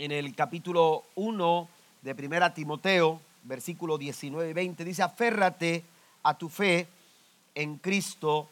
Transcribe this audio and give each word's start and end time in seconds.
en 0.00 0.12
el 0.12 0.34
capítulo 0.34 1.04
1 1.16 1.68
de 2.00 2.14
Primera 2.14 2.54
Timoteo, 2.54 3.20
versículo 3.42 3.98
19 3.98 4.48
y 4.48 4.52
20, 4.54 4.82
dice, 4.82 5.02
aférrate 5.02 5.84
a 6.22 6.38
tu 6.38 6.48
fe 6.48 6.88
en 7.54 7.76
Cristo 7.76 8.48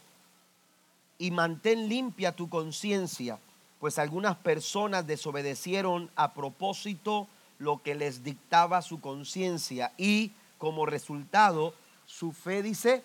y 1.17 1.31
mantén 1.31 1.89
limpia 1.89 2.37
tu 2.37 2.51
conciencia, 2.51 3.39
pues 3.81 3.99
algunas 3.99 4.37
personas 4.37 5.07
desobedecieron 5.07 6.11
a 6.17 6.35
propósito 6.35 7.29
lo 7.59 7.83
que 7.83 7.95
les 7.95 8.23
dictaba 8.23 8.83
su 8.83 9.01
conciencia 9.01 9.93
y 9.97 10.33
como 10.59 10.85
resultado 10.85 11.73
su 12.05 12.33
fe, 12.33 12.63
dice, 12.63 13.03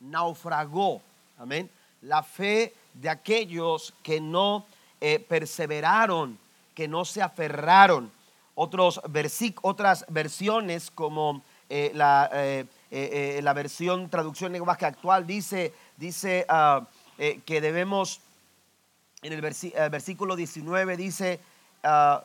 naufragó. 0.00 1.02
Amén. 1.36 1.68
La 2.00 2.22
fe 2.22 2.72
de 2.94 3.10
aquellos 3.10 3.92
que 4.02 4.18
no 4.18 4.64
eh, 4.98 5.18
perseveraron, 5.18 6.38
que 6.74 6.88
no 6.88 7.04
se 7.04 7.22
aferraron. 7.22 8.10
Otros 8.54 9.00
otras 9.62 10.04
versiones 10.08 10.90
como 10.90 11.42
eh, 11.70 11.90
la, 11.94 12.28
eh, 12.32 13.40
la, 13.42 13.52
versión 13.54 14.10
traducción 14.10 14.52
lenguaje 14.52 14.84
actual 14.84 15.26
dice, 15.26 15.72
dice 15.96 16.44
ah, 16.48 16.86
que 17.16 17.60
debemos, 17.62 18.20
en 19.22 19.32
el 19.32 19.40
versículo 19.40 20.36
19 20.36 20.96
dice, 20.98 21.40
ah, 21.82 22.24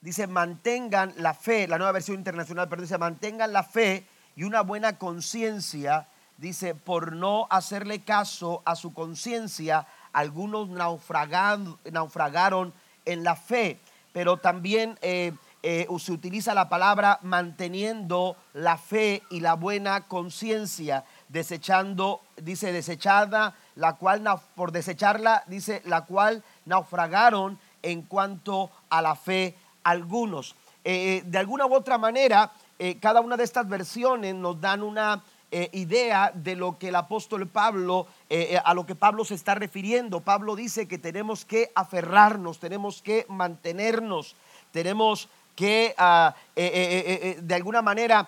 dice, 0.00 0.26
mantengan 0.26 1.12
la 1.16 1.34
fe, 1.34 1.68
la 1.68 1.78
nueva 1.78 1.92
versión 1.92 2.16
internacional, 2.16 2.68
pero 2.68 2.82
dice, 2.82 2.98
mantengan 2.98 3.52
la 3.52 3.62
fe 3.62 4.06
y 4.36 4.44
una 4.44 4.62
buena 4.62 4.98
conciencia, 4.98 6.08
dice, 6.38 6.74
por 6.74 7.12
no 7.12 7.46
hacerle 7.50 8.02
caso 8.02 8.62
a 8.64 8.76
su 8.76 8.94
conciencia, 8.94 9.86
algunos 10.12 10.68
naufragaron, 10.68 12.72
en 13.06 13.24
la 13.24 13.34
fe, 13.34 13.78
pero 14.12 14.36
también 14.36 14.98
eh, 15.02 15.32
eh, 15.62 15.86
se 15.98 16.12
utiliza 16.12 16.54
la 16.54 16.68
palabra 16.68 17.18
manteniendo 17.22 18.36
la 18.52 18.76
fe 18.76 19.22
y 19.30 19.40
la 19.40 19.54
buena 19.54 20.02
conciencia, 20.02 21.04
desechando, 21.28 22.20
dice, 22.36 22.72
desechada, 22.72 23.54
la 23.76 23.94
cual, 23.94 24.24
por 24.54 24.72
desecharla, 24.72 25.44
dice, 25.46 25.82
la 25.84 26.04
cual 26.04 26.42
naufragaron 26.66 27.58
en 27.82 28.02
cuanto 28.02 28.70
a 28.90 29.02
la 29.02 29.16
fe 29.16 29.54
algunos. 29.84 30.54
Eh, 30.84 31.22
de 31.24 31.38
alguna 31.38 31.66
u 31.66 31.74
otra 31.74 31.98
manera, 31.98 32.52
cada 33.00 33.20
una 33.20 33.36
de 33.36 33.44
estas 33.44 33.68
versiones 33.68 34.34
nos 34.34 34.58
dan 34.58 34.82
una 34.82 35.22
idea 35.50 36.32
de 36.34 36.56
lo 36.56 36.78
que 36.78 36.88
el 36.88 36.96
apóstol 36.96 37.46
Pablo, 37.46 38.06
eh, 38.30 38.58
a 38.64 38.72
lo 38.72 38.86
que 38.86 38.94
Pablo 38.94 39.24
se 39.24 39.34
está 39.34 39.54
refiriendo. 39.54 40.20
Pablo 40.20 40.56
dice 40.56 40.88
que 40.88 40.98
tenemos 40.98 41.44
que 41.44 41.70
aferrarnos, 41.74 42.58
tenemos 42.58 43.02
que 43.02 43.26
mantenernos, 43.28 44.36
tenemos 44.72 45.28
que 45.56 45.94
ah, 45.98 46.34
de 46.54 47.54
alguna 47.54 47.82
manera 47.82 48.26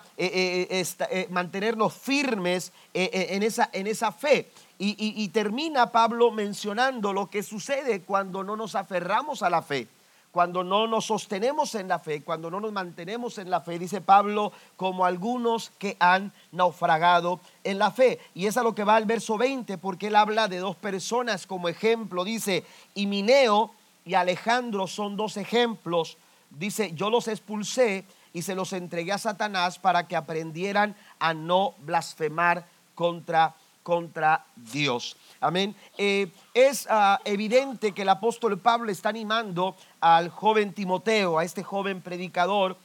mantenernos 1.29 1.93
firmes 1.93 2.71
en, 2.93 3.41
esa, 3.41 3.69
en 3.73 3.87
esa 3.87 4.11
fe. 4.11 4.51
y 4.77 5.27
termina 5.29 5.91
Pablo 5.91 6.29
mencionando 6.29 7.11
lo 7.11 7.31
que 7.31 7.41
sucede 7.41 8.01
cuando 8.01 8.43
no 8.43 8.55
nos 8.55 8.75
aferramos 8.75 9.41
a 9.41 9.49
la 9.49 9.63
fe 9.63 9.87
cuando 10.33 10.63
no 10.63 10.87
nos 10.87 11.05
sostenemos 11.05 11.75
en 11.75 11.87
la 11.87 11.99
fe, 11.99 12.23
cuando 12.23 12.49
no 12.49 12.59
nos 12.59 12.71
mantenemos 12.71 13.37
en 13.37 13.51
la 13.51 13.61
fe, 13.61 13.77
dice 13.77 14.01
Pablo, 14.01 14.51
como 14.77 15.05
algunos 15.05 15.71
que 15.77 15.95
han 15.99 16.33
naufragado 16.51 17.39
en 17.63 17.77
la 17.77 17.91
fe. 17.91 18.19
Y 18.33 18.47
es 18.47 18.57
a 18.57 18.63
lo 18.63 18.73
que 18.73 18.83
va 18.83 18.97
el 18.97 19.05
verso 19.05 19.37
20, 19.37 19.77
porque 19.77 20.07
él 20.07 20.15
habla 20.15 20.47
de 20.47 20.57
dos 20.57 20.75
personas 20.75 21.45
como 21.45 21.69
ejemplo. 21.69 22.23
Dice, 22.23 22.65
y 22.95 23.05
Mineo 23.05 23.69
y 24.05 24.15
Alejandro 24.15 24.87
son 24.87 25.15
dos 25.15 25.37
ejemplos. 25.37 26.17
Dice, 26.49 26.93
yo 26.95 27.11
los 27.11 27.27
expulsé 27.27 28.03
y 28.33 28.41
se 28.41 28.55
los 28.55 28.73
entregué 28.73 29.11
a 29.11 29.19
Satanás 29.19 29.77
para 29.77 30.07
que 30.07 30.15
aprendieran 30.15 30.95
a 31.19 31.35
no 31.35 31.75
blasfemar 31.85 32.65
contra, 32.95 33.53
contra 33.83 34.45
Dios. 34.55 35.15
Amén. 35.39 35.75
Eh, 35.97 36.31
es 36.53 36.87
ah, 36.89 37.19
evidente 37.25 37.91
que 37.91 38.01
el 38.03 38.09
apóstol 38.09 38.57
Pablo 38.57 38.91
está 38.91 39.09
animando 39.09 39.75
al 39.99 40.29
joven 40.29 40.73
Timoteo, 40.73 41.37
a 41.37 41.43
este 41.43 41.63
joven 41.63 42.01
predicador, 42.01 42.77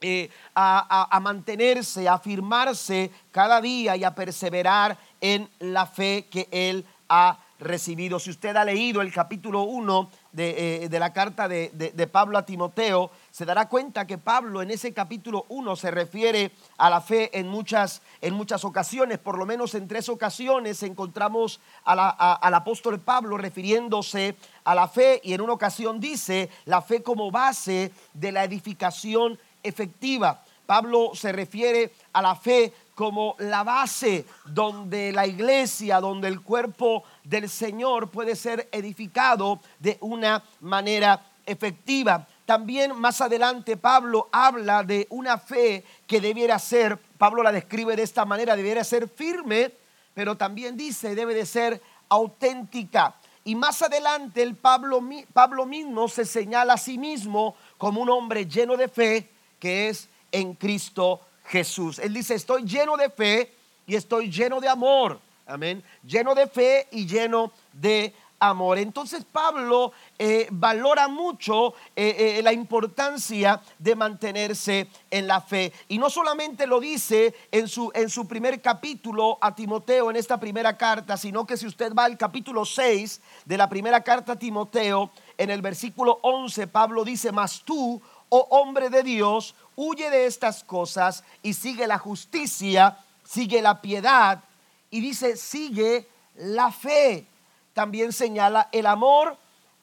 eh, 0.00 0.30
a, 0.54 1.20
mantenerse, 1.22 2.08
a 2.08 2.14
afirmarse 2.14 3.10
cada 3.30 3.60
día 3.60 3.96
y 3.96 4.02
a 4.02 4.14
perseverar 4.14 4.98
en 5.20 5.48
la 5.60 5.86
fe 5.86 6.26
que 6.28 6.48
él 6.50 6.84
ha 7.08 7.38
recibido. 7.62 8.18
Si 8.18 8.30
usted 8.30 8.56
ha 8.56 8.64
leído 8.64 9.00
el 9.00 9.12
capítulo 9.12 9.62
1 9.62 10.10
eh, 10.36 10.88
de, 10.90 10.98
la 10.98 11.12
carta 11.12 11.48
de, 11.48 11.70
de, 11.70 12.06
Pablo 12.06 12.38
a 12.38 12.44
Timoteo, 12.44 13.10
se 13.30 13.44
dará 13.44 13.68
cuenta 13.68 14.06
que 14.06 14.18
Pablo 14.18 14.62
en 14.62 14.70
ese 14.70 14.92
capítulo 14.92 15.46
1 15.48 15.76
se 15.76 15.90
refiere 15.90 16.50
a 16.78 16.90
la 16.90 17.00
fe 17.00 17.38
en 17.38 17.48
muchas, 17.48 18.02
en 18.20 18.34
muchas 18.34 18.64
ocasiones, 18.64 19.18
por 19.18 19.38
lo 19.38 19.46
menos 19.46 19.74
en 19.74 19.88
tres 19.88 20.08
ocasiones 20.08 20.82
encontramos 20.82 21.60
al 21.84 22.54
apóstol 22.54 23.00
Pablo 23.00 23.38
refiriéndose 23.38 24.36
a 24.64 24.74
la 24.74 24.88
fe 24.88 25.20
y 25.24 25.32
en 25.32 25.40
una 25.40 25.52
ocasión 25.52 26.00
dice 26.00 26.50
la 26.64 26.82
fe 26.82 27.02
como 27.02 27.30
base 27.30 27.92
de 28.14 28.32
la 28.32 28.44
edificación 28.44 29.38
efectiva. 29.62 30.42
Pablo 30.66 31.10
se 31.14 31.32
refiere 31.32 31.92
a 32.12 32.22
la 32.22 32.34
fe 32.34 32.72
como 32.94 33.36
la 33.38 33.64
base 33.64 34.26
donde 34.44 35.12
la 35.12 35.26
iglesia, 35.26 36.00
donde 36.00 36.28
el 36.28 36.42
cuerpo 36.42 37.04
del 37.24 37.48
Señor 37.48 38.10
puede 38.10 38.36
ser 38.36 38.68
edificado 38.72 39.60
de 39.78 39.96
una 40.00 40.42
manera 40.60 41.20
efectiva. 41.46 42.26
También 42.44 42.98
más 42.98 43.20
adelante 43.20 43.76
Pablo 43.76 44.28
habla 44.32 44.82
de 44.82 45.06
una 45.10 45.38
fe 45.38 45.84
que 46.06 46.20
debiera 46.20 46.58
ser, 46.58 46.98
Pablo 47.18 47.42
la 47.42 47.52
describe 47.52 47.96
de 47.96 48.02
esta 48.02 48.24
manera, 48.24 48.56
debiera 48.56 48.84
ser 48.84 49.08
firme, 49.08 49.72
pero 50.14 50.36
también 50.36 50.76
dice 50.76 51.14
debe 51.14 51.34
de 51.34 51.46
ser 51.46 51.80
auténtica. 52.08 53.14
Y 53.44 53.54
más 53.54 53.82
adelante 53.82 54.42
el 54.42 54.54
Pablo, 54.54 55.02
Pablo 55.32 55.66
mismo 55.66 56.08
se 56.08 56.24
señala 56.24 56.74
a 56.74 56.78
sí 56.78 56.98
mismo 56.98 57.56
como 57.78 58.00
un 58.00 58.10
hombre 58.10 58.46
lleno 58.46 58.76
de 58.76 58.88
fe 58.88 59.30
que 59.58 59.88
es 59.88 60.08
en 60.30 60.54
Cristo 60.54 61.20
Jesús. 61.52 61.98
Él 61.98 62.14
dice, 62.14 62.34
estoy 62.34 62.64
lleno 62.64 62.96
de 62.96 63.10
fe 63.10 63.52
y 63.86 63.94
estoy 63.94 64.30
lleno 64.30 64.58
de 64.58 64.68
amor. 64.68 65.20
Amén. 65.46 65.84
Lleno 66.02 66.34
de 66.34 66.46
fe 66.46 66.88
y 66.90 67.06
lleno 67.06 67.52
de 67.74 68.14
amor. 68.38 68.78
Entonces 68.78 69.24
Pablo 69.30 69.92
eh, 70.18 70.48
valora 70.50 71.08
mucho 71.08 71.74
eh, 71.94 72.38
eh, 72.38 72.42
la 72.42 72.54
importancia 72.54 73.60
de 73.78 73.94
mantenerse 73.94 74.88
en 75.10 75.26
la 75.26 75.42
fe. 75.42 75.74
Y 75.88 75.98
no 75.98 76.08
solamente 76.08 76.66
lo 76.66 76.80
dice 76.80 77.34
en 77.50 77.68
su, 77.68 77.92
en 77.94 78.08
su 78.08 78.26
primer 78.26 78.62
capítulo 78.62 79.36
a 79.40 79.54
Timoteo, 79.54 80.10
en 80.10 80.16
esta 80.16 80.40
primera 80.40 80.76
carta, 80.78 81.18
sino 81.18 81.46
que 81.46 81.58
si 81.58 81.66
usted 81.66 81.92
va 81.94 82.06
al 82.06 82.16
capítulo 82.16 82.64
6 82.64 83.20
de 83.44 83.58
la 83.58 83.68
primera 83.68 84.02
carta 84.02 84.32
a 84.32 84.38
Timoteo, 84.38 85.10
en 85.36 85.50
el 85.50 85.60
versículo 85.60 86.18
11, 86.22 86.66
Pablo 86.66 87.04
dice, 87.04 87.30
mas 87.30 87.62
tú, 87.62 88.00
oh 88.28 88.46
hombre 88.50 88.88
de 88.88 89.02
Dios, 89.02 89.54
huye 89.82 90.10
de 90.10 90.26
estas 90.26 90.62
cosas 90.62 91.24
y 91.42 91.54
sigue 91.54 91.86
la 91.86 91.98
justicia, 91.98 92.98
sigue 93.24 93.60
la 93.60 93.80
piedad 93.80 94.44
y 94.90 95.00
dice, 95.00 95.36
sigue 95.36 96.08
la 96.36 96.70
fe. 96.70 97.26
También 97.74 98.12
señala 98.12 98.68
el 98.70 98.86
amor, 98.86 99.36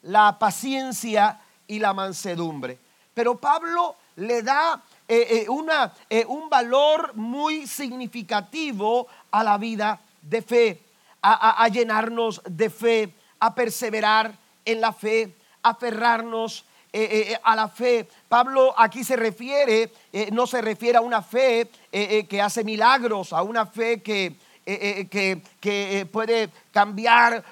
la 0.03 0.39
paciencia 0.39 1.41
y 1.67 1.79
la 1.79 1.93
mansedumbre. 1.93 2.79
Pero 3.13 3.37
Pablo 3.37 3.97
le 4.15 4.41
da 4.41 4.81
eh, 5.07 5.27
eh, 5.29 5.49
una, 5.49 5.93
eh, 6.09 6.25
un 6.25 6.49
valor 6.49 7.13
muy 7.15 7.67
significativo 7.67 9.07
a 9.31 9.43
la 9.43 9.57
vida 9.57 9.99
de 10.21 10.41
fe, 10.41 10.83
a, 11.21 11.61
a 11.61 11.67
llenarnos 11.67 12.41
de 12.45 12.69
fe, 12.69 13.13
a 13.39 13.53
perseverar 13.53 14.33
en 14.63 14.79
la 14.79 14.93
fe, 14.93 15.35
a 15.61 15.71
aferrarnos 15.71 16.63
eh, 16.91 17.33
eh, 17.33 17.39
a 17.43 17.55
la 17.55 17.67
fe. 17.67 18.07
Pablo 18.27 18.73
aquí 18.75 19.03
se 19.03 19.15
refiere, 19.15 19.91
eh, 20.11 20.29
no 20.31 20.47
se 20.47 20.59
refiere 20.59 20.97
a 20.97 21.01
una 21.01 21.21
fe 21.21 21.69
que 21.91 22.41
hace 22.41 22.63
milagros, 22.63 23.31
a 23.31 23.43
una 23.43 23.67
fe 23.67 24.01
que, 24.01 24.35
que, 24.65 26.07
puede 26.11 26.49
cambiar 26.71 27.43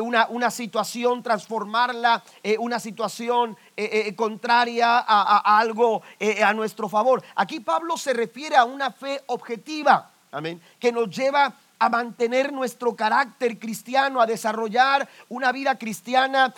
una, 0.00 0.26
una, 0.28 0.50
situación, 0.50 1.22
transformarla, 1.22 2.22
una 2.58 2.78
situación 2.78 3.56
contraria 4.14 4.98
a, 4.98 5.38
a 5.38 5.58
algo 5.58 6.02
a 6.42 6.52
nuestro 6.52 6.88
favor. 6.88 7.22
Aquí 7.34 7.60
Pablo 7.60 7.96
se 7.96 8.12
refiere 8.12 8.56
a 8.56 8.64
una 8.64 8.90
fe 8.90 9.22
objetiva, 9.26 10.10
amén, 10.32 10.60
que 10.78 10.92
nos 10.92 11.08
lleva 11.08 11.54
a 11.78 11.88
mantener 11.88 12.52
nuestro 12.52 12.94
carácter 12.94 13.58
cristiano, 13.58 14.20
a 14.20 14.26
desarrollar 14.26 15.08
una 15.28 15.52
vida 15.52 15.78
cristiana 15.78 16.54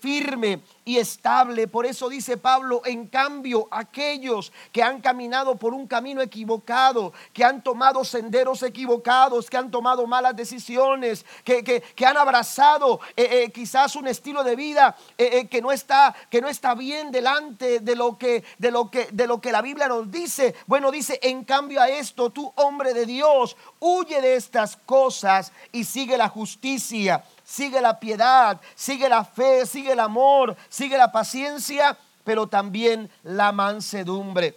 firme 0.00 0.60
y 0.90 0.98
estable. 0.98 1.68
Por 1.68 1.86
eso 1.86 2.08
dice 2.08 2.36
Pablo, 2.36 2.82
en 2.84 3.06
cambio, 3.06 3.68
aquellos 3.70 4.52
que 4.72 4.82
han 4.82 5.00
caminado 5.00 5.54
por 5.54 5.72
un 5.72 5.86
camino 5.86 6.20
equivocado, 6.20 7.12
que 7.32 7.44
han 7.44 7.62
tomado 7.62 8.04
senderos 8.04 8.64
equivocados, 8.64 9.48
que 9.48 9.56
han 9.56 9.70
tomado 9.70 10.08
malas 10.08 10.34
decisiones, 10.34 11.24
que, 11.44 11.62
que, 11.62 12.06
han 12.06 12.16
abrazado 12.16 12.98
eh, 13.16 13.44
eh, 13.44 13.52
quizás 13.52 13.94
un 13.94 14.08
estilo 14.08 14.42
de 14.42 14.56
vida 14.56 14.96
eh, 15.16 15.46
que, 15.46 15.62
no 15.62 15.70
está, 15.70 16.12
que 16.28 16.40
no 16.40 16.48
está 16.48 16.74
bien 16.74 17.12
delante 17.12 17.78
de 17.78 17.94
lo, 17.94 18.18
que, 18.18 18.42
de, 18.58 18.72
lo 18.72 18.90
que, 18.90 19.06
de 19.12 19.28
lo 19.28 19.40
que 19.40 19.52
la 19.52 19.62
Biblia 19.62 19.86
nos 19.86 20.10
dice. 20.10 20.56
Bueno, 20.66 20.90
dice, 20.90 21.20
en 21.22 21.44
cambio 21.44 21.80
a 21.80 21.88
esto, 21.88 22.30
tú 22.30 22.52
hombre 22.56 22.94
de 22.94 23.06
Dios, 23.06 23.56
huye 23.78 24.20
de 24.20 24.34
estas 24.34 24.76
cosas 24.76 25.52
y 25.70 25.84
sigue 25.84 26.18
la 26.18 26.28
justicia 26.28 27.22
sigue 27.50 27.80
la 27.80 27.98
piedad, 27.98 28.60
sigue 28.76 29.08
la 29.08 29.24
fe, 29.24 29.66
sigue 29.66 29.92
el 29.92 30.00
amor, 30.00 30.56
sigue 30.68 30.96
la 30.96 31.10
paciencia, 31.10 31.98
pero 32.22 32.46
también 32.46 33.10
la 33.24 33.50
mansedumbre. 33.50 34.54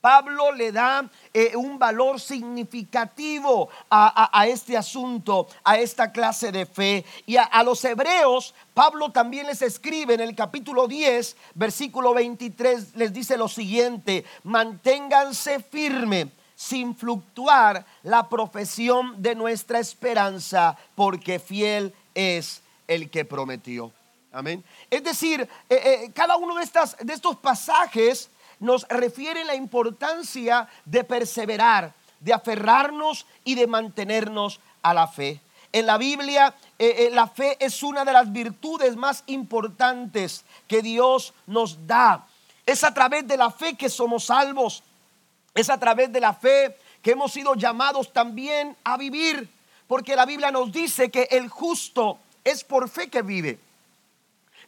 Pablo 0.00 0.52
le 0.52 0.70
da 0.70 1.10
eh, 1.32 1.56
un 1.56 1.78
valor 1.78 2.20
significativo 2.20 3.70
a, 3.90 4.46
este 4.46 4.76
asunto, 4.76 5.48
a 5.64 5.78
esta 5.78 6.12
clase 6.12 6.52
de 6.52 6.66
fe. 6.66 7.04
Y 7.24 7.36
a, 7.36 7.44
a, 7.44 7.64
los 7.64 7.82
hebreos, 7.84 8.54
Pablo 8.74 9.10
también 9.10 9.46
les 9.46 9.62
escribe 9.62 10.14
en 10.14 10.20
el 10.20 10.36
capítulo 10.36 10.86
10, 10.86 11.36
versículo 11.54 12.12
23, 12.12 12.94
les 12.96 13.14
dice 13.14 13.38
lo 13.38 13.48
siguiente, 13.48 14.24
manténganse 14.44 15.60
firme 15.60 16.30
sin 16.54 16.94
fluctuar 16.94 17.84
la 18.02 18.28
profesión 18.28 19.20
de 19.20 19.34
nuestra 19.34 19.78
esperanza, 19.78 20.76
porque 20.94 21.38
fiel 21.38 21.94
es 22.14 22.62
el 22.86 23.10
que 23.10 23.24
prometió. 23.24 23.92
Amén. 24.32 24.64
Es 24.90 25.04
decir, 25.04 25.42
eh, 25.42 25.48
eh, 25.68 26.10
cada 26.12 26.36
uno 26.36 26.56
de, 26.56 26.64
estas, 26.64 26.96
de 26.98 27.12
estos 27.12 27.36
pasajes 27.36 28.30
nos 28.58 28.86
refiere 28.88 29.44
la 29.44 29.54
importancia 29.54 30.68
de 30.84 31.04
perseverar, 31.04 31.94
de 32.20 32.32
aferrarnos 32.32 33.26
y 33.44 33.54
de 33.54 33.66
mantenernos 33.66 34.60
a 34.82 34.92
la 34.92 35.06
fe. 35.06 35.40
En 35.72 35.86
la 35.86 35.98
Biblia, 35.98 36.54
eh, 36.78 37.10
la 37.12 37.26
fe 37.26 37.56
es 37.60 37.82
una 37.82 38.04
de 38.04 38.12
las 38.12 38.32
virtudes 38.32 38.96
más 38.96 39.24
importantes 39.26 40.44
que 40.68 40.82
Dios 40.82 41.34
nos 41.46 41.86
da. 41.86 42.26
Es 42.66 42.84
a 42.84 42.94
través 42.94 43.26
de 43.26 43.36
la 43.36 43.50
fe 43.50 43.76
que 43.76 43.88
somos 43.88 44.26
salvos. 44.26 44.82
Es 45.54 45.70
a 45.70 45.78
través 45.78 46.12
de 46.12 46.20
la 46.20 46.32
fe 46.32 46.76
que 47.02 47.12
hemos 47.12 47.32
sido 47.32 47.54
llamados 47.54 48.12
también 48.12 48.76
a 48.82 48.96
vivir. 48.96 49.48
Porque 49.94 50.16
la 50.16 50.26
Biblia 50.26 50.50
nos 50.50 50.72
dice 50.72 51.08
que 51.08 51.28
el 51.30 51.48
justo 51.48 52.18
es 52.42 52.64
por 52.64 52.88
fe 52.88 53.08
que 53.08 53.22
vive. 53.22 53.60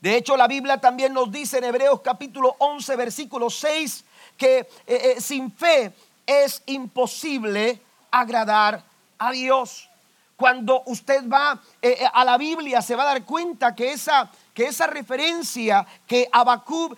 De 0.00 0.16
hecho, 0.16 0.36
la 0.36 0.46
Biblia 0.46 0.80
también 0.80 1.12
nos 1.12 1.32
dice 1.32 1.58
en 1.58 1.64
Hebreos 1.64 2.00
capítulo 2.00 2.54
11, 2.60 2.94
versículo 2.94 3.50
6, 3.50 4.04
que 4.36 4.58
eh, 4.58 4.68
eh, 4.86 5.20
sin 5.20 5.50
fe 5.50 5.92
es 6.24 6.62
imposible 6.66 7.80
agradar 8.08 8.84
a 9.18 9.32
Dios. 9.32 9.90
Cuando 10.36 10.84
usted 10.86 11.28
va 11.28 11.60
eh, 11.82 12.06
a 12.12 12.24
la 12.24 12.38
Biblia 12.38 12.80
se 12.80 12.94
va 12.94 13.02
a 13.02 13.06
dar 13.06 13.24
cuenta 13.24 13.74
que 13.74 13.90
esa, 13.90 14.30
que 14.54 14.66
esa 14.66 14.86
referencia 14.86 15.84
que 16.06 16.28
Abacub 16.30 16.96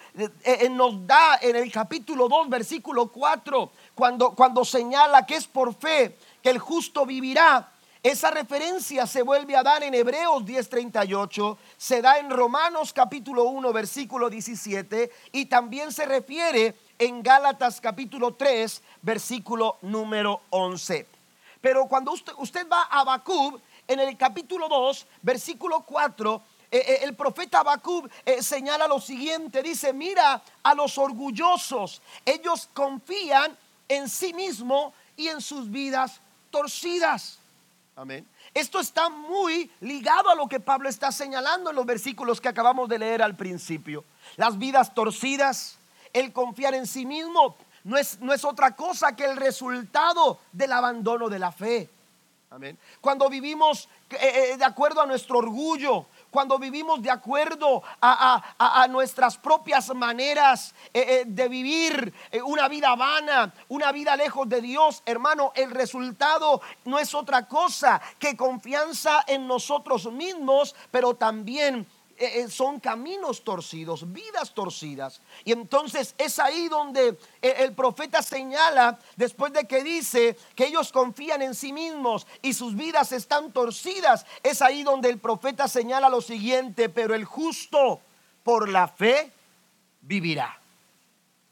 nos 0.73 1.07
da 1.07 1.39
en 1.41 1.57
el 1.57 1.73
capítulo 1.73 2.29
2, 2.29 2.51
versículo 2.51 3.09
4, 3.09 3.73
cuando, 3.95 4.33
cuando 4.33 4.67
señala 4.67 5.25
que 5.25 5.37
es 5.37 5.47
por 5.47 5.75
fe 5.75 6.19
que 6.43 6.51
el 6.51 6.59
justo 6.59 7.07
vivirá, 7.07 7.71
esa 8.03 8.31
referencia 8.31 9.07
se 9.07 9.23
vuelve 9.23 9.57
a 9.57 9.63
dar 9.63 9.83
en 9.83 9.93
Hebreos 9.93 10.45
10:38, 10.45 11.59
se 11.77 12.01
da 12.01 12.19
en 12.19 12.31
Romanos 12.31 12.93
capítulo 12.93 13.45
1 13.45 13.73
versículo 13.73 14.31
17 14.31 15.11
y 15.33 15.47
también 15.47 15.93
se 15.93 16.07
refiere 16.07 16.77
en 16.99 17.23
Gálatas 17.23 17.81
capítulo 17.81 18.35
3 18.35 18.83
versículo 19.03 19.79
número 19.83 20.43
11. 20.51 21.07
Pero 21.61 21.87
cuando 21.87 22.13
usted, 22.13 22.33
usted 22.39 22.69
va 22.69 22.83
a 22.83 23.03
Bacub 23.03 23.61
en 23.89 23.99
el 23.99 24.17
capítulo 24.17 24.69
2 24.69 25.07
versículo 25.23 25.81
4, 25.81 26.43
eh, 26.71 26.79
eh, 26.87 26.99
el 27.03 27.17
profeta 27.17 27.63
Bacub 27.63 28.09
eh, 28.25 28.43
señala 28.43 28.87
lo 28.87 29.01
siguiente, 29.01 29.63
dice, 29.63 29.93
mira 29.93 30.41
a 30.63 30.75
los 30.75 30.99
orgullosos, 30.99 32.01
ellos 32.25 32.69
confían 32.75 33.57
en 33.89 34.09
sí 34.09 34.33
mismo 34.35 34.93
y 35.17 35.29
en 35.29 35.41
sus 35.41 35.69
vidas 35.71 36.21
torcidas. 36.51 37.38
Amén. 37.99 38.25
Esto 38.55 38.79
está 38.79 39.09
muy 39.09 39.73
ligado 39.81 40.31
a 40.31 40.37
lo 40.37 40.47
que 40.47 40.61
Pablo 40.61 40.89
está 40.89 41.11
señalando 41.11 41.71
en 41.71 41.75
los 41.75 41.85
versículos 41.85 42.41
que 42.41 42.47
acabamos 42.47 42.89
de 42.89 42.97
leer 42.97 43.23
al 43.23 43.35
principio. 43.35 44.05
Las 44.37 44.57
vidas 44.57 44.95
torcidas, 44.95 45.79
el 46.13 46.33
confiar 46.33 46.75
en 46.75 46.87
sí 46.87 47.05
mismo, 47.05 47.57
no 47.83 47.99
es, 47.99 48.21
no 48.21 48.33
es 48.33 48.45
otra 48.45 48.77
cosa 48.77 49.17
que 49.17 49.25
el 49.25 49.37
resultado 49.37 50.39
del 50.53 50.71
abandono 50.71 51.29
de 51.29 51.41
la 51.41 51.51
fe. 51.51 51.91
Amén. 52.51 52.79
Cuando 53.01 53.29
vivimos 53.29 53.89
eh, 54.11 54.53
eh, 54.53 54.57
de 54.57 54.65
acuerdo 54.65 55.01
a 55.01 55.07
nuestro 55.07 55.39
orgullo, 55.39 56.07
cuando 56.31 56.59
vivimos 56.59 57.03
de 57.03 57.11
acuerdo 57.11 57.83
a, 58.01 58.87
nuestras 58.91 59.37
propias 59.37 59.95
maneras 59.95 60.75
eh, 60.95 61.05
eh, 61.09 61.25
de 61.27 61.49
vivir 61.49 62.13
eh, 62.31 62.41
una 62.43 62.69
vida 62.69 62.95
vana, 62.95 63.53
una 63.69 63.93
vida 63.93 64.17
lejos 64.17 64.49
de 64.49 64.61
Dios, 64.61 65.03
hermano, 65.05 65.53
el 65.55 65.71
resultado 65.71 66.61
no 66.85 66.99
es 66.99 67.15
otra 67.15 67.47
cosa 67.47 68.01
que 68.19 68.37
confianza 68.37 69.25
en 69.27 69.47
nosotros 69.47 70.11
mismos, 70.13 70.75
pero 70.91 71.15
también 71.15 71.87
eh, 72.21 72.41
eh, 72.41 72.49
son 72.49 72.81
caminos 72.81 73.45
torcidos, 73.45 74.13
vidas 74.13 74.53
torcidas. 74.53 75.21
Y 75.45 75.53
entonces 75.53 76.17
es 76.19 76.41
ahí 76.41 76.67
donde 76.69 77.17
eh, 77.41 77.55
el 77.59 77.75
profeta 77.75 78.23
señala, 78.23 78.99
después 79.15 79.53
de 79.53 79.69
que 79.69 79.85
dice 79.85 80.37
que 80.57 80.67
ellos 80.67 80.91
confían 80.91 81.43
en 81.43 81.55
sí 81.55 81.73
mismos 81.73 82.27
y 82.43 82.55
sus 82.55 82.75
vidas 82.75 83.13
están 83.13 83.53
torcidas, 83.53 84.27
es 84.43 84.63
ahí 84.63 84.83
donde 84.83 85.11
el 85.11 85.19
profeta 85.19 85.69
señala 85.69 86.09
lo 86.09 86.21
siguiente, 86.21 86.89
pero 86.89 87.15
el 87.15 87.25
justo 87.25 88.01
por 88.43 88.69
la 88.69 88.89
fe 88.89 89.31
vivirá. 90.01 90.61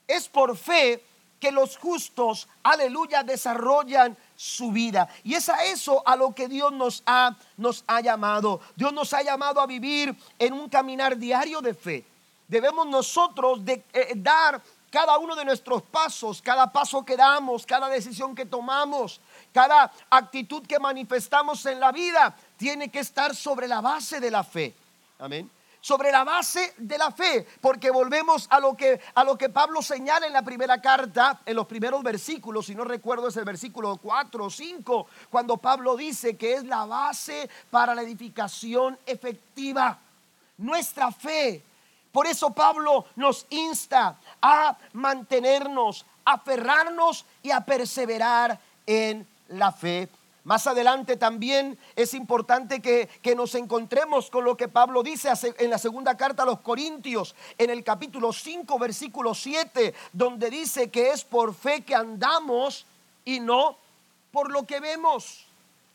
Es 0.09 0.29
por 0.29 0.57
fe 0.57 1.01
que 1.39 1.53
los 1.53 1.77
justos, 1.77 2.49
aleluya, 2.65 3.23
desarrollan 3.23 4.17
su 4.37 4.71
vida. 4.71 5.09
Y 5.25 5.35
es 5.35 5.49
a 5.49 5.65
eso 5.65 6.03
a 6.07 6.17
lo 6.17 6.35
que 6.35 6.49
Dios 6.49 6.73
nos 6.73 7.03
ha, 7.07 7.37
nos 7.57 7.85
ha 7.87 8.01
llamado. 8.01 8.61
Dios 8.77 8.93
nos 8.93 9.13
ha 9.13 9.23
llamado 9.23 9.61
a 9.61 9.67
vivir 9.67 10.15
en 10.39 10.53
un 10.53 10.69
caminar 10.69 11.17
diario 11.17 11.61
de 11.61 11.75
fe. 11.75 12.05
Debemos 12.47 12.87
nosotros 12.87 13.65
de, 13.65 13.85
eh, 13.93 14.13
dar 14.17 14.63
cada 14.91 15.19
uno 15.19 15.35
de 15.35 15.45
nuestros 15.45 15.83
pasos, 15.83 16.41
cada 16.41 16.71
paso 16.71 17.05
que 17.05 17.17
damos, 17.17 17.67
cada 17.67 17.89
decisión 17.89 18.35
que 18.35 18.47
tomamos, 18.47 19.21
cada 19.53 19.93
actitud 20.09 20.65
que 20.67 20.79
manifestamos 20.79 21.67
en 21.67 21.81
la 21.81 21.91
vida, 21.91 22.37
tiene 22.57 22.89
que 22.89 23.01
estar 23.01 23.35
sobre 23.35 23.67
la 23.67 23.81
base 23.81 24.21
de 24.21 24.31
la 24.31 24.45
fe. 24.45 24.75
Amén 25.19 25.51
sobre 25.87 26.11
la 26.11 26.25
base 26.25 26.75
de 26.79 26.99
la 26.99 27.13
fe, 27.13 27.47
porque 27.61 27.93
volvemos 27.93 28.49
a 28.51 28.59
lo 28.59 28.77
que 28.77 29.01
a 29.15 29.23
lo 29.23 29.39
que 29.39 29.51
Pablo 29.51 29.81
señala 29.81 30.27
en 30.27 30.33
la 30.33 30.43
primera 30.43 30.81
carta, 30.81 31.43
en 31.47 31.55
los 31.55 31.69
primeros 31.69 32.03
versículos, 32.03 32.67
si 32.67 32.75
no 32.75 32.83
recuerdo 32.83 33.29
es 33.29 33.37
el 33.37 33.45
versículo 33.45 33.97
4 33.99 34.47
o 34.47 34.51
5, 34.51 35.07
cuando 35.31 35.59
Pablo 35.59 35.97
dice 35.97 36.37
que 36.37 36.55
es 36.55 36.65
la 36.65 36.87
base 36.87 37.49
para 37.71 37.95
la 37.95 38.03
edificación 38.03 38.99
efectiva, 39.07 39.97
nuestra 40.59 41.13
fe. 41.13 41.63
Por 42.11 42.27
eso 42.27 42.51
Pablo 42.51 43.05
nos 43.15 43.47
insta 43.51 44.19
a 44.43 44.77
mantenernos, 44.93 46.05
a 46.25 46.33
aferrarnos 46.33 47.25
y 47.45 47.53
a 47.53 47.61
perseverar 47.61 48.59
en 48.87 49.25
la 49.51 49.71
fe 49.71 50.09
más 50.47 50.69
adelante 50.69 51.17
también 51.17 51.77
es 51.97 52.15
importante 52.15 52.81
que, 52.81 53.09
nos 53.35 53.57
encontremos 53.57 54.31
con 54.31 54.45
lo 54.45 54.57
que 54.57 54.69
Pablo 54.69 55.03
dice 55.03 55.29
en 55.59 55.71
la 55.71 55.77
segunda 55.77 56.17
carta 56.17 56.45
a 56.45 56.47
los 56.47 56.61
Corintios, 56.61 57.35
en 57.59 57.69
el 57.69 57.83
capítulo 57.83 58.33
5, 58.33 58.79
versículo 58.79 59.35
7, 59.35 59.93
donde 60.13 60.49
dice 60.49 60.89
que 60.89 61.11
es 61.11 61.25
por 61.25 61.53
fe 61.53 61.81
que 61.81 61.97
andamos 61.97 62.87
y 63.25 63.41
no 63.41 63.77
por 64.31 64.53
lo 64.53 64.65
que 64.65 64.79
vemos. 64.79 65.45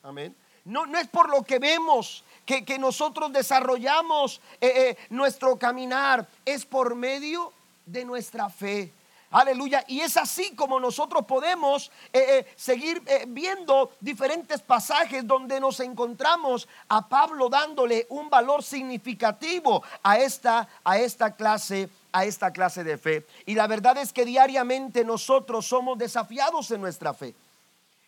Amén. 0.04 0.36
No, 0.66 0.86
no 0.86 1.00
es 1.00 1.08
por 1.08 1.30
lo 1.30 1.44
que 1.44 1.58
vemos 1.58 2.26
que, 2.46 2.78
nosotros 2.78 3.32
desarrollamos 3.32 4.42
eh, 4.60 4.74
eh, 4.76 4.98
nuestro 5.12 5.58
caminar, 5.58 6.28
es 6.44 6.66
por 6.66 6.96
medio 6.96 7.54
de 7.86 8.04
nuestra 8.04 8.50
fe. 8.50 8.92
Aleluya. 9.32 9.86
Y 9.88 10.02
es 10.02 10.18
así 10.18 10.54
como 10.56 10.78
nosotros 10.80 11.26
podemos 11.26 11.90
eh, 12.12 12.20
eh, 12.20 12.54
seguir 12.58 13.02
eh, 13.06 13.24
viendo 13.28 13.92
diferentes 14.02 14.62
pasajes 14.62 15.26
donde 15.26 15.60
nos 15.62 15.80
encontramos 15.80 16.68
a 16.90 17.08
Pablo 17.08 17.48
dándole 17.48 18.06
un 18.10 18.30
valor 18.30 18.62
significativo 18.62 19.82
a 20.04 20.18
esta, 20.18 20.68
a 20.84 21.00
esta 21.00 21.36
clase 21.36 21.90
a 22.14 22.26
esta 22.26 22.52
clase 22.52 22.84
de 22.84 22.98
fe. 22.98 23.26
Y 23.46 23.56
la 23.56 23.68
verdad 23.68 23.98
es 23.98 24.12
que 24.12 24.26
diariamente 24.26 25.06
nosotros 25.06 25.66
somos 25.66 25.98
desafiados 25.98 26.70
en 26.72 26.82
nuestra 26.82 27.14
fe. 27.14 27.34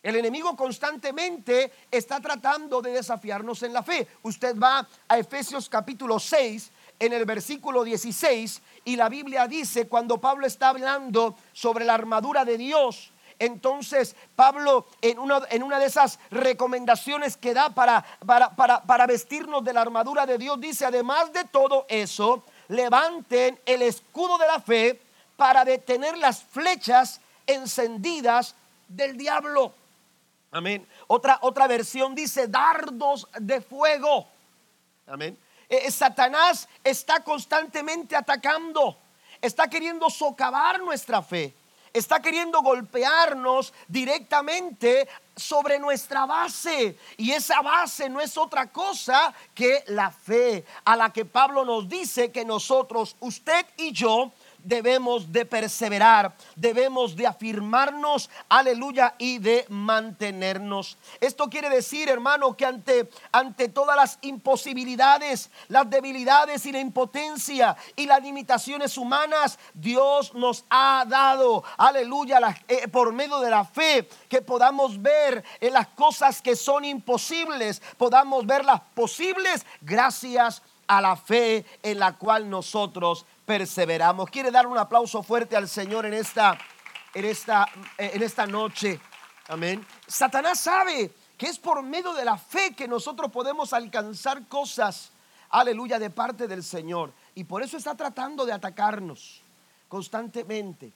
El 0.02 0.16
enemigo 0.16 0.54
constantemente 0.54 1.72
está 1.90 2.20
tratando 2.20 2.82
de 2.82 2.90
desafiarnos 2.90 3.62
en 3.62 3.72
la 3.72 3.82
fe. 3.82 4.06
Usted 4.22 4.54
va 4.58 4.86
a 5.08 5.18
Efesios 5.18 5.70
capítulo 5.70 6.20
6 6.20 6.70
en 7.06 7.12
el 7.12 7.24
versículo 7.24 7.84
16 7.84 8.62
y 8.84 8.96
la 8.96 9.08
Biblia 9.08 9.46
dice, 9.46 9.88
cuando 9.88 10.18
Pablo 10.18 10.46
está 10.46 10.70
hablando 10.70 11.36
sobre 11.52 11.84
la 11.84 11.94
armadura 11.94 12.44
de 12.44 12.58
Dios, 12.58 13.12
entonces 13.38 14.14
Pablo 14.36 14.86
en 15.02 15.18
una, 15.18 15.42
en 15.50 15.62
una 15.62 15.78
de 15.78 15.86
esas 15.86 16.18
recomendaciones 16.30 17.36
que 17.36 17.54
da 17.54 17.70
para, 17.70 18.04
para, 18.24 18.50
para, 18.50 18.82
para 18.82 19.06
vestirnos 19.06 19.64
de 19.64 19.72
la 19.72 19.82
armadura 19.82 20.26
de 20.26 20.38
Dios, 20.38 20.60
dice, 20.60 20.86
además 20.86 21.32
de 21.32 21.44
todo 21.44 21.86
eso, 21.88 22.44
levanten 22.68 23.58
el 23.66 23.82
escudo 23.82 24.38
de 24.38 24.46
la 24.46 24.60
fe 24.60 25.00
para 25.36 25.64
detener 25.64 26.16
las 26.18 26.42
flechas 26.42 27.20
encendidas 27.46 28.54
del 28.88 29.16
diablo. 29.16 29.72
Amén. 30.52 30.86
Otra, 31.08 31.38
otra 31.42 31.66
versión 31.66 32.14
dice 32.14 32.46
dardos 32.46 33.26
de 33.40 33.60
fuego. 33.60 34.28
Amén. 35.06 35.36
Eh, 35.74 35.90
Satanás 35.90 36.68
está 36.84 37.20
constantemente 37.20 38.14
atacando, 38.14 38.96
está 39.40 39.68
queriendo 39.68 40.08
socavar 40.08 40.80
nuestra 40.80 41.20
fe, 41.20 41.52
está 41.92 42.20
queriendo 42.20 42.62
golpearnos 42.62 43.72
directamente 43.88 45.08
sobre 45.34 45.80
nuestra 45.80 46.26
base. 46.26 46.96
Y 47.16 47.32
esa 47.32 47.60
base 47.60 48.08
no 48.08 48.20
es 48.20 48.36
otra 48.36 48.70
cosa 48.70 49.34
que 49.52 49.82
la 49.88 50.12
fe, 50.12 50.64
a 50.84 50.94
la 50.94 51.12
que 51.12 51.24
Pablo 51.24 51.64
nos 51.64 51.88
dice 51.88 52.30
que 52.30 52.44
nosotros, 52.44 53.16
usted 53.18 53.66
y 53.76 53.90
yo, 53.90 54.32
debemos 54.64 55.30
de 55.30 55.46
perseverar, 55.46 56.34
debemos 56.56 57.14
de 57.14 57.26
afirmarnos, 57.26 58.30
aleluya, 58.48 59.14
y 59.18 59.38
de 59.38 59.66
mantenernos. 59.68 60.98
Esto 61.20 61.48
quiere 61.48 61.68
decir, 61.68 62.08
hermano, 62.08 62.56
que 62.56 62.66
ante, 62.66 63.08
ante 63.30 63.68
todas 63.68 63.96
las 63.96 64.18
imposibilidades, 64.22 65.50
las 65.68 65.88
debilidades 65.88 66.66
y 66.66 66.72
la 66.72 66.80
impotencia 66.80 67.76
y 67.94 68.06
las 68.06 68.22
limitaciones 68.22 68.96
humanas, 68.96 69.58
Dios 69.74 70.34
nos 70.34 70.64
ha 70.70 71.04
dado, 71.06 71.62
aleluya, 71.76 72.40
eh, 72.68 72.88
por 72.88 73.12
medio 73.12 73.40
de 73.40 73.50
la 73.50 73.64
fe, 73.64 74.08
que 74.28 74.42
podamos 74.42 75.00
ver 75.00 75.44
en 75.60 75.72
las 75.72 75.88
cosas 75.88 76.40
que 76.40 76.56
son 76.56 76.84
imposibles, 76.84 77.82
podamos 77.96 78.46
ver 78.46 78.64
las 78.64 78.80
posibles 78.94 79.64
gracias 79.80 80.62
a 80.86 81.00
la 81.00 81.16
fe 81.16 81.64
en 81.82 81.98
la 81.98 82.16
cual 82.16 82.48
nosotros 82.48 83.26
perseveramos. 83.44 84.30
¿Quiere 84.30 84.50
dar 84.50 84.66
un 84.66 84.78
aplauso 84.78 85.22
fuerte 85.22 85.56
al 85.56 85.68
Señor 85.68 86.06
en 86.06 86.14
esta, 86.14 86.58
en 87.14 87.24
esta, 87.24 87.66
en 87.98 88.22
esta 88.22 88.46
noche? 88.46 89.00
Amén. 89.48 89.84
Satanás 90.06 90.60
sabe 90.60 91.10
que 91.36 91.46
es 91.46 91.58
por 91.58 91.82
medio 91.82 92.12
de 92.14 92.24
la 92.24 92.38
fe 92.38 92.74
que 92.74 92.88
nosotros 92.88 93.30
podemos 93.30 93.72
alcanzar 93.72 94.46
cosas, 94.48 95.10
aleluya, 95.50 95.98
de 95.98 96.10
parte 96.10 96.48
del 96.48 96.62
Señor. 96.62 97.12
Y 97.34 97.44
por 97.44 97.62
eso 97.62 97.76
está 97.76 97.94
tratando 97.94 98.46
de 98.46 98.52
atacarnos 98.52 99.42
constantemente. 99.88 100.92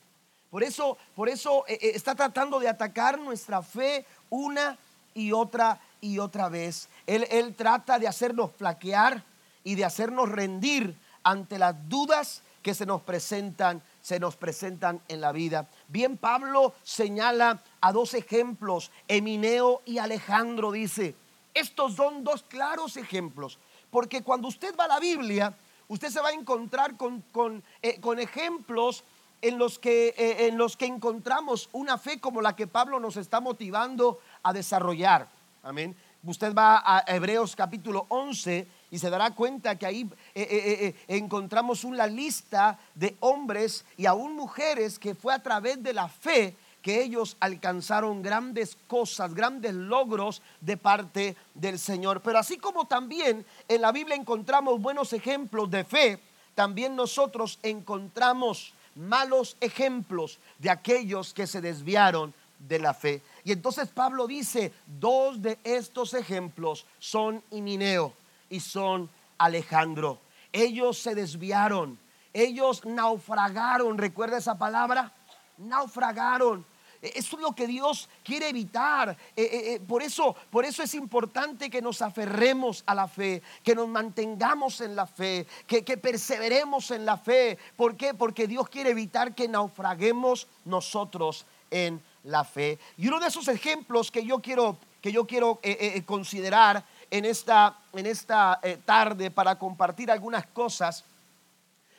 Por 0.51 0.63
eso, 0.63 0.97
por 1.15 1.29
eso 1.29 1.65
eh, 1.69 1.79
eh, 1.81 1.93
está 1.95 2.15
tratando 2.15 2.59
de 2.59 2.69
atacar 2.69 3.19
nuestra 3.19 3.63
fe 3.63 4.07
una 4.31 4.79
y 5.13 5.33
otra 5.33 5.81
y 6.01 6.19
otra 6.19 6.49
vez. 6.49 6.89
Él, 7.07 7.27
él 7.31 7.55
trata 7.55 7.99
de 7.99 8.09
hacernos 8.09 8.53
flaquear 8.57 9.23
y 9.63 9.75
de 9.75 9.85
hacernos 9.85 10.29
rendir 10.29 10.97
ante 11.29 11.59
las 11.59 11.77
dudas 11.91 12.43
que 12.63 12.73
se 12.75 12.87
nos 12.87 13.03
presentan, 13.03 13.83
se 14.01 14.19
nos 14.19 14.37
presentan 14.37 15.03
en 15.09 15.21
la 15.21 15.31
vida. 15.31 15.69
Bien, 15.89 16.17
Pablo 16.17 16.75
señala 16.83 17.63
a 17.83 17.93
dos 17.93 18.15
ejemplos, 18.15 18.91
Emineo 19.07 19.83
y 19.85 19.99
Alejandro 19.99 20.73
dice, 20.73 21.15
estos 21.53 21.97
son 21.97 22.25
dos 22.25 22.45
claros 22.45 22.97
ejemplos, 22.97 23.59
porque 23.91 24.23
cuando 24.23 24.49
usted 24.49 24.75
va 24.75 24.85
a 24.85 24.89
la 24.89 25.01
Biblia, 25.01 25.55
usted 25.89 26.09
se 26.09 26.21
va 26.21 26.31
a 26.31 26.33
encontrar 26.33 26.97
con, 26.97 27.21
con, 27.31 27.63
eh, 27.83 28.01
ejemplos 28.19 29.05
en 29.43 29.59
los, 29.59 29.79
que, 29.79 30.15
eh, 30.17 30.47
en 30.49 30.57
los 30.57 30.79
que 30.79 30.87
encontramos 30.87 31.69
una 31.73 31.99
fe 31.99 32.21
como 32.21 32.41
la 32.41 32.57
que 32.57 32.67
Pablo 32.67 33.01
nos 33.01 33.19
está 33.19 33.41
motivando 33.41 34.19
a 34.43 34.55
desarrollar. 34.55 35.29
Amén. 35.63 35.95
Usted 36.25 36.55
va 36.55 36.83
a 36.85 37.05
Hebreos 37.07 37.55
capítulo 37.55 38.07
11 38.09 38.67
y 38.91 38.99
se 38.99 39.11
dará 39.11 39.31
cuenta 39.33 39.77
que 39.77 39.87
ahí 39.87 40.09
eh, 40.35 40.43
eh, 40.51 40.95
eh, 41.09 41.17
encontramos 41.17 41.85
una 41.85 42.07
lista 42.07 42.79
de 42.95 43.17
hombres 43.21 43.85
y 43.97 44.07
aún 44.07 44.35
mujeres 44.35 44.99
que 44.99 45.15
fue 45.15 45.35
a 45.35 45.43
través 45.43 45.83
de 45.83 45.93
la 45.93 46.09
fe 46.09 46.57
que 46.81 47.03
ellos 47.03 47.37
alcanzaron 47.41 48.23
grandes 48.23 48.79
cosas, 48.87 49.35
grandes 49.35 49.75
logros 49.75 50.41
de 50.61 50.77
parte 50.77 51.37
del 51.55 51.79
Señor. 51.79 52.23
Pero 52.23 52.39
así 52.39 52.57
como 52.57 52.87
también 52.87 53.45
en 53.67 53.81
la 53.83 53.93
Biblia 53.93 54.17
encontramos 54.17 54.81
buenos 54.81 55.13
ejemplos 55.13 55.71
de 55.71 55.85
fe, 55.85 56.19
también 56.55 56.97
nosotros 56.97 57.59
encontramos 57.63 58.73
malos 58.95 59.57
ejemplos 59.61 60.39
de 60.59 60.71
aquellos 60.71 61.35
que 61.35 61.47
se 61.47 61.61
desviaron 61.61 62.33
de 62.59 62.79
la 62.79 62.95
fe. 62.95 63.23
Y 63.45 63.53
entonces 63.53 63.89
Pablo 63.89 64.27
dice, 64.27 64.73
dos 64.87 65.43
de 65.43 65.59
estos 65.65 66.15
ejemplos 66.15 66.87
son 66.99 67.43
Imineo 67.51 68.15
y 68.51 68.61
son 68.61 69.11
Alejandro. 69.39 70.21
Ellos 70.53 70.99
se 70.99 71.15
desviaron, 71.15 71.99
ellos 72.33 72.85
naufragaron, 72.85 73.99
¿recuerda 73.99 74.39
esa 74.39 74.59
palabra? 74.59 75.13
Naufragaron. 75.59 76.65
E, 77.03 77.13
eso 77.17 77.37
es 77.37 77.43
lo 77.43 77.53
que 77.55 77.67
Dios 77.67 78.09
quiere 78.25 78.49
evitar. 78.49 79.17
E, 79.37 79.75
e, 79.75 79.81
por, 79.81 80.03
eso, 80.03 80.35
por 80.51 80.65
eso 80.65 80.83
es 80.83 80.95
importante 80.95 81.71
que 81.71 81.83
nos 81.83 82.03
aferremos 82.03 82.83
a 82.87 82.95
la 82.95 83.09
fe, 83.09 83.43
que 83.63 83.75
nos 83.75 83.89
mantengamos 83.89 84.81
en 84.81 84.97
la 84.97 85.07
fe, 85.07 85.47
que, 85.67 85.85
que 85.85 85.97
perseveremos 85.97 86.91
en 86.91 87.05
la 87.05 87.17
fe. 87.17 87.59
¿Por 87.77 87.97
qué? 87.97 88.15
Porque 88.15 88.47
Dios 88.47 88.69
quiere 88.69 88.91
evitar 88.91 89.35
que 89.35 89.49
naufraguemos 89.49 90.47
nosotros 90.65 91.47
en 91.71 92.03
la 92.25 92.45
fe. 92.45 92.79
Y 92.97 93.09
uno 93.09 93.21
de 93.21 93.29
esos 93.29 93.49
ejemplos 93.49 94.11
que 94.11 94.25
yo 94.25 94.41
quiero, 94.41 94.79
que 95.01 95.13
yo 95.13 95.27
quiero 95.27 95.61
eh, 95.63 95.77
eh, 95.81 96.05
considerar 96.05 96.85
en 97.11 97.25
esta, 97.25 97.77
en 97.93 98.07
esta 98.07 98.61
eh, 98.63 98.79
tarde 98.85 99.31
para 99.31 99.59
compartir 99.59 100.11
algunas 100.11 100.47
cosas 100.47 101.05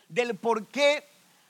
del 0.07 0.35
por 0.35 0.65
qué, 0.67 1.03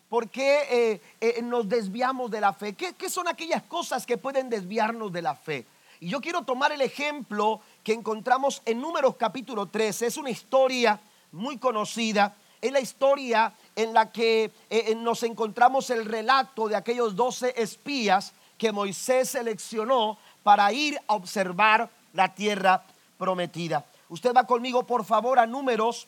por 0.10 0.30
qué 0.30 0.60
eh, 0.70 1.02
eh, 1.22 1.42
nos 1.42 1.68
desviamos 1.68 2.32
de 2.32 2.42
la 2.42 2.54
fe. 2.54 2.74
¿Qué, 2.74 2.94
¿Qué 2.94 3.10
son 3.10 3.28
aquellas 3.28 3.64
cosas 3.64 4.06
que 4.06 4.18
pueden 4.18 4.50
desviarnos 4.50 5.12
de 5.12 5.22
la 5.22 5.36
fe? 5.36 5.66
Y 6.00 6.10
yo 6.10 6.22
quiero 6.22 6.44
tomar 6.44 6.72
el 6.72 6.82
ejemplo 6.82 7.62
que 7.84 7.94
encontramos 7.94 8.62
en 8.66 8.80
Números 8.80 9.16
capítulo 9.18 9.66
13. 9.66 10.08
Es 10.08 10.18
una 10.18 10.30
historia 10.30 11.00
muy 11.32 11.58
conocida. 11.58 12.36
Es 12.62 12.72
la 12.72 12.80
historia 12.80 13.54
en 13.76 13.94
la 13.94 14.12
que 14.12 14.52
nos 14.98 15.24
encontramos 15.24 15.90
el 15.90 16.06
relato 16.06 16.68
de 16.68 16.76
aquellos 16.76 17.16
doce 17.16 17.54
espías 17.56 18.34
que 18.58 18.72
Moisés 18.72 19.30
seleccionó 19.30 20.18
para 20.44 20.72
ir 20.74 21.00
a 21.08 21.14
observar 21.16 21.90
la 22.14 22.34
tierra 22.34 22.84
prometida. 23.20 23.86
Usted 24.08 24.34
va 24.34 24.48
conmigo, 24.48 24.88
por 24.88 25.06
favor, 25.06 25.38
a 25.38 25.46
números, 25.46 26.08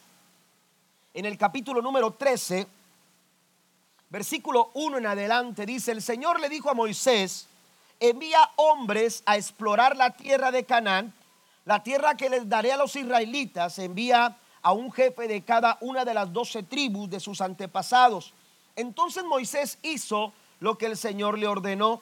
en 1.14 1.26
el 1.26 1.38
capítulo 1.38 1.82
número 1.82 2.12
13, 2.12 2.66
versículo 4.10 4.72
1 4.74 4.98
en 4.98 5.06
adelante, 5.06 5.66
dice, 5.66 5.92
el 5.92 6.02
Señor 6.02 6.40
le 6.40 6.48
dijo 6.48 6.70
a 6.70 6.74
Moisés, 6.74 7.48
envía 8.00 8.50
hombres 8.56 9.22
a 9.26 9.36
explorar 9.36 9.98
la 9.98 10.12
tierra 10.12 10.52
de 10.52 10.64
Canaán, 10.64 11.14
la 11.66 11.84
tierra 11.84 12.16
que 12.16 12.30
les 12.30 12.48
daré 12.48 12.72
a 12.72 12.78
los 12.78 12.96
israelitas, 12.96 13.78
envía 13.78 14.38
a 14.62 14.72
un 14.72 14.92
jefe 14.92 15.28
de 15.28 15.42
cada 15.42 15.78
una 15.82 16.06
de 16.06 16.14
las 16.14 16.32
doce 16.32 16.64
tribus 16.64 17.10
de 17.10 17.20
sus 17.20 17.42
antepasados. 17.42 18.34
Entonces 18.76 19.26
Moisés 19.26 19.78
hizo 19.84 20.32
lo 20.62 20.78
que 20.78 20.86
el 20.86 20.96
Señor 20.96 21.38
le 21.38 21.48
ordenó 21.48 22.02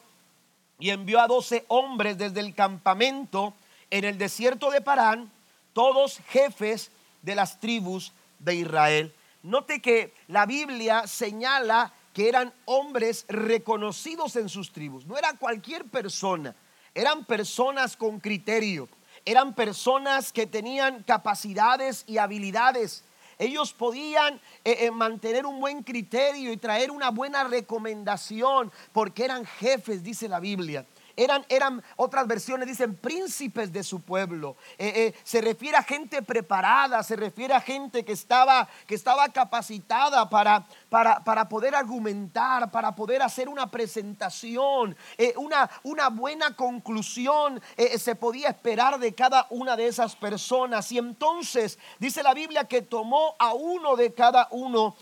y 0.77 0.91
envió 0.91 1.19
a 1.19 1.27
doce 1.27 1.65
hombres 1.67 2.17
desde 2.17 2.41
el 2.41 2.53
campamento 2.53 3.53
en 3.91 4.03
el 4.03 4.17
desierto 4.17 4.72
de 4.72 4.81
Parán, 4.81 5.31
todos 5.74 6.19
jefes 6.29 6.91
de 7.22 7.36
las 7.36 7.60
tribus 7.60 8.13
de 8.39 8.55
Israel. 8.55 9.13
Note 9.43 9.81
que 9.81 10.13
la 10.27 10.46
Biblia 10.46 11.08
señala 11.08 11.93
que 12.13 12.27
eran 12.27 12.53
hombres 12.65 13.25
reconocidos 13.29 14.36
en 14.36 14.50
sus 14.50 14.72
tribus. 14.72 15.05
No 15.05 15.17
era 15.17 15.34
cualquier 15.34 15.86
persona, 15.86 16.55
eran 16.93 17.24
personas 17.25 17.96
con 17.96 18.19
criterio, 18.19 18.89
eran 19.25 19.53
personas 19.53 20.34
que 20.34 20.46
tenían 20.46 21.03
capacidades 21.03 22.03
y 22.08 22.17
habilidades. 22.17 23.03
Ellos 23.38 23.72
podían 23.72 24.36
eh, 24.65 24.77
eh, 24.81 24.91
mantener 24.91 25.46
un 25.46 25.62
buen 25.62 25.81
criterio 25.81 26.51
y 26.51 26.58
traer 26.58 26.91
una 26.91 27.10
buena 27.10 27.46
recomendación 27.46 28.69
porque 28.91 29.24
eran 29.24 29.46
jefes, 29.46 30.03
dice 30.03 30.27
la 30.27 30.41
Biblia 30.41 30.86
eran, 31.19 31.45
eran 31.49 31.83
otras 31.97 32.25
versiones 32.27 32.67
dicen 32.67 32.95
príncipes 32.95 33.71
de 33.73 33.83
su 33.83 34.01
pueblo. 34.01 34.55
Eh, 34.77 34.93
eh, 34.95 35.13
se 35.23 35.41
refiere 35.41 35.77
a 35.77 35.83
gente 35.83 36.21
preparada, 36.21 37.03
se 37.03 37.15
refiere 37.15 37.53
a 37.53 37.61
gente 37.61 38.05
que 38.05 38.13
estaba, 38.13 38.67
que 38.88 38.95
estaba 38.95 39.27
capacitada 39.29 40.29
para, 40.29 40.65
para, 40.89 41.23
para 41.23 41.49
poder 41.49 41.75
argumentar, 41.75 42.71
para 42.71 42.95
poder 42.95 43.21
hacer 43.21 43.49
una 43.49 43.69
presentación, 43.69 44.95
eh, 45.17 45.33
una, 45.35 45.69
una 45.83 46.09
buena 46.09 46.55
conclusión 46.55 47.61
se 47.97 48.15
podía 48.15 48.49
esperar 48.49 48.99
de 48.99 49.13
cada 49.13 49.45
una 49.49 49.75
de 49.75 49.88
esas 49.88 50.15
personas. 50.15 50.91
Y 50.91 50.97
entonces 50.97 51.77
dice 51.99 52.23
la 52.23 52.33
Biblia 52.33 52.63
que 52.63 52.81
tomó 52.81 53.35
a 53.39 53.53
uno 53.53 53.95
de 53.95 54.13
cada 54.13 54.47
uno 54.51 54.95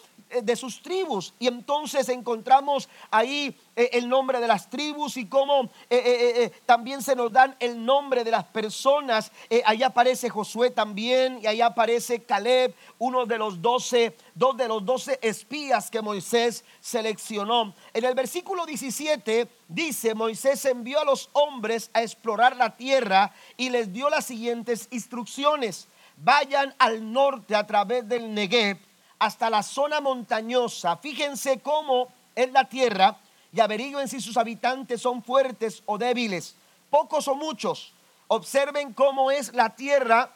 de 0.44 0.56
sus 0.56 0.82
tribus. 0.82 1.34
Y 1.40 1.48
entonces 1.48 2.10
encontramos 2.10 2.90
ahí 3.12 3.56
eh, 3.76 3.90
el 3.94 4.10
nombre 4.10 4.40
de 4.40 4.48
las 4.48 4.70
tribus 4.70 5.18
y 5.18 5.26
cómo 5.26 5.70
eh, 5.90 6.52
también 6.66 7.02
se 7.02 7.16
nos 7.16 7.32
dan 7.32 7.56
el 7.60 7.84
nombre 7.84 8.24
de 8.24 8.32
las 8.32 8.46
personas. 8.46 9.32
ahí 9.66 9.84
aparece 9.84 10.30
Josué 10.30 10.72
también 10.72 11.40
y 11.42 11.48
ahí 11.48 11.62
aparece 11.62 12.24
Caleb, 12.24 12.74
uno 13.00 13.26
de 13.26 13.38
los 13.38 13.62
doce, 13.62 14.16
dos 14.36 14.58
de 14.58 14.68
los 14.68 14.86
doce 14.86 15.20
espías 15.22 15.90
que 15.90 16.02
Moisés 16.02 16.64
seleccionó. 16.80 17.74
En 17.94 18.06
el 18.06 18.16
versículo 18.16 18.66
17 18.66 19.48
dice, 19.68 20.16
Moisés 20.16 20.64
envió 20.66 21.00
a 21.00 21.06
los 21.06 21.30
hombres 21.34 21.90
a 21.94 22.02
explorar 22.02 22.56
la 22.56 22.76
tierra 22.76 23.34
y 23.56 23.70
les 23.70 23.92
dio 23.92 24.10
las 24.10 24.26
siguientes 24.26 24.88
instrucciones. 24.92 25.88
Vayan 26.18 26.74
al 26.80 27.12
norte 27.12 27.56
a 27.56 27.68
través 27.68 28.08
del 28.08 28.34
Negev 28.34 28.80
hasta 29.20 29.50
la 29.50 29.64
zona 29.64 30.02
montañosa. 30.02 30.98
Fíjense 30.98 31.60
cómo 31.60 32.08
es 32.36 32.52
la 32.52 32.66
tierra 32.66 33.18
y 33.52 33.60
averigüen 33.60 34.08
si 34.08 34.22
sus 34.22 34.38
habitantes 34.38 35.02
son 35.02 35.24
fuertes 35.24 35.82
o 35.86 35.98
débiles, 35.98 36.56
pocos 36.90 37.28
o 37.28 37.36
muchos. 37.36 37.94
Observen 38.28 38.94
cómo 38.94 39.32
es 39.32 39.54
la 39.54 39.76
tierra, 39.76 40.32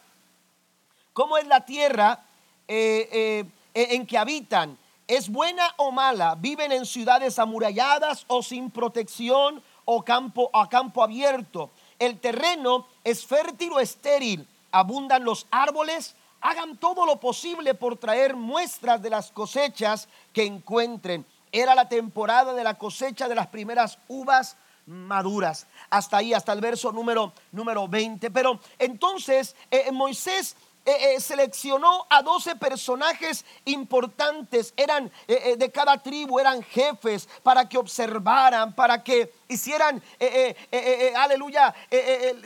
cómo 1.12 1.36
es 1.36 1.46
la 1.46 1.64
tierra 1.64 2.24
eh, 2.66 3.44
eh, 3.74 3.88
en 3.94 4.06
que 4.06 4.18
habitan. 4.18 4.78
¿Es 5.06 5.28
buena 5.28 5.74
o 5.76 5.92
mala? 5.92 6.36
¿Viven 6.36 6.72
en 6.72 6.86
ciudades 6.86 7.38
amuralladas 7.38 8.24
o 8.28 8.42
sin 8.42 8.70
protección 8.70 9.62
o 9.84 10.02
campo, 10.02 10.48
a 10.52 10.68
campo 10.68 11.02
abierto? 11.02 11.70
¿El 11.98 12.18
terreno 12.18 12.86
es 13.04 13.26
fértil 13.26 13.72
o 13.72 13.80
estéril? 13.80 14.48
¿Abundan 14.70 15.24
los 15.24 15.46
árboles? 15.50 16.14
Hagan 16.42 16.76
todo 16.76 17.06
lo 17.06 17.18
posible 17.18 17.74
por 17.74 17.96
traer 17.96 18.36
muestras 18.36 19.00
de 19.00 19.10
las 19.10 19.30
cosechas 19.30 20.08
que 20.32 20.44
encuentren. 20.44 21.24
Era 21.50 21.74
la 21.74 21.88
temporada 21.88 22.52
de 22.52 22.64
la 22.64 22.76
cosecha 22.76 23.28
de 23.28 23.34
las 23.34 23.46
primeras 23.46 23.98
uvas 24.08 24.56
maduras. 24.86 25.66
Hasta 25.90 26.18
ahí, 26.18 26.34
hasta 26.34 26.52
el 26.52 26.60
verso 26.60 26.92
número, 26.92 27.32
número 27.52 27.86
20. 27.88 28.30
Pero 28.30 28.58
entonces 28.78 29.54
eh, 29.70 29.90
Moisés 29.92 30.56
eh, 30.84 31.14
eh, 31.14 31.20
seleccionó 31.20 32.06
a 32.10 32.22
12 32.22 32.56
personajes 32.56 33.44
importantes, 33.64 34.74
eran 34.76 35.12
de 35.28 35.70
cada 35.70 35.98
tribu, 35.98 36.40
eran 36.40 36.60
jefes, 36.62 37.28
para 37.44 37.68
que 37.68 37.78
observaran, 37.78 38.74
para 38.74 39.04
que 39.04 39.32
hicieran, 39.52 40.02
eh, 40.18 40.54
eh, 40.54 40.56
eh, 40.70 41.12
aleluya, 41.16 41.74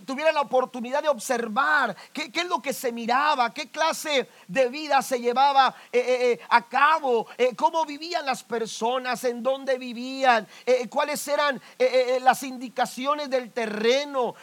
tuvieran 0.04 0.34
la 0.34 0.42
oportunidad 0.42 1.02
de 1.02 1.08
observar 1.08 1.96
qué, 2.12 2.30
es 2.32 2.46
lo 2.46 2.60
que 2.60 2.72
se 2.72 2.92
miraba, 2.92 3.52
qué 3.52 3.70
clase 3.70 4.28
de 4.46 4.68
vida 4.68 5.00
se 5.02 5.18
llevaba 5.18 5.74
a 6.48 6.68
cabo, 6.68 7.26
cómo 7.56 7.84
vivían 7.84 8.26
las 8.26 8.42
personas, 8.42 9.24
en 9.24 9.42
dónde 9.42 9.78
vivían, 9.78 10.46
cuáles 10.90 11.26
eran 11.28 11.60
las 12.20 12.42
indicaciones 12.42 13.30
del 13.30 13.52
terreno, 13.52 14.34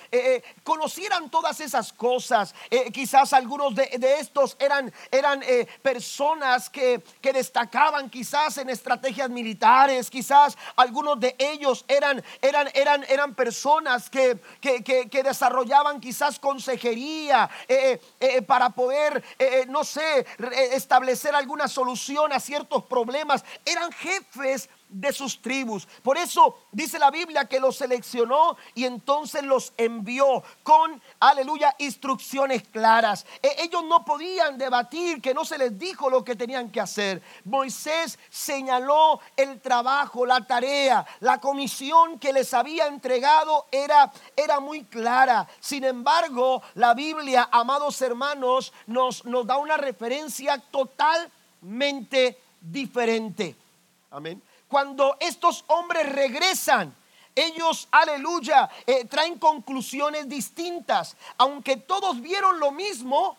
conocieran 0.63 1.29
todas 1.29 1.60
esas 1.60 1.93
cosas. 1.93 2.53
quizás 2.91 3.34
algunos 3.34 3.75
de, 3.75 4.17
estos 4.20 4.55
eran, 4.60 4.91
eran 5.12 5.41
personas 5.82 6.70
que, 6.70 7.03
que 7.22 7.34
destacaban 7.34 8.10
quizás 8.10 8.58
en 8.58 8.70
estrategias 8.70 9.29
militares, 9.29 10.10
quizás 10.10 10.58
algunos 10.75 11.20
de 11.20 11.36
ellos 11.38 11.86
eran, 11.88 12.24
eran, 12.53 13.36
personas 13.36 14.10
que, 14.10 14.39
que, 14.62 15.24
desarrollaban 15.24 16.00
quizás 16.00 16.39
consejería 16.39 17.50
eh, 17.67 18.00
eh, 18.19 18.38
eh, 18.38 18.41
para 18.41 18.69
poder, 18.69 19.24
no 19.69 19.83
sé, 19.83 20.25
establecer 20.72 21.36
alguna 21.36 21.67
solución 21.67 22.31
a 22.31 22.39
ciertos 22.39 22.86
problemas. 22.86 23.43
Eran 23.65 23.91
jefes 23.91 24.69
de 24.93 25.12
sus 25.12 25.41
tribus. 25.41 25.88
Por 26.03 26.17
eso 26.17 26.59
dice 26.71 27.00
la 27.00 27.12
Biblia 27.12 27.45
que 27.45 27.59
los 27.59 27.77
seleccionó 27.77 28.55
y 28.75 28.85
entonces 28.85 29.43
los 29.43 29.73
envió 29.75 30.43
con, 30.62 31.01
aleluya, 31.19 31.75
instrucciones 31.79 32.63
claras. 32.69 33.25
E, 33.41 33.63
ellos 33.63 33.83
no 33.85 34.05
podían 34.05 34.57
debatir, 34.57 35.21
que 35.21 35.33
no 35.33 35.43
se 35.43 35.57
les 35.57 35.77
dijo 35.77 36.09
lo 36.09 36.23
que 36.23 36.35
tenían 36.35 36.71
que 36.71 36.79
hacer. 36.79 37.21
Moisés 37.45 38.19
señaló 38.29 39.19
el 39.35 39.59
trabajo, 39.59 40.25
la 40.25 40.45
tarea, 40.45 41.05
la 41.20 41.39
comisión 41.39 42.20
que 42.20 42.31
les 42.31 42.53
había 42.53 42.87
entregado 42.87 43.65
era, 43.72 44.11
era 44.35 44.59
muy 44.59 44.83
clara. 44.83 45.48
Sin 45.59 45.83
embargo, 45.83 46.61
la 46.75 46.94
Biblia, 46.94 47.50
amados 47.51 48.01
hermanos, 48.01 48.72
nos, 48.85 49.25
nos 49.25 49.48
da 49.48 49.57
una 49.57 49.77
referencia 49.77 50.59
totalmente 50.72 52.37
diferente. 52.61 53.55
Amén 54.11 54.41
cuando 54.74 55.18
estos 55.20 55.66
hombres 55.68 56.12
regresan, 56.12 56.96
ellos, 57.36 57.88
aleluya, 57.92 58.68
eh, 58.88 59.05
traen 59.05 59.38
conclusiones 59.38 60.27
distintas. 60.27 61.16
Aunque 61.38 61.77
todos 61.77 62.20
vieron 62.20 62.59
lo 62.59 62.72
mismo, 62.72 63.38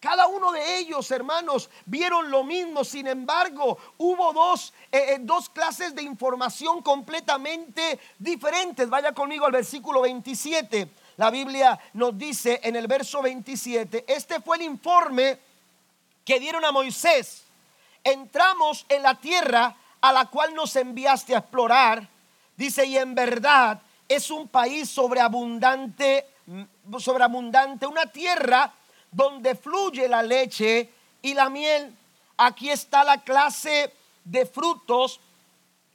cada 0.00 0.26
uno 0.26 0.50
de 0.50 0.78
ellos, 0.78 1.08
hermanos, 1.12 1.70
vieron 1.86 2.32
lo 2.32 2.42
mismo. 2.42 2.82
Sin 2.82 3.06
embargo, 3.06 3.78
hubo 3.98 4.32
dos, 4.32 4.72
eh, 4.90 5.14
eh, 5.14 5.16
dos 5.20 5.48
clases 5.48 5.94
de 5.94 6.02
información 6.02 6.82
completamente 6.82 8.00
diferentes. 8.18 8.90
Vaya 8.90 9.12
conmigo 9.12 9.46
al 9.46 9.52
versículo 9.52 10.00
27. 10.00 10.88
La 11.18 11.30
Biblia 11.30 11.78
nos 11.92 12.18
dice 12.18 12.58
en 12.64 12.74
el 12.74 12.88
verso 12.88 13.22
27, 13.22 14.04
este 14.08 14.40
fue 14.40 14.56
el 14.56 14.64
informe 14.64 15.38
que 16.24 16.40
dieron 16.40 16.64
a 16.64 16.72
Moisés. 16.72 17.44
Entramos 18.02 18.84
en 18.88 19.04
la 19.04 19.14
tierra 19.14 19.76
a 20.00 20.12
la 20.12 20.26
cual 20.26 20.54
nos 20.54 20.74
enviaste 20.76 21.34
a 21.34 21.38
explorar, 21.38 22.08
dice, 22.56 22.86
y 22.86 22.96
en 22.96 23.14
verdad 23.14 23.80
es 24.08 24.30
un 24.30 24.48
país 24.48 24.88
sobreabundante, 24.88 26.26
sobreabundante, 26.98 27.86
una 27.86 28.06
tierra 28.06 28.72
donde 29.10 29.54
fluye 29.54 30.08
la 30.08 30.22
leche 30.22 30.90
y 31.22 31.34
la 31.34 31.48
miel. 31.48 31.94
Aquí 32.36 32.70
está 32.70 33.04
la 33.04 33.18
clase 33.18 33.92
de 34.24 34.46
frutos 34.46 35.20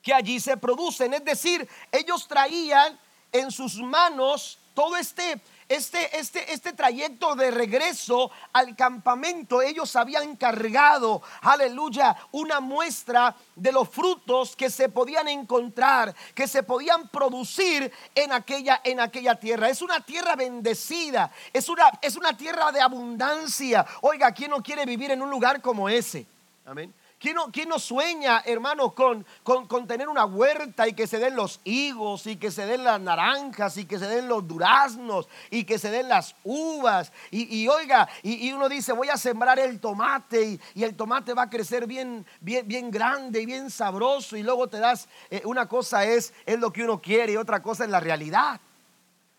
que 0.01 0.13
allí 0.13 0.39
se 0.39 0.55
producen. 0.57 1.13
Es 1.13 1.25
decir, 1.25 1.67
ellos 1.91 2.27
traían 2.27 2.97
en 3.31 3.51
sus 3.51 3.77
manos 3.77 4.59
todo 4.73 4.95
este 4.97 5.41
este, 5.67 6.19
este, 6.19 6.53
este 6.53 6.73
trayecto 6.73 7.35
de 7.35 7.49
regreso 7.51 8.31
al 8.53 8.75
campamento, 8.75 9.61
ellos 9.61 9.95
habían 9.95 10.35
cargado, 10.35 11.21
aleluya, 11.41 12.15
una 12.31 12.59
muestra 12.59 13.35
de 13.55 13.71
los 13.71 13.89
frutos 13.89 14.55
que 14.55 14.69
se 14.69 14.89
podían 14.89 15.27
encontrar, 15.27 16.15
que 16.33 16.47
se 16.47 16.63
podían 16.63 17.09
producir 17.09 17.91
en 18.13 18.31
aquella, 18.31 18.81
en 18.83 18.99
aquella 18.99 19.35
tierra. 19.35 19.69
Es 19.69 19.81
una 19.81 20.01
tierra 20.01 20.35
bendecida, 20.35 21.31
es 21.51 21.67
una, 21.69 21.89
es 22.01 22.15
una 22.15 22.37
tierra 22.37 22.71
de 22.71 22.81
abundancia. 22.81 23.85
Oiga, 24.01 24.31
¿quién 24.31 24.51
no 24.51 24.61
quiere 24.61 24.85
vivir 24.85 25.11
en 25.11 25.21
un 25.21 25.29
lugar 25.29 25.61
como 25.61 25.89
ese? 25.89 26.27
Amén. 26.65 26.93
¿Quién 27.17 27.69
no, 27.69 27.79
sueña, 27.79 28.43
hermano, 28.45 28.93
con, 28.93 29.25
con, 29.43 29.87
tener 29.87 30.09
una 30.09 30.25
huerta 30.25 30.87
y 30.87 30.93
que 30.93 31.07
se 31.07 31.17
den 31.17 31.35
los 31.35 31.61
higos 31.63 32.27
y 32.27 32.35
que 32.35 32.51
se 32.51 32.65
den 32.65 32.83
las 32.83 32.99
naranjas 32.99 33.77
y 33.77 33.85
que 33.85 33.97
se 33.97 34.05
den 34.05 34.27
los 34.27 34.45
duraznos 34.45 35.27
y 35.49 35.63
que 35.63 35.79
se 35.79 35.89
den 35.89 36.09
las 36.09 36.35
uvas? 36.43 37.13
Y, 37.31 37.67
oiga, 37.67 38.07
y, 38.21 38.51
uno 38.51 38.67
dice, 38.67 38.91
voy 38.91 39.09
a 39.09 39.17
sembrar 39.17 39.59
el 39.59 39.79
tomate 39.79 40.59
y, 40.73 40.83
el 40.83 40.95
tomate 40.95 41.33
va 41.33 41.43
a 41.43 41.49
crecer 41.49 41.87
bien, 41.87 42.25
bien, 42.41 42.67
bien 42.67 42.91
grande 42.91 43.41
y 43.41 43.45
bien 43.45 43.71
sabroso 43.71 44.35
y 44.35 44.43
luego 44.43 44.67
te 44.67 44.79
das, 44.79 45.07
eh, 45.29 45.41
una 45.45 45.67
cosa 45.67 46.03
es, 46.03 46.33
es 46.45 46.59
lo 46.59 46.71
que 46.73 46.83
uno 46.83 47.01
quiere 47.01 47.33
y 47.33 47.37
otra 47.37 47.61
cosa 47.61 47.85
es 47.85 47.89
la 47.89 48.01
realidad. 48.01 48.59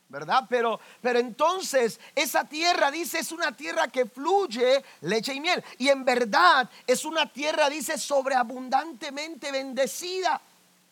¿Verdad? 0.08 0.44
Pero, 0.48 0.78
pero 1.00 1.18
entonces 1.18 2.00
esa 2.14 2.44
tierra, 2.44 2.90
dice, 2.90 3.18
es 3.18 3.32
una 3.32 3.56
tierra 3.56 3.88
que 3.88 4.06
fluye 4.06 4.84
leche 5.00 5.34
y 5.34 5.40
miel. 5.40 5.62
Y 5.78 5.88
en 5.88 6.04
verdad 6.04 6.68
es 6.86 7.04
una 7.04 7.30
tierra, 7.30 7.68
dice, 7.68 7.98
sobreabundantemente 7.98 9.50
bendecida. 9.50 10.40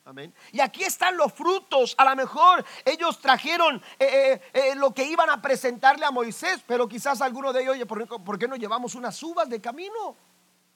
Amén. 0.07 0.35
Y 0.53 0.61
aquí 0.61 0.85
están 0.85 1.16
los 1.16 1.33
frutos. 1.33 1.94
A 1.96 2.05
lo 2.05 2.14
mejor 2.14 2.64
ellos 2.85 3.18
trajeron 3.20 3.77
eh, 3.98 4.07
eh, 4.09 4.40
eh, 4.53 4.74
lo 4.74 4.92
que 4.92 5.05
iban 5.05 5.31
a 5.31 5.40
presentarle 5.40 6.05
a 6.05 6.11
Moisés, 6.11 6.61
pero 6.66 6.87
quizás 6.87 7.22
alguno 7.22 7.53
de 7.53 7.62
ellos, 7.62 7.72
oye, 7.72 7.87
¿por, 7.87 8.22
¿por 8.22 8.38
qué 8.38 8.46
no 8.46 8.57
llevamos 8.57 8.94
unas 8.94 9.22
uvas 9.22 9.48
de 9.48 9.61
camino? 9.62 10.14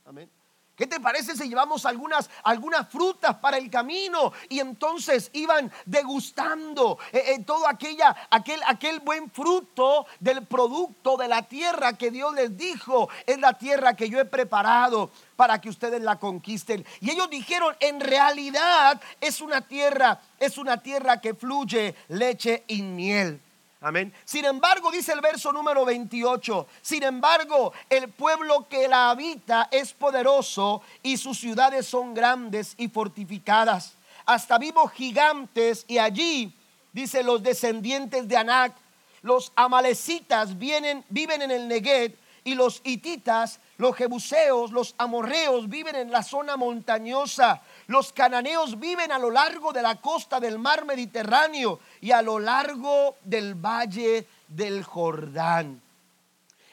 Amén. 0.07 0.31
¿Qué 0.79 0.87
te 0.87 1.01
parece 1.01 1.37
si 1.37 1.49
llevamos 1.49 1.85
algunas, 1.87 2.31
algunas 2.45 2.89
frutas 2.89 3.35
para 3.39 3.57
el 3.59 3.69
camino? 3.69 4.33
Y 4.49 4.61
entonces 4.61 5.29
iban 5.33 5.73
degustando 5.85 7.01
eh, 7.11 7.35
eh, 7.35 7.45
todo 7.45 7.67
aquella, 7.67 8.15
aquel, 8.31 8.61
aquel 8.65 9.01
buen 9.01 9.29
fruto 9.29 10.07
del 10.21 10.47
producto 10.47 11.17
de 11.17 11.27
la 11.27 11.43
tierra 11.43 11.95
que 11.95 12.13
Dios 12.13 12.33
les 12.33 12.57
dijo, 12.57 13.09
es 13.27 13.41
la 13.41 13.55
tierra 13.55 13.97
que 13.97 14.09
yo 14.09 14.21
he 14.21 14.25
preparado 14.25 15.11
para 15.35 15.61
que 15.61 15.69
ustedes 15.69 16.01
la 16.01 16.21
conquisten. 16.21 16.87
Y 17.01 17.11
ellos 17.11 17.29
dijeron, 17.29 17.75
en 17.81 17.99
realidad 17.99 19.01
es 19.21 19.41
una 19.41 19.63
tierra, 19.63 20.21
es 20.39 20.59
una 20.59 20.81
tierra 20.81 21.21
que 21.21 21.35
fluye 21.35 21.97
leche 22.07 22.63
y 22.69 22.83
miel. 22.83 23.41
Amén. 23.81 24.13
Sin 24.25 24.45
embargo, 24.45 24.91
dice 24.91 25.13
el 25.13 25.21
verso 25.21 25.53
número 25.53 25.85
28, 25.85 26.67
sin 26.83 27.05
embargo, 27.05 27.73
el 27.89 28.09
pueblo 28.09 28.67
que 28.69 28.89
la 28.89 29.11
habita 29.11 29.69
es 29.71 29.93
poderoso 29.93 30.83
y 31.01 31.17
sus 31.17 31.39
ciudades 31.39 31.87
son 31.87 32.13
grandes 32.13 32.75
y 32.77 32.89
fortificadas. 32.89 33.95
Hasta 34.27 34.59
vivos 34.59 34.91
gigantes 34.91 35.85
y 35.87 35.99
allí, 35.99 36.53
dice 36.93 37.23
los 37.23 37.41
descendientes 37.41 38.27
de 38.27 38.37
Anac, 38.37 38.75
los 39.23 39.53
amalecitas 39.55 40.59
vienen, 40.59 41.05
viven 41.09 41.43
en 41.43 41.53
el 41.53 41.69
Negev 41.69 42.17
y 42.43 42.57
los 42.57 42.81
hititas, 42.83 43.61
los 43.77 43.95
jebuseos, 43.95 44.73
los 44.73 44.97
amorreos 44.99 45.69
viven 45.69 45.95
en 45.95 46.11
la 46.11 46.25
zona 46.25 46.57
montañosa. 46.57 47.63
Los 47.89 48.13
cananeos 48.13 48.79
viven 48.79 49.11
a 49.13 49.19
lo 49.19 49.31
largo 49.31 49.73
de 49.73 49.81
la 49.81 49.97
costa 49.97 50.39
del 50.39 50.59
mar 50.59 50.85
Mediterráneo 50.85 51.81
y 52.03 52.11
a 52.11 52.21
lo 52.21 52.39
largo 52.39 53.17
del 53.25 53.55
valle 53.55 54.27
del 54.47 54.85
Jordán. 54.85 55.81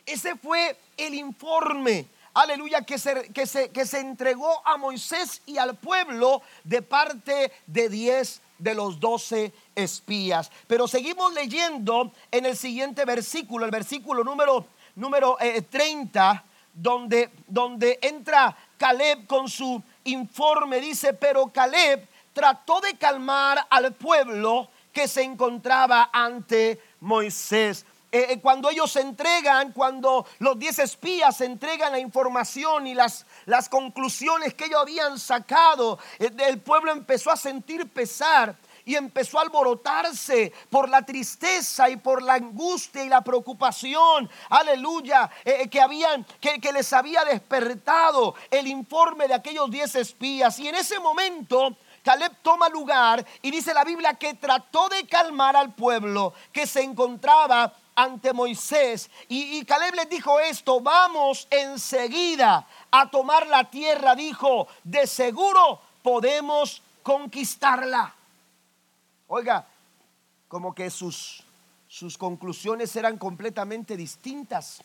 Ese 0.06 0.36
fue 0.36 0.78
el 0.97 1.13
informe, 1.13 2.06
aleluya, 2.34 2.82
que 2.82 2.99
se, 2.99 3.32
que 3.32 3.47
se, 3.47 3.69
que 3.69 3.86
se 3.86 4.01
entregó 4.01 4.62
a 4.67 4.75
Moisés 4.75 5.41
y 5.45 5.58
al 5.58 5.78
pueblo 5.78 6.41
de 6.65 6.82
parte 6.82 7.54
de 7.65 7.88
diez 7.88 8.41
de 8.60 8.75
los 8.75 8.99
doce 8.99 9.54
espías. 9.73 10.51
Pero 10.67 10.86
seguimos 10.86 11.34
leyendo 11.34 12.12
en 12.30 12.45
el 12.45 12.58
siguiente 12.58 13.06
versículo, 13.06 13.63
el 13.63 13.71
versículo 13.71 14.21
número, 14.21 14.65
número 14.95 15.38
30, 15.69 16.32
eh, 16.45 16.49
donde, 16.73 17.30
donde 17.47 17.99
entra 18.01 18.58
Caleb 18.78 19.25
con 19.28 19.47
su 19.47 19.82
informe 20.06 20.80
dice, 20.80 21.13
pero 21.13 21.48
Caleb 21.48 22.08
trató 22.34 22.82
de 22.82 22.96
calmar 22.98 23.65
al 23.70 23.94
pueblo 23.94 24.70
que 24.91 25.08
se 25.08 25.24
encontraba 25.24 26.10
ante 26.12 26.82
Moisés. 27.02 27.86
Eh, 28.12 28.28
eh, 28.30 28.39
cuando 28.39 28.70
ellos 28.70 28.91
se 28.91 29.02
entregan, 29.02 29.74
cuando 29.74 30.26
los 30.39 30.58
diez 30.58 30.80
espías 30.80 31.41
entregan 31.41 31.91
la 31.91 32.00
información 32.00 32.88
y 32.88 32.94
las, 32.94 33.26
las 33.46 33.68
conclusiones 33.68 34.54
que 34.54 34.65
ellos 34.65 34.80
habían 34.80 35.20
sacado, 35.20 36.00
eh, 36.18 36.32
el 36.48 36.62
pueblo 36.62 36.94
empezó 36.94 37.30
a 37.30 37.36
sentir 37.36 37.89
pesar 37.89 38.56
y 38.86 38.95
empezó 38.95 39.39
a 39.39 39.41
alborotarse 39.41 40.54
por 40.69 40.88
la 40.88 41.02
tristeza 41.02 41.89
y 41.89 41.98
por 41.98 42.21
la 42.21 42.36
angustia 42.36 43.04
y 43.04 43.10
la 43.10 43.21
preocupación, 43.21 44.30
aleluya, 44.50 45.30
eh, 45.43 45.58
eh, 45.62 45.69
que 45.69 45.82
habían, 45.82 46.24
que, 46.39 46.62
que 46.62 46.71
les 46.71 46.93
había 46.93 47.26
despertado 47.26 48.36
el 48.52 48.67
informe 48.67 49.28
de 49.28 49.34
aquellos 49.34 49.69
diez 49.71 49.95
espías. 49.95 50.60
Y 50.60 50.67
en 50.67 50.76
ese 50.76 51.00
momento 51.00 51.76
Caleb 52.04 52.38
toma 52.43 52.69
lugar 52.69 53.26
y 53.41 53.50
dice 53.50 53.74
la 53.74 53.84
Biblia 53.84 54.13
que 54.13 54.36
trató 54.36 54.88
de 54.89 55.08
calmar 55.08 55.56
al 55.56 55.74
pueblo 55.74 56.34
que 56.52 56.67
se 56.67 56.84
encontraba 56.84 57.74
ante 57.95 58.32
Moisés. 58.32 59.10
Y, 59.28 59.58
y, 59.58 59.65
Caleb 59.65 59.95
les 59.95 60.10
dijo 60.10 60.39
esto, 60.39 60.82
vamos 60.82 61.48
enseguida 61.50 62.67
a 62.91 63.10
tomar 63.10 63.48
la 63.48 63.63
tierra, 63.71 64.13
dijo, 64.13 64.67
de 64.84 65.08
seguro 65.08 65.82
podemos 66.04 66.84
conquistarla. 67.02 68.13
Oiga, 69.28 69.68
como 70.48 70.74
que 70.74 70.90
sus, 70.90 71.44
sus 71.88 72.18
conclusiones 72.18 72.96
eran 72.96 73.18
completamente 73.18 73.98
distintas. 73.98 74.84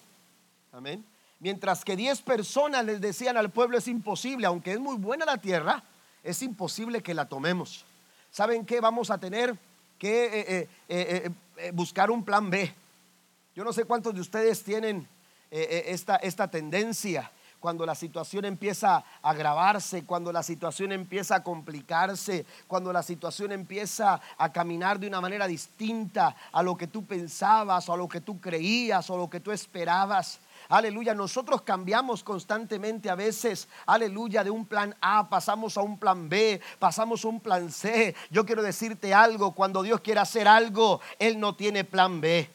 Amén. 0.72 1.04
Mientras 1.40 1.84
que 1.84 1.96
diez 1.96 2.20
personas 2.20 2.84
les 2.84 3.00
decían 3.00 3.36
al 3.36 3.50
pueblo 3.50 3.78
es 3.78 3.88
imposible, 3.88 4.46
aunque 4.46 4.72
es 4.72 4.80
muy 4.80 4.96
buena 4.96 5.24
la 5.24 5.38
tierra, 5.38 5.82
es 6.22 6.42
imposible 6.42 7.02
que 7.02 7.14
la 7.14 7.26
tomemos. 7.28 7.84
¿Saben 8.30 8.64
qué? 8.64 8.80
Vamos 8.80 9.10
a 9.10 9.18
tener 9.18 9.56
que 9.98 10.24
eh, 10.24 10.68
eh, 10.88 11.30
eh, 11.56 11.70
buscar 11.72 12.10
un 12.10 12.24
plan 12.24 12.48
B. 12.50 12.72
Yo 13.54 13.64
no 13.64 13.72
sé 13.72 13.84
cuántos 13.84 14.14
de 14.14 14.20
ustedes 14.20 14.62
tienen 14.62 15.06
esta, 15.50 16.16
esta 16.16 16.48
tendencia 16.48 17.30
cuando 17.60 17.86
la 17.86 17.94
situación 17.94 18.46
empieza 18.46 18.96
a 18.96 19.04
agravarse, 19.22 20.04
cuando 20.04 20.32
la 20.32 20.42
situación 20.42 20.92
empieza 20.92 21.36
a 21.36 21.42
complicarse, 21.42 22.46
cuando 22.66 22.92
la 22.92 23.02
situación 23.02 23.52
empieza 23.52 24.20
a 24.38 24.52
caminar 24.52 24.98
de 24.98 25.06
una 25.06 25.20
manera 25.20 25.46
distinta 25.46 26.34
a 26.52 26.62
lo 26.62 26.76
que 26.76 26.86
tú 26.86 27.04
pensabas 27.04 27.88
o 27.88 27.92
a 27.92 27.96
lo 27.96 28.08
que 28.08 28.22
tú 28.22 28.40
creías 28.40 29.08
o 29.10 29.14
a 29.14 29.18
lo 29.18 29.30
que 29.30 29.40
tú 29.40 29.52
esperabas. 29.52 30.40
Aleluya, 30.68 31.14
nosotros 31.14 31.62
cambiamos 31.62 32.22
constantemente 32.22 33.10
a 33.10 33.14
veces, 33.14 33.68
aleluya, 33.86 34.44
de 34.44 34.50
un 34.50 34.64
plan 34.64 34.94
A 35.00 35.28
pasamos 35.28 35.76
a 35.76 35.82
un 35.82 35.98
plan 35.98 36.28
B, 36.28 36.60
pasamos 36.78 37.24
a 37.24 37.28
un 37.28 37.40
plan 37.40 37.70
C. 37.72 38.14
Yo 38.30 38.46
quiero 38.46 38.62
decirte 38.62 39.12
algo, 39.12 39.52
cuando 39.52 39.82
Dios 39.82 40.00
quiere 40.00 40.20
hacer 40.20 40.46
algo, 40.46 41.00
Él 41.18 41.40
no 41.40 41.56
tiene 41.56 41.84
plan 41.84 42.20
B. 42.20 42.48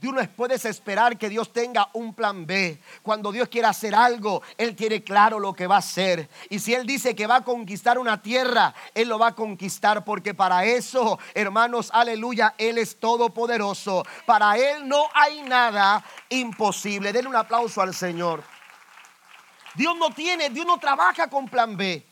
Tú 0.00 0.12
no 0.12 0.22
puedes 0.30 0.64
esperar 0.64 1.18
que 1.18 1.28
Dios 1.28 1.52
tenga 1.52 1.88
un 1.92 2.14
plan 2.14 2.46
B. 2.46 2.80
Cuando 3.02 3.32
Dios 3.32 3.48
quiere 3.48 3.66
hacer 3.66 3.94
algo, 3.94 4.42
Él 4.56 4.76
tiene 4.76 5.02
claro 5.02 5.40
lo 5.40 5.52
que 5.52 5.66
va 5.66 5.76
a 5.76 5.78
hacer. 5.78 6.28
Y 6.50 6.60
si 6.60 6.74
Él 6.74 6.86
dice 6.86 7.14
que 7.14 7.26
va 7.26 7.36
a 7.36 7.44
conquistar 7.44 7.98
una 7.98 8.22
tierra, 8.22 8.74
Él 8.94 9.08
lo 9.08 9.18
va 9.18 9.28
a 9.28 9.34
conquistar 9.34 10.04
porque 10.04 10.34
para 10.34 10.64
eso, 10.64 11.18
hermanos, 11.34 11.90
aleluya, 11.92 12.54
Él 12.58 12.78
es 12.78 13.00
todopoderoso. 13.00 14.04
Para 14.24 14.56
Él 14.56 14.86
no 14.86 15.04
hay 15.14 15.42
nada 15.42 16.04
imposible. 16.28 17.12
Denle 17.12 17.30
un 17.30 17.36
aplauso 17.36 17.82
al 17.82 17.94
Señor. 17.94 18.42
Dios 19.74 19.96
no 19.96 20.10
tiene, 20.10 20.50
Dios 20.50 20.66
no 20.66 20.78
trabaja 20.78 21.28
con 21.28 21.48
plan 21.48 21.76
B. 21.76 22.07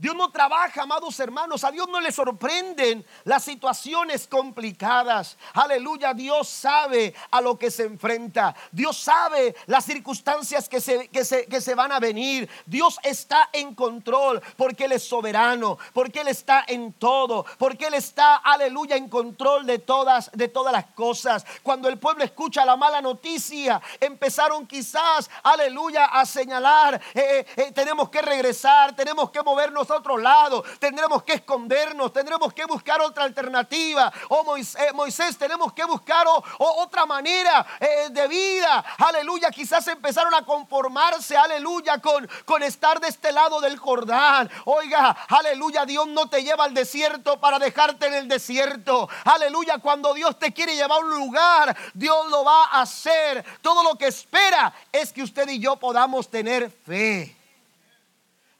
Dios 0.00 0.16
no 0.16 0.30
trabaja, 0.30 0.84
amados 0.84 1.20
hermanos. 1.20 1.62
A 1.62 1.70
Dios 1.70 1.86
no 1.86 2.00
le 2.00 2.10
sorprenden 2.10 3.04
las 3.24 3.44
situaciones 3.44 4.26
complicadas. 4.26 5.36
Aleluya, 5.52 6.14
Dios 6.14 6.48
sabe 6.48 7.14
a 7.30 7.42
lo 7.42 7.58
que 7.58 7.70
se 7.70 7.84
enfrenta. 7.84 8.56
Dios 8.72 8.96
sabe 8.96 9.54
las 9.66 9.84
circunstancias 9.84 10.70
que 10.70 10.80
se, 10.80 11.08
que 11.08 11.22
se, 11.22 11.44
que 11.44 11.60
se 11.60 11.74
van 11.74 11.92
a 11.92 12.00
venir. 12.00 12.48
Dios 12.64 12.98
está 13.02 13.50
en 13.52 13.74
control 13.74 14.40
porque 14.56 14.86
Él 14.86 14.92
es 14.92 15.04
soberano, 15.04 15.76
porque 15.92 16.22
Él 16.22 16.28
está 16.28 16.64
en 16.66 16.94
todo, 16.94 17.44
porque 17.58 17.88
Él 17.88 17.94
está, 17.94 18.36
aleluya, 18.36 18.96
en 18.96 19.10
control 19.10 19.66
de 19.66 19.80
todas, 19.80 20.30
de 20.32 20.48
todas 20.48 20.72
las 20.72 20.86
cosas. 20.94 21.44
Cuando 21.62 21.90
el 21.90 21.98
pueblo 21.98 22.24
escucha 22.24 22.64
la 22.64 22.76
mala 22.76 23.02
noticia, 23.02 23.82
empezaron 24.00 24.66
quizás, 24.66 25.28
aleluya, 25.42 26.06
a 26.06 26.24
señalar, 26.24 26.94
eh, 27.12 27.40
eh, 27.40 27.46
eh, 27.56 27.72
tenemos 27.72 28.08
que 28.08 28.22
regresar, 28.22 28.96
tenemos 28.96 29.30
que 29.30 29.42
movernos 29.42 29.89
otro 29.90 30.16
lado, 30.16 30.64
tendremos 30.78 31.22
que 31.22 31.34
escondernos, 31.34 32.12
tendremos 32.12 32.52
que 32.52 32.64
buscar 32.64 33.00
otra 33.00 33.24
alternativa. 33.24 34.12
Oh 34.28 34.44
Moisés, 34.44 34.92
Moisés 34.94 35.36
tenemos 35.36 35.72
que 35.72 35.84
buscar 35.84 36.26
otra 36.58 37.06
manera 37.06 37.66
eh, 37.78 38.08
de 38.10 38.28
vida. 38.28 38.84
Aleluya, 38.98 39.50
quizás 39.50 39.86
empezaron 39.88 40.34
a 40.34 40.44
conformarse, 40.44 41.36
aleluya, 41.36 41.98
con, 41.98 42.28
con 42.44 42.62
estar 42.62 43.00
de 43.00 43.08
este 43.08 43.32
lado 43.32 43.60
del 43.60 43.78
Jordán. 43.78 44.50
Oiga, 44.64 45.16
aleluya, 45.28 45.84
Dios 45.84 46.06
no 46.06 46.28
te 46.28 46.42
lleva 46.42 46.64
al 46.64 46.74
desierto 46.74 47.40
para 47.40 47.58
dejarte 47.58 48.06
en 48.06 48.14
el 48.14 48.28
desierto. 48.28 49.08
Aleluya, 49.24 49.78
cuando 49.78 50.14
Dios 50.14 50.38
te 50.38 50.52
quiere 50.52 50.76
llevar 50.76 51.00
a 51.00 51.04
un 51.04 51.10
lugar, 51.10 51.76
Dios 51.94 52.28
lo 52.30 52.44
va 52.44 52.66
a 52.66 52.82
hacer. 52.82 53.44
Todo 53.62 53.82
lo 53.82 53.96
que 53.96 54.06
espera 54.06 54.72
es 54.92 55.12
que 55.12 55.22
usted 55.22 55.48
y 55.48 55.60
yo 55.60 55.76
podamos 55.76 56.30
tener 56.30 56.70
fe. 56.70 57.39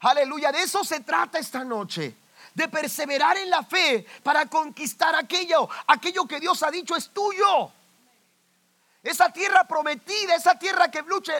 Aleluya, 0.01 0.51
de 0.51 0.63
eso 0.63 0.83
se 0.83 1.01
trata 1.01 1.39
esta 1.39 1.63
noche. 1.63 2.15
De 2.53 2.67
perseverar 2.67 3.37
en 3.37 3.49
la 3.49 3.63
fe 3.63 4.05
para 4.23 4.45
conquistar 4.47 5.15
aquello, 5.15 5.69
aquello 5.87 6.25
que 6.25 6.39
Dios 6.39 6.61
ha 6.63 6.71
dicho 6.71 6.95
es 6.95 7.09
tuyo. 7.09 7.71
Esa 9.03 9.31
tierra 9.31 9.63
prometida, 9.63 10.35
esa 10.35 10.59
tierra 10.59 10.91
que 10.91 11.03
fluye, 11.03 11.33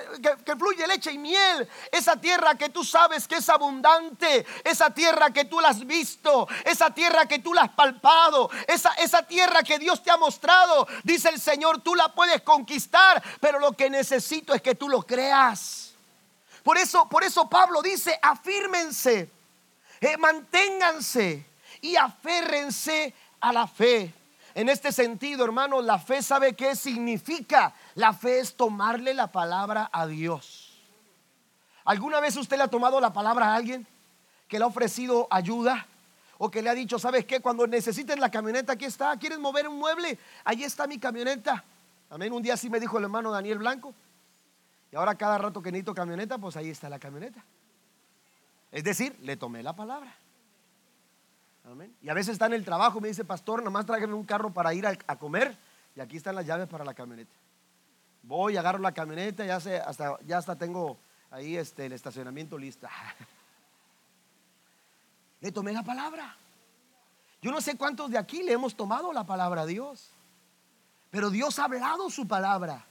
que, 0.43 0.56
fluye, 0.56 0.88
leche 0.88 1.12
y 1.12 1.19
miel, 1.19 1.69
esa 1.91 2.15
tierra 2.15 2.56
que 2.56 2.69
tú 2.69 2.84
sabes 2.84 3.28
que 3.28 3.36
es 3.36 3.50
abundante, 3.50 4.47
esa 4.63 4.89
tierra 4.91 5.32
que 5.32 5.45
tú 5.45 5.60
la 5.60 5.69
has 5.69 5.86
visto, 5.86 6.47
esa 6.65 6.91
tierra 6.91 7.28
que 7.28 7.38
tú 7.38 7.54
la 7.54 7.63
has 7.63 7.69
palpado, 7.69 8.50
esa, 8.67 8.93
esa 8.93 9.21
tierra 9.24 9.62
que 9.62 9.78
Dios 9.78 10.02
te 10.02 10.10
ha 10.10 10.17
mostrado, 10.17 10.88
dice 11.04 11.30
el 11.30 11.39
Señor, 11.39 11.82
tú 11.82 11.93
la 11.93 12.13
puedes 12.15 12.41
conquistar, 12.41 13.21
pero 13.39 13.60
lo 13.60 13.74
que 13.74 13.91
necesito 13.91 14.56
es 14.56 14.62
que 14.63 14.74
tú 14.74 14.89
lo 14.89 15.04
creas. 15.04 15.90
Por 16.63 16.78
eso, 16.78 17.08
por 17.10 17.24
eso 17.24 17.50
Pablo 17.50 17.82
dice, 17.82 18.17
afírmense, 18.21 19.30
eh, 20.00 20.17
manténganse 20.17 21.45
y 21.82 21.95
aférrense 21.95 23.13
a 23.39 23.52
la 23.52 23.67
fe. 23.67 24.13
En 24.54 24.69
este 24.69 24.91
sentido, 24.91 25.45
hermanos, 25.45 25.84
la 25.84 25.97
fe 25.97 26.21
sabe 26.21 26.54
qué 26.54 26.76
significa. 26.76 27.74
La 27.95 28.13
fe 28.13 28.39
es 28.39 28.56
tomarle 28.56 29.13
la 29.13 29.28
palabra 29.28 29.89
a 29.91 30.06
Dios. 30.06 30.78
¿Alguna 31.86 32.19
vez 32.19 32.36
usted 32.36 32.58
le 32.58 32.63
ha 32.63 32.67
tomado 32.67 33.00
la 33.00 33.13
palabra 33.13 33.47
a 33.47 33.56
alguien 33.56 33.88
que 34.47 34.60
le 34.60 34.65
ha 34.65 34.67
ofrecido 34.67 35.28
ayuda? 35.32 35.88
O 36.38 36.50
que 36.50 36.62
le 36.62 36.69
ha 36.69 36.74
dicho, 36.74 37.00
¿sabes 37.00 37.26
qué? 37.26 37.39
Cuando 37.39 37.65
necesiten 37.65 38.19
la 38.19 38.30
camioneta, 38.30 38.74
aquí 38.74 38.86
está. 38.86 39.15
¿Quieres 39.17 39.39
mover 39.39 39.67
un 39.67 39.78
mueble? 39.78 40.17
Ahí 40.43 40.63
está 40.63 40.88
mi 40.88 40.97
camioneta. 40.97 41.63
Amén. 42.10 42.34
Un 42.34 42.41
día 42.41 42.58
sí 42.58 42.69
me 42.69 42.80
dijo 42.80 42.97
el 42.97 43.06
hermano 43.06 43.32
Daniel 43.32 43.60
Blanco. 43.60 43.93
Y 44.91 44.95
ahora 44.95 45.15
cada 45.15 45.38
rato 45.38 45.62
que 45.62 45.71
necesito 45.71 45.93
camioneta, 45.93 46.38
pues 46.38 46.58
ahí 46.58 46.69
está 46.69 46.89
la 46.89 46.99
camioneta. 46.99 47.43
Es 48.71 48.84
decir, 48.84 49.17
le 49.21 49.38
tomé 49.38 49.63
la 49.63 49.75
palabra. 49.75 50.13
Amén. 51.65 51.95
Y 52.01 52.10
a 52.10 52.13
veces 52.13 52.34
está 52.34 52.47
en 52.47 52.54
el 52.54 52.65
trabajo, 52.65 52.99
me 52.99 53.08
dice, 53.08 53.23
pastor, 53.23 53.60
nada 53.60 53.69
más 53.69 53.86
tráigame 53.86 54.13
un 54.13 54.25
carro 54.25 54.51
para 54.51 54.73
ir 54.73 54.86
a, 54.86 54.95
comer. 55.17 55.56
Y 55.95 56.01
aquí 56.01 56.17
están 56.17 56.36
las 56.36 56.45
llaves 56.45 56.67
para 56.67 56.84
la 56.84 56.93
camioneta. 56.93 57.32
Voy, 58.23 58.58
agarro 58.58 58.80
la 58.80 58.93
camioneta, 58.93 59.45
ya, 59.45 59.56
hasta, 59.56 60.19
ya 60.25 60.38
hasta 60.38 60.58
tengo 60.58 60.97
ahí 61.30 61.56
este, 61.56 61.86
el 61.86 61.93
estacionamiento 61.93 62.58
listo. 62.58 62.88
Le 65.41 65.51
tomé 65.51 65.73
la 65.73 65.84
palabra. 65.84 66.36
Yo 67.41 67.51
no 67.51 67.62
sé 67.62 67.75
cuántos 67.75 68.12
de 68.12 68.17
aquí 68.17 68.43
le 68.43 68.51
hemos 68.51 68.75
tomado 68.75 69.12
la 69.12 69.23
palabra 69.23 69.62
a 69.62 69.65
Dios. 69.65 70.10
Pero 71.10 71.32
Dios 71.32 71.58
ha 71.58 71.65
hablado 71.65 72.10
su 72.10 72.27
palabra. 72.27 72.86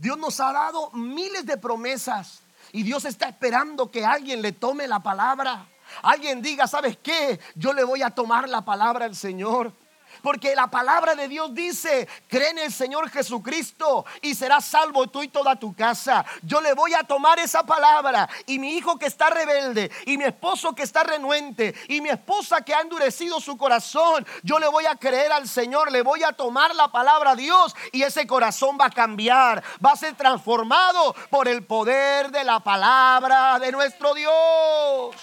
Dios 0.00 0.16
nos 0.16 0.40
ha 0.40 0.50
dado 0.50 0.90
miles 0.92 1.44
de 1.44 1.58
promesas. 1.58 2.40
Y 2.72 2.82
Dios 2.84 3.04
está 3.04 3.28
esperando 3.28 3.90
que 3.90 4.06
alguien 4.06 4.40
le 4.40 4.52
tome 4.52 4.88
la 4.88 5.00
palabra. 5.00 5.68
Alguien 6.02 6.40
diga, 6.40 6.66
¿sabes 6.66 6.96
qué? 7.02 7.38
Yo 7.54 7.74
le 7.74 7.84
voy 7.84 8.00
a 8.00 8.08
tomar 8.08 8.48
la 8.48 8.64
palabra 8.64 9.04
al 9.04 9.14
Señor. 9.14 9.74
Porque 10.22 10.54
la 10.54 10.68
palabra 10.68 11.14
de 11.14 11.28
Dios 11.28 11.54
dice, 11.54 12.08
cree 12.28 12.50
en 12.50 12.58
el 12.58 12.72
Señor 12.72 13.10
Jesucristo 13.10 14.04
y 14.22 14.34
serás 14.34 14.66
salvo 14.66 15.06
tú 15.08 15.22
y 15.22 15.28
toda 15.28 15.56
tu 15.56 15.74
casa. 15.74 16.24
Yo 16.42 16.60
le 16.60 16.74
voy 16.74 16.94
a 16.94 17.02
tomar 17.02 17.38
esa 17.38 17.64
palabra 17.64 18.28
y 18.46 18.58
mi 18.58 18.76
hijo 18.76 18.98
que 18.98 19.06
está 19.06 19.30
rebelde 19.30 19.90
y 20.06 20.18
mi 20.18 20.24
esposo 20.24 20.74
que 20.74 20.82
está 20.82 21.02
renuente 21.02 21.74
y 21.88 22.00
mi 22.00 22.08
esposa 22.08 22.60
que 22.62 22.74
ha 22.74 22.80
endurecido 22.80 23.40
su 23.40 23.56
corazón, 23.56 24.26
yo 24.42 24.58
le 24.58 24.68
voy 24.68 24.86
a 24.86 24.96
creer 24.96 25.32
al 25.32 25.48
Señor, 25.48 25.90
le 25.90 26.02
voy 26.02 26.22
a 26.22 26.32
tomar 26.32 26.74
la 26.74 26.88
palabra 26.88 27.32
a 27.32 27.36
Dios 27.36 27.74
y 27.92 28.02
ese 28.02 28.26
corazón 28.26 28.78
va 28.80 28.86
a 28.86 28.90
cambiar, 28.90 29.62
va 29.84 29.92
a 29.92 29.96
ser 29.96 30.14
transformado 30.14 31.14
por 31.30 31.48
el 31.48 31.64
poder 31.64 32.30
de 32.30 32.44
la 32.44 32.60
palabra 32.60 33.58
de 33.58 33.72
nuestro 33.72 34.14
Dios. 34.14 35.16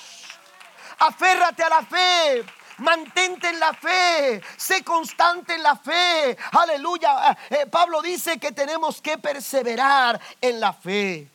Aférrate 1.00 1.64
a 1.64 1.70
la 1.70 1.82
fe. 1.84 2.57
Mantente 2.78 3.50
en 3.50 3.60
la 3.60 3.74
fe, 3.74 4.42
sé 4.56 4.84
constante 4.84 5.56
en 5.56 5.64
la 5.64 5.76
fe. 5.76 6.38
Aleluya. 6.52 7.36
Eh, 7.50 7.66
Pablo 7.66 8.04
dice 8.04 8.38
que 8.38 8.52
tenemos 8.52 9.02
que 9.02 9.18
perseverar 9.18 10.20
en 10.40 10.60
la 10.60 10.74
fe. 10.74 11.28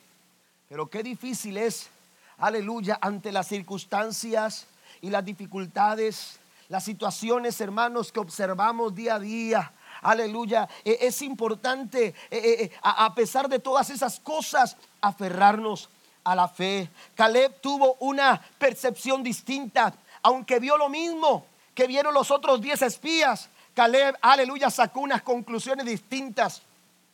Pero 0.69 0.89
qué 0.89 1.03
difícil 1.03 1.57
es, 1.57 1.89
aleluya, 2.37 2.97
ante 3.01 3.31
las 3.31 3.47
circunstancias 3.47 4.67
y 5.01 5.09
las 5.09 5.25
dificultades, 5.25 6.39
las 6.69 6.85
situaciones, 6.85 7.59
hermanos, 7.59 8.11
que 8.13 8.21
observamos 8.21 8.95
día 8.95 9.15
a 9.15 9.19
día. 9.19 9.73
Aleluya. 10.01 10.69
Eh, 10.85 10.97
es 11.01 11.21
importante, 11.21 12.15
eh, 12.31 12.71
a 12.81 13.13
pesar 13.13 13.49
de 13.49 13.59
todas 13.59 13.89
esas 13.89 14.17
cosas, 14.21 14.77
aferrarnos 15.01 15.89
a 16.23 16.35
la 16.35 16.47
fe. 16.47 16.89
Caleb 17.15 17.59
tuvo 17.61 17.95
una 17.99 18.41
percepción 18.57 19.23
distinta 19.23 19.93
aunque 20.23 20.59
vio 20.59 20.77
lo 20.77 20.89
mismo 20.89 21.45
que 21.75 21.87
vieron 21.87 22.13
los 22.13 22.31
otros 22.31 22.61
diez 22.61 22.81
espías, 22.81 23.49
Caleb, 23.73 24.17
aleluya, 24.21 24.69
sacó 24.69 25.01
unas 25.01 25.21
conclusiones 25.21 25.85
distintas. 25.85 26.61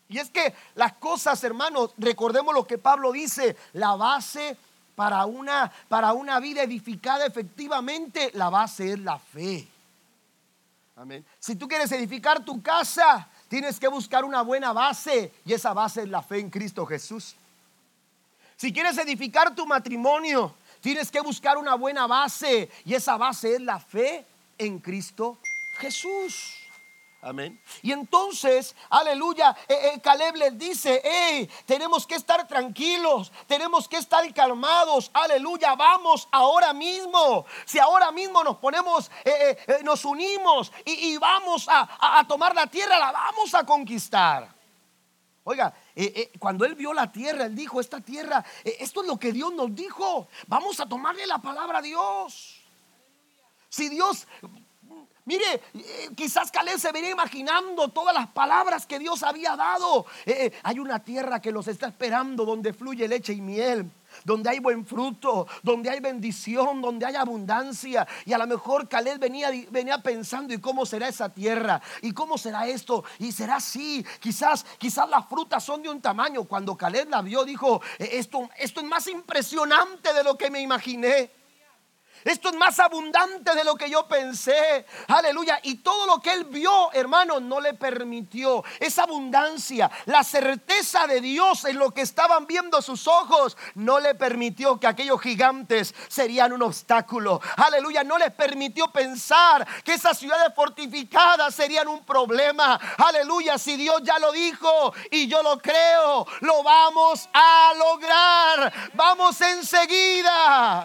Y 0.08 0.18
es 0.18 0.30
que 0.30 0.54
las 0.76 0.94
cosas, 0.94 1.44
hermanos, 1.44 1.92
recordemos 1.98 2.54
lo 2.54 2.66
que 2.66 2.78
Pablo 2.78 3.12
dice, 3.12 3.56
la 3.74 3.96
base 3.96 4.58
para 4.96 5.26
una, 5.26 5.72
para 5.88 6.14
una 6.14 6.40
vida 6.40 6.64
edificada 6.64 7.26
efectivamente, 7.26 8.32
la 8.34 8.50
base 8.50 8.94
es 8.94 9.00
la 9.00 9.18
fe. 9.18 9.68
Amén. 10.98 11.26
Si 11.40 11.56
tú 11.56 11.68
quieres 11.68 11.92
edificar 11.94 12.44
tu 12.44 12.62
casa, 12.62 13.30
tienes 13.48 13.80
que 13.80 13.88
buscar 13.88 14.26
una 14.26 14.42
buena 14.42 14.74
base 14.74 15.32
y 15.46 15.54
esa 15.54 15.74
base 15.74 16.02
es 16.02 16.10
la 16.10 16.22
fe 16.22 16.40
en 16.40 16.50
Cristo 16.50 16.86
Jesús. 16.86 17.36
Si 18.58 18.74
quieres 18.74 18.98
edificar 18.98 19.56
tu 19.56 19.66
matrimonio, 19.66 20.54
Tienes 20.82 21.12
que 21.12 21.22
buscar 21.22 21.58
una 21.58 21.76
buena 21.76 22.08
base 22.08 22.70
y 22.86 22.94
esa 22.94 23.18
base 23.18 23.56
es 23.56 23.62
la 23.62 23.80
fe 23.80 24.26
en 24.58 24.80
Cristo 24.80 25.38
Jesús. 25.80 26.56
Amén. 27.22 27.62
Y 27.82 27.92
entonces, 27.92 28.74
aleluya, 28.90 29.54
eh, 29.68 29.92
eh, 29.94 30.02
Caleb 30.02 30.38
les 30.38 30.58
dice, 30.58 31.02
hey, 31.04 31.50
tenemos 31.66 32.08
que 32.08 32.16
estar 32.16 32.48
tranquilos, 32.48 33.30
tenemos 33.46 33.90
que 33.90 33.98
estar 33.98 34.34
calmados, 34.34 35.12
aleluya, 35.14 35.76
vamos 35.76 36.30
ahora 36.32 36.72
mismo. 36.72 37.46
Si 37.66 37.78
ahora 37.78 38.14
mismo 38.14 38.42
nos 38.42 38.56
ponemos, 38.58 39.12
eh, 39.26 39.82
nos 39.84 40.06
unimos 40.06 40.72
y, 40.86 41.18
vamos 41.18 41.68
a 41.70 42.24
tomar 42.26 42.56
la 42.56 42.68
tierra, 42.68 42.98
la 42.98 43.12
vamos 43.12 43.54
a 43.54 43.66
conquistar. 43.66 44.60
Oiga, 45.44 45.74
eh, 46.02 46.14
eh, 46.16 46.32
cuando 46.40 46.64
él 46.64 46.76
vio 46.76 46.94
la 46.94 47.12
tierra, 47.12 47.44
él 47.44 47.56
dijo, 47.56 47.82
esta 47.82 48.00
tierra, 48.00 48.46
eh, 48.64 48.78
esto 48.80 49.02
es 49.02 49.08
lo 49.08 49.20
que 49.20 49.34
Dios 49.34 49.54
nos 49.54 49.76
dijo. 49.76 50.30
Vamos 50.48 50.80
a 50.80 50.88
tomarle 50.88 51.28
la 51.28 51.40
palabra 51.40 51.80
a 51.80 51.82
Dios. 51.82 52.62
Si 53.68 53.90
Dios, 53.90 54.26
mire, 55.26 55.62
quizás 56.16 56.52
Caleb 56.52 56.80
se 56.80 56.94
venía 56.94 57.10
imaginando 57.10 57.90
todas 57.90 58.16
las 58.16 58.28
palabras 58.28 58.86
que 58.86 58.98
Dios 58.98 59.24
había 59.24 59.58
dado. 59.58 60.06
hay 60.64 60.80
una 60.80 61.04
tierra 61.04 61.42
que 61.42 61.52
los 61.52 61.68
está 61.68 61.88
esperando 61.88 62.46
donde 62.46 62.72
fluye 62.72 63.06
leche 63.06 63.34
y 63.34 63.42
miel 63.42 63.92
donde 64.24 64.50
hay 64.50 64.60
buen 64.60 64.86
fruto, 64.86 65.48
donde 65.64 65.90
hay 65.90 66.00
bendición, 66.00 66.82
donde 66.82 67.06
hay 67.06 67.16
abundancia. 67.16 68.08
Y 68.26 68.34
a 68.34 68.38
lo 68.38 68.48
mejor 68.48 68.88
Caleb 68.88 69.20
venía, 69.20 69.50
venía 69.70 69.98
pensando, 70.00 70.54
¿y 70.54 70.60
cómo 70.60 70.86
será 70.86 71.08
esa 71.08 71.30
tierra? 71.30 71.82
¿Y 72.02 72.12
cómo 72.12 72.38
será 72.38 72.68
esto? 72.68 73.04
Y 73.20 73.32
será 73.32 73.56
así. 73.56 74.06
Quizás, 74.20 74.66
quizás 74.78 75.10
las 75.10 75.28
frutas 75.28 75.64
son 75.64 75.82
de 75.82 75.90
un 75.90 76.02
tamaño. 76.02 76.44
Cuando 76.44 76.76
Caleb 76.76 77.10
la 77.10 77.22
vio, 77.22 77.44
dijo, 77.46 77.82
e-, 77.98 78.18
esto, 78.18 78.50
esto 78.58 78.82
es 78.82 78.86
más 78.86 79.08
impresionante 79.08 80.14
de 80.14 80.24
lo 80.24 80.38
que 80.38 80.50
me 80.50 80.62
imaginé. 80.62 81.39
Esto 82.24 82.50
es 82.50 82.56
más 82.56 82.80
abundante 82.80 83.56
de 83.56 83.64
lo 83.64 83.76
que 83.76 83.90
yo 83.90 84.08
pensé. 84.08 84.86
Aleluya. 85.08 85.60
Y 85.64 85.76
todo 85.76 86.06
lo 86.06 86.20
que 86.22 86.32
él 86.34 86.46
vio, 86.46 86.92
hermano, 86.94 87.40
no 87.40 87.60
le 87.60 87.74
permitió. 87.74 88.64
Esa 88.80 89.04
abundancia, 89.04 89.90
la 90.06 90.24
certeza 90.24 91.08
de 91.08 91.22
Dios 91.22 91.66
en 91.66 91.80
lo 91.80 91.92
que 91.92 92.02
estaban 92.02 92.46
viendo 92.46 92.82
sus 92.82 93.08
ojos, 93.08 93.58
no 93.76 94.00
le 94.00 94.16
permitió 94.16 94.80
que 94.80 94.88
aquellos 94.88 95.22
gigantes 95.22 95.96
serían 96.08 96.54
un 96.54 96.62
obstáculo. 96.64 97.42
Aleluya. 97.58 98.04
No 98.04 98.18
les 98.18 98.32
permitió 98.32 98.92
pensar 98.92 99.66
que 99.84 99.94
esas 99.94 100.18
ciudades 100.18 100.54
fortificadas 100.56 101.56
serían 101.56 101.88
un 101.88 102.04
problema. 102.06 102.80
Aleluya. 102.98 103.58
Si 103.58 103.78
Dios 103.78 104.02
ya 104.04 104.20
lo 104.20 104.32
dijo 104.32 104.94
y 105.12 105.28
yo 105.28 105.42
lo 105.44 105.58
creo, 105.60 106.26
lo 106.42 106.64
vamos 106.64 107.30
a 107.34 107.74
lograr. 107.78 108.74
Vamos 108.94 109.40
enseguida. 109.42 110.84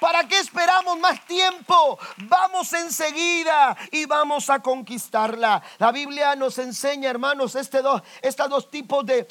¿Para 0.00 0.28
qué 0.28 0.38
esperamos 0.38 0.98
más 0.98 1.24
tiempo? 1.26 1.98
Vamos 2.28 2.72
enseguida 2.72 3.76
y 3.90 4.04
vamos 4.04 4.50
a 4.50 4.60
conquistarla. 4.60 5.62
La 5.78 5.90
Biblia 5.90 6.36
nos 6.36 6.58
enseña, 6.58 7.08
hermanos, 7.08 7.54
este 7.54 7.80
dos, 7.80 8.02
estos 8.20 8.48
dos 8.50 8.70
tipos 8.70 9.06
de, 9.06 9.26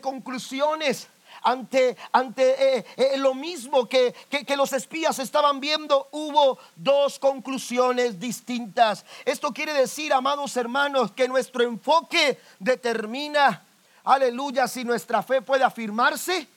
conclusiones 0.00 1.08
ante, 1.42 1.96
ante 2.10 2.78
eh, 2.78 2.86
eh, 2.96 3.16
lo 3.18 3.34
mismo 3.34 3.88
que, 3.88 4.14
que, 4.28 4.56
los 4.56 4.72
espías 4.72 5.18
estaban 5.18 5.60
viendo, 5.60 6.08
hubo 6.10 6.58
dos 6.74 7.18
conclusiones 7.18 8.18
distintas. 8.18 9.04
Esto 9.24 9.52
quiere 9.52 9.72
decir, 9.72 10.12
amados 10.12 10.56
hermanos, 10.56 11.12
que 11.12 11.28
nuestro 11.28 11.62
enfoque 11.62 12.40
determina, 12.58 13.64
aleluya, 14.04 14.66
si 14.66 14.84
nuestra 14.84 15.22
fe 15.22 15.42
puede 15.42 15.62
afirmarse 15.62 16.48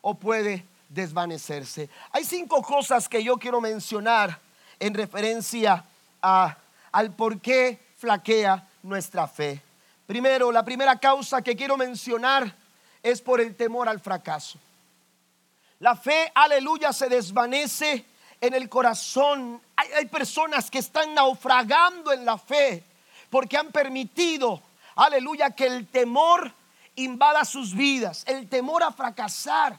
o 0.00 0.14
puede 0.14 0.64
desvanecerse. 0.88 1.88
Hay 2.12 2.24
cinco 2.24 2.62
cosas 2.62 3.08
que 3.08 3.22
yo 3.22 3.36
quiero 3.36 3.60
mencionar 3.60 4.40
en 4.78 4.94
referencia 4.94 5.84
a, 6.22 6.56
al 6.92 7.14
por 7.14 7.40
qué 7.40 7.80
flaquea 7.98 8.68
nuestra 8.82 9.26
fe. 9.26 9.62
Primero, 10.06 10.52
la 10.52 10.64
primera 10.64 10.98
causa 10.98 11.42
que 11.42 11.56
quiero 11.56 11.76
mencionar 11.76 12.54
es 13.02 13.20
por 13.20 13.40
el 13.40 13.56
temor 13.56 13.88
al 13.88 14.00
fracaso. 14.00 14.58
La 15.80 15.96
fe, 15.96 16.30
aleluya, 16.34 16.92
se 16.92 17.08
desvanece 17.08 18.06
en 18.40 18.54
el 18.54 18.68
corazón. 18.68 19.60
Hay, 19.76 19.88
hay, 19.92 20.06
personas 20.06 20.70
que 20.70 20.78
están 20.78 21.14
naufragando 21.14 22.12
en 22.12 22.24
la 22.24 22.38
fe 22.38 22.82
porque 23.28 23.56
han 23.56 23.72
permitido, 23.72 24.62
aleluya, 24.94 25.50
que 25.50 25.66
el 25.66 25.86
temor 25.88 26.52
invada 26.94 27.44
sus 27.44 27.74
vidas, 27.74 28.24
el 28.26 28.48
temor 28.48 28.82
a 28.82 28.92
fracasar, 28.92 29.78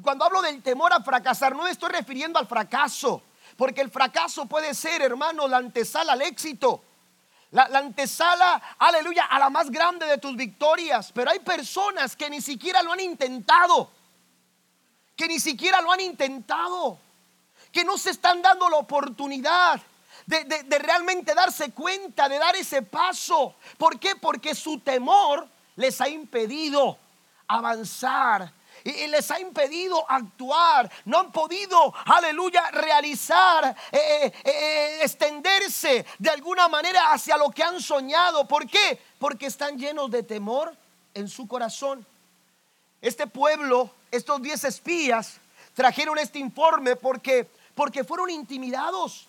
cuando 0.00 0.24
hablo 0.24 0.40
del 0.40 0.62
temor 0.62 0.92
a 0.92 1.02
fracasar, 1.02 1.54
no 1.54 1.64
me 1.64 1.70
estoy 1.70 1.90
refiriendo 1.90 2.38
al 2.38 2.46
fracaso, 2.46 3.22
porque 3.56 3.82
el 3.82 3.90
fracaso 3.90 4.46
puede 4.46 4.74
ser, 4.74 5.02
hermano, 5.02 5.46
la 5.46 5.58
antesala 5.58 6.14
al 6.14 6.22
éxito. 6.22 6.82
La, 7.50 7.64
antesala, 7.64 8.62
aleluya, 8.78 9.26
a 9.26 9.38
la 9.38 9.50
más 9.50 9.70
grande 9.70 10.06
de 10.06 10.16
tus 10.16 10.34
victorias. 10.34 11.12
Pero 11.12 11.30
hay 11.30 11.40
personas 11.40 12.16
que 12.16 12.30
ni 12.30 12.40
siquiera 12.40 12.82
lo 12.82 12.92
han 12.92 13.00
intentado. 13.00 13.90
que 15.14 15.28
ni 15.28 15.38
siquiera 15.38 15.82
lo 15.82 15.92
han 15.92 16.00
intentado, 16.00 16.98
que 17.70 17.84
no 17.84 17.98
se 17.98 18.10
están 18.10 18.40
dando 18.40 18.68
la 18.70 18.78
oportunidad 18.78 19.80
de, 20.26 20.44
de, 20.44 20.78
realmente 20.78 21.34
darse 21.34 21.70
cuenta, 21.72 22.28
de 22.28 22.38
dar 22.38 22.56
ese 22.56 22.80
paso. 22.82 23.54
¿Por 23.76 24.00
qué? 24.00 24.16
Porque 24.16 24.54
su 24.54 24.80
temor 24.80 25.46
les 25.76 26.00
ha 26.00 26.08
impedido 26.08 26.98
avanzar 27.46 28.52
y 28.84 29.06
les 29.06 29.30
ha 29.30 29.40
impedido 29.40 30.04
actuar. 30.10 30.90
No 31.04 31.18
han 31.20 31.32
podido, 31.32 31.94
aleluya, 32.06 32.70
realizar, 32.70 33.76
eh, 33.90 33.98
eh, 33.98 34.32
eh, 34.44 34.98
extenderse 35.02 36.04
de 36.18 36.30
alguna 36.30 36.68
manera 36.68 37.12
hacia 37.12 37.36
lo 37.36 37.50
que 37.50 37.62
han 37.62 37.80
soñado. 37.80 38.46
¿Por 38.46 38.66
qué? 38.66 39.00
Porque 39.18 39.46
están 39.46 39.78
llenos 39.78 40.10
de 40.10 40.22
temor 40.22 40.74
en 41.14 41.28
su 41.28 41.46
corazón. 41.46 42.04
Este 43.00 43.26
pueblo, 43.26 43.90
estos 44.10 44.40
diez 44.42 44.64
espías, 44.64 45.38
trajeron 45.74 46.18
este 46.18 46.38
informe 46.38 46.96
porque, 46.96 47.48
porque 47.74 48.04
fueron 48.04 48.30
intimidados. 48.30 49.26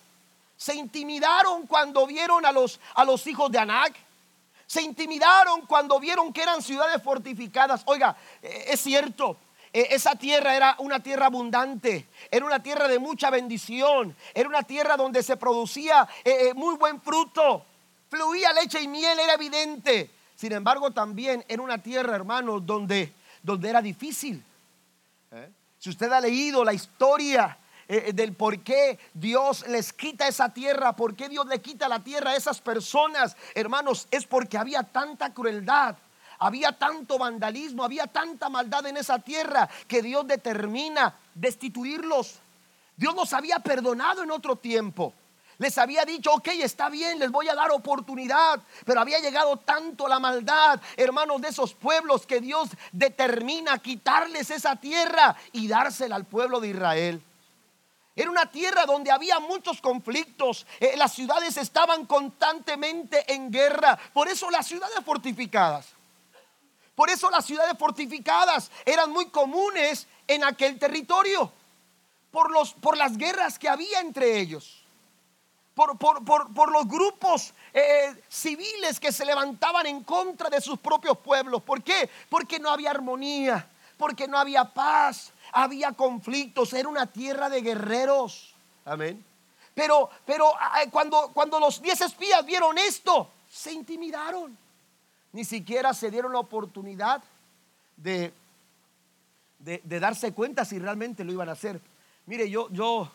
Se 0.57 0.75
intimidaron 0.75 1.67
cuando 1.67 2.05
vieron 2.05 2.45
a 2.45 2.51
los, 2.51 2.79
a 2.95 3.03
los 3.03 3.25
hijos 3.27 3.51
de 3.51 3.59
Anac. 3.59 3.95
Se 4.65 4.81
intimidaron 4.81 5.65
cuando 5.65 5.99
vieron 5.99 6.31
que 6.31 6.41
eran 6.41 6.61
ciudades 6.61 7.01
fortificadas. 7.03 7.81
Oiga, 7.85 8.15
es 8.41 8.79
cierto, 8.79 9.37
esa 9.73 10.15
tierra 10.15 10.55
era 10.55 10.75
una 10.79 11.01
tierra 11.01 11.25
abundante, 11.25 12.07
era 12.29 12.45
una 12.45 12.61
tierra 12.61 12.87
de 12.87 12.99
mucha 12.99 13.31
bendición, 13.31 14.15
era 14.35 14.47
una 14.47 14.61
tierra 14.61 14.95
donde 14.95 15.23
se 15.23 15.35
producía 15.35 16.07
eh, 16.23 16.49
eh, 16.49 16.53
muy 16.53 16.75
buen 16.75 17.01
fruto, 17.01 17.65
fluía 18.07 18.53
leche 18.53 18.79
y 18.79 18.87
miel, 18.87 19.19
era 19.19 19.33
evidente. 19.33 20.11
Sin 20.35 20.51
embargo, 20.51 20.91
también 20.91 21.43
era 21.47 21.63
una 21.63 21.81
tierra, 21.81 22.15
hermanos, 22.15 22.63
donde, 22.63 23.13
donde 23.41 23.69
era 23.69 23.81
difícil. 23.81 24.43
¿Eh? 25.31 25.49
Si 25.79 25.89
usted 25.89 26.11
ha 26.11 26.21
leído 26.21 26.63
la 26.63 26.73
historia 26.73 27.57
del 27.87 28.33
por 28.33 28.63
qué 28.63 28.97
Dios 29.13 29.67
les 29.67 29.91
quita 29.91 30.27
esa 30.27 30.53
tierra, 30.53 30.95
por 30.95 31.15
qué 31.15 31.27
Dios 31.29 31.45
le 31.47 31.61
quita 31.61 31.89
la 31.89 32.01
tierra 32.01 32.31
a 32.31 32.35
esas 32.35 32.61
personas, 32.61 33.35
hermanos, 33.53 34.07
es 34.09 34.25
porque 34.25 34.57
había 34.57 34.83
tanta 34.83 35.33
crueldad, 35.33 35.97
había 36.43 36.73
tanto 36.73 37.17
vandalismo, 37.17 37.85
había 37.85 38.05
tanta 38.05 38.49
maldad 38.49 38.85
en 38.85 38.97
esa 38.97 39.17
tierra 39.19 39.69
que 39.87 40.01
Dios 40.01 40.27
determina 40.27 41.15
destituirlos. 41.33 42.35
Dios 42.97 43.15
los 43.15 43.31
había 43.31 43.59
perdonado 43.59 44.23
en 44.23 44.31
otro 44.31 44.57
tiempo. 44.57 45.13
Les 45.57 45.77
había 45.77 46.03
dicho, 46.03 46.33
ok, 46.33 46.49
está 46.59 46.89
bien, 46.89 47.17
les 47.17 47.31
voy 47.31 47.47
a 47.47 47.55
dar 47.55 47.71
oportunidad. 47.71 48.59
Pero 48.85 48.99
había 48.99 49.19
llegado 49.19 49.55
tanto 49.57 50.09
la 50.09 50.19
maldad, 50.19 50.81
hermanos, 50.97 51.41
de 51.41 51.47
esos 51.47 51.73
pueblos 51.73 52.25
que 52.25 52.41
Dios 52.41 52.69
determina 52.91 53.77
quitarles 53.77 54.49
esa 54.49 54.75
tierra 54.75 55.37
y 55.53 55.69
dársela 55.69 56.17
al 56.17 56.25
pueblo 56.25 56.59
de 56.59 56.69
Israel. 56.69 57.23
Era 58.17 58.29
una 58.29 58.47
tierra 58.47 58.85
donde 58.85 59.11
había 59.11 59.39
muchos 59.39 59.79
conflictos. 59.79 60.67
Eh, 60.81 60.95
las 60.97 61.13
ciudades 61.13 61.55
estaban 61.55 62.05
constantemente 62.05 63.33
en 63.33 63.49
guerra. 63.49 63.97
Por 64.11 64.27
eso 64.27 64.51
las 64.51 64.67
ciudades 64.67 64.99
fortificadas 65.05 65.93
por 66.95 67.09
eso 67.09 67.29
las 67.29 67.45
ciudades 67.45 67.77
fortificadas 67.77 68.69
eran 68.85 69.11
muy 69.11 69.29
comunes 69.29 70.07
en 70.27 70.43
aquel 70.43 70.77
territorio, 70.77 71.51
por, 72.31 72.51
los, 72.51 72.73
por 72.73 72.97
las 72.97 73.17
guerras 73.17 73.57
que 73.57 73.69
había 73.69 73.99
entre 73.99 74.39
ellos, 74.39 74.83
por, 75.73 75.97
por, 75.97 76.71
los 76.71 76.87
grupos 76.87 77.53
eh, 77.73 78.15
civiles 78.29 78.99
que 78.99 79.11
se 79.11 79.25
levantaban 79.25 79.87
en 79.87 80.03
contra 80.03 80.49
de 80.49 80.61
sus 80.61 80.79
propios 80.79 81.17
pueblos. 81.17 81.63
¿Por 81.63 81.81
qué? 81.81 82.09
Porque 82.29 82.59
no 82.59 82.69
había 82.69 82.91
armonía, 82.91 83.67
porque 83.97 84.27
no 84.27 84.37
había 84.37 84.65
paz, 84.65 85.31
había 85.51 85.93
conflictos, 85.93 86.73
era 86.73 86.87
una 86.87 87.07
tierra 87.07 87.49
de 87.49 87.61
guerreros. 87.61 88.53
Amén. 88.85 89.23
Pero, 89.73 90.09
pero 90.25 90.53
cuando, 90.91 91.31
cuando 91.33 91.59
los 91.59 91.81
diez 91.81 92.01
espías 92.01 92.45
vieron 92.45 92.77
esto, 92.77 93.29
se 93.49 93.71
intimidaron 93.71 94.55
ni 95.33 95.43
siquiera 95.43 95.93
se 95.93 96.11
dieron 96.11 96.31
la 96.31 96.39
oportunidad 96.39 97.21
de, 97.97 98.31
de, 99.59 99.99
darse 99.99 100.31
cuenta 100.31 100.63
si 100.63 100.77
realmente 100.79 101.23
lo 101.23 101.33
iban 101.33 101.49
a 101.49 101.53
hacer. 101.53 101.81
Mire, 102.27 102.49
yo, 102.49 102.69
yo 102.69 103.11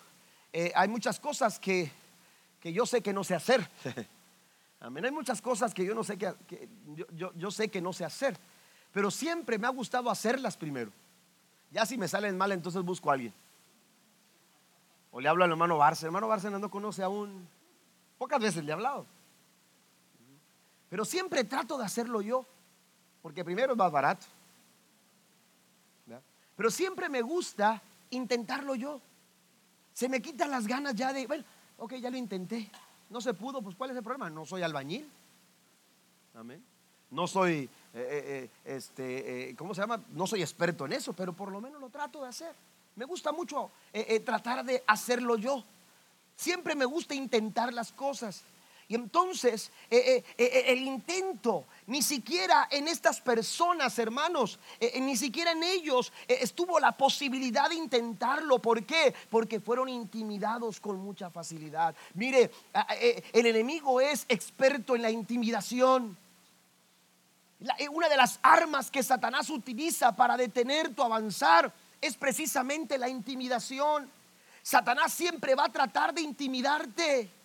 eh, 0.53 0.73
hay 0.75 0.89
muchas 0.89 1.21
cosas 1.21 1.59
que, 1.59 1.91
que, 2.61 2.73
yo 2.73 2.85
sé 2.87 3.03
que 3.03 3.13
no 3.13 3.23
sé 3.23 3.37
hacer. 3.37 3.67
Amén. 4.81 5.05
Hay 5.05 5.13
muchas 5.13 5.41
cosas 5.41 5.73
que 5.73 5.85
yo 5.85 5.95
no 5.95 6.03
sé 6.03 6.19
que, 6.19 6.35
yo, 7.15 7.33
yo, 7.35 7.51
sé 7.51 7.69
que 7.69 7.81
no 7.81 7.93
sé 7.93 8.05
hacer. 8.05 8.37
Pero 8.93 9.11
siempre 9.11 9.57
me 9.57 9.69
ha 9.69 9.71
gustado 9.71 10.11
hacerlas 10.11 10.57
primero. 10.57 10.91
Ya 11.71 11.87
si 11.87 11.97
me 11.97 12.09
salen 12.09 12.37
mal, 12.37 12.51
entonces 12.51 12.83
busco 12.83 13.11
a 13.11 13.15
alguien. 13.15 13.33
O 15.13 15.21
le 15.21 15.29
hablo 15.29 15.45
al 15.45 15.51
hermano 15.51 15.79
Barce. 15.79 16.07
Hermano 16.07 16.27
Barce 16.27 16.51
no 16.51 16.71
conoce 16.71 17.03
aún. 17.03 17.47
Pocas 18.19 18.41
veces 18.41 18.65
le 18.65 18.71
he 18.71 18.73
hablado. 18.73 19.07
Pero 20.89 21.05
siempre 21.05 21.45
trato 21.45 21.77
de 21.79 21.85
hacerlo 21.85 22.21
yo, 22.21 22.47
porque 23.23 23.45
primero 23.45 23.73
es 23.73 23.79
más 23.79 23.93
barato. 23.93 24.27
Pero 26.57 26.73
siempre 26.73 27.09
me 27.09 27.23
gusta 27.23 27.81
intentarlo 28.11 28.75
yo. 28.75 29.01
Se 29.93 30.09
me 30.09 30.21
quitan 30.21 30.51
las 30.51 30.67
ganas 30.67 30.95
ya 30.95 31.13
de, 31.13 31.25
bueno, 31.27 31.45
ok, 31.77 31.95
ya 31.95 32.11
lo 32.11 32.17
intenté. 32.17 32.69
No 33.11 33.21
se 33.21 33.33
pudo, 33.33 33.63
pues 33.63 33.77
¿cuál 33.77 33.91
es 33.91 33.97
el 33.97 34.03
problema? 34.03 34.29
No 34.29 34.45
soy 34.45 34.63
albañil. 34.63 35.09
Amén. 36.35 36.65
No 37.11 37.27
soy, 37.27 37.59
eh, 37.59 37.69
eh, 37.95 38.51
eh, 38.65 38.77
este, 38.77 39.55
¿cómo 39.57 39.75
se 39.75 39.81
llama? 39.81 40.03
No 40.11 40.27
soy 40.27 40.43
experto 40.43 40.85
en 40.85 40.93
eso, 40.93 41.13
pero 41.13 41.33
por 41.33 41.51
lo 41.51 41.61
menos 41.61 41.81
lo 41.81 41.89
trato 41.89 42.23
de 42.23 42.29
hacer. 42.29 42.55
Me 42.97 43.05
gusta 43.05 43.31
mucho 43.31 43.71
tratar 44.25 44.65
de 44.65 44.83
hacerlo 44.87 45.37
yo. 45.37 45.63
Siempre 46.37 46.75
me 46.75 46.85
gusta 46.85 47.15
intentar 47.15 47.73
las 47.73 47.93
cosas. 47.93 48.43
Y 48.91 48.95
entonces 48.95 49.71
eh, 49.91 50.25
eh, 50.39 50.45
eh, 50.45 50.65
el 50.69 50.81
intento, 50.81 51.67
ni 51.87 52.01
siquiera 52.01 52.69
en 52.71 52.89
estas 52.89 53.21
personas, 53.21 53.99
hermanos, 53.99 54.59
ni 55.01 55.15
siquiera 55.15 55.53
en 55.53 55.63
ellos 55.63 56.11
estuvo 56.27 56.81
la 56.81 56.93
posibilidad 56.93 57.69
de 57.69 57.75
intentarlo. 57.75 58.59
¿Por 58.61 58.85
qué? 58.85 59.15
Porque 59.31 59.61
fueron 59.61 59.91
intimidados 59.91 60.81
con 60.81 60.99
mucha 60.99 61.29
facilidad. 61.29 61.95
Mire, 62.15 62.51
el 63.33 63.47
enemigo 63.47 64.01
es 64.01 64.25
experto 64.29 64.97
en 64.97 65.03
la 65.03 65.11
intimidación. 65.11 66.17
una 67.91 68.09
de 68.09 68.17
las 68.17 68.41
armas 68.43 68.91
que 68.91 69.03
Satanás 69.03 69.51
utiliza 69.51 70.17
para 70.17 70.37
detener 70.39 70.95
tu 70.95 71.03
avanzar 71.03 71.71
es 72.01 72.17
precisamente 72.17 72.97
la 72.97 73.11
intimidación. 73.11 74.11
Satanás 74.63 75.13
siempre 75.13 75.55
va 75.55 75.67
a 75.67 75.73
tratar 75.73 76.15
de 76.15 76.23
intimidarte. 76.23 77.38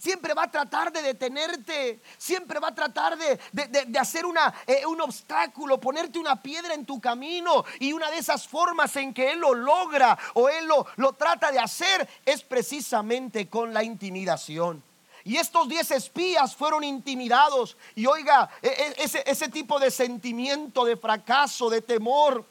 Siempre 0.00 0.32
va 0.32 0.44
a 0.44 0.50
tratar 0.50 0.92
de 0.92 1.02
detenerte. 1.02 2.00
Siempre 2.16 2.60
va 2.60 2.68
a 2.68 2.74
tratar 2.74 3.18
de, 3.18 3.98
hacer 3.98 4.24
una, 4.24 4.54
eh, 4.66 4.86
un 4.86 5.00
obstáculo, 5.00 5.80
ponerte 5.80 6.18
una 6.18 6.40
piedra 6.40 6.74
en 6.74 6.86
tu 6.86 7.00
camino. 7.00 7.64
Y 7.80 7.92
una 7.92 8.10
de 8.10 8.18
esas 8.18 8.46
formas 8.46 8.94
en 8.96 9.12
que 9.12 9.32
Él 9.32 9.40
lo 9.40 9.54
logra 9.54 10.16
o 10.34 10.48
Él 10.48 10.66
lo, 10.66 10.86
lo 10.96 11.14
trata 11.14 11.50
de 11.50 11.58
hacer 11.58 12.08
es 12.24 12.42
precisamente 12.42 13.48
con 13.48 13.74
la 13.74 13.82
intimidación. 13.82 14.82
Y 15.24 15.36
estos 15.36 15.68
diez 15.68 15.90
espías 15.90 16.54
fueron 16.54 16.84
intimidados. 16.84 17.76
Y 17.94 18.06
oiga, 18.06 18.50
e, 18.60 18.68
e, 18.68 19.04
ese, 19.04 19.22
ese 19.26 19.48
tipo 19.48 19.78
de 19.78 19.90
sentimiento 19.90 20.84
de 20.84 20.96
fracaso, 20.96 21.70
de 21.70 21.82
temor, 21.82 22.44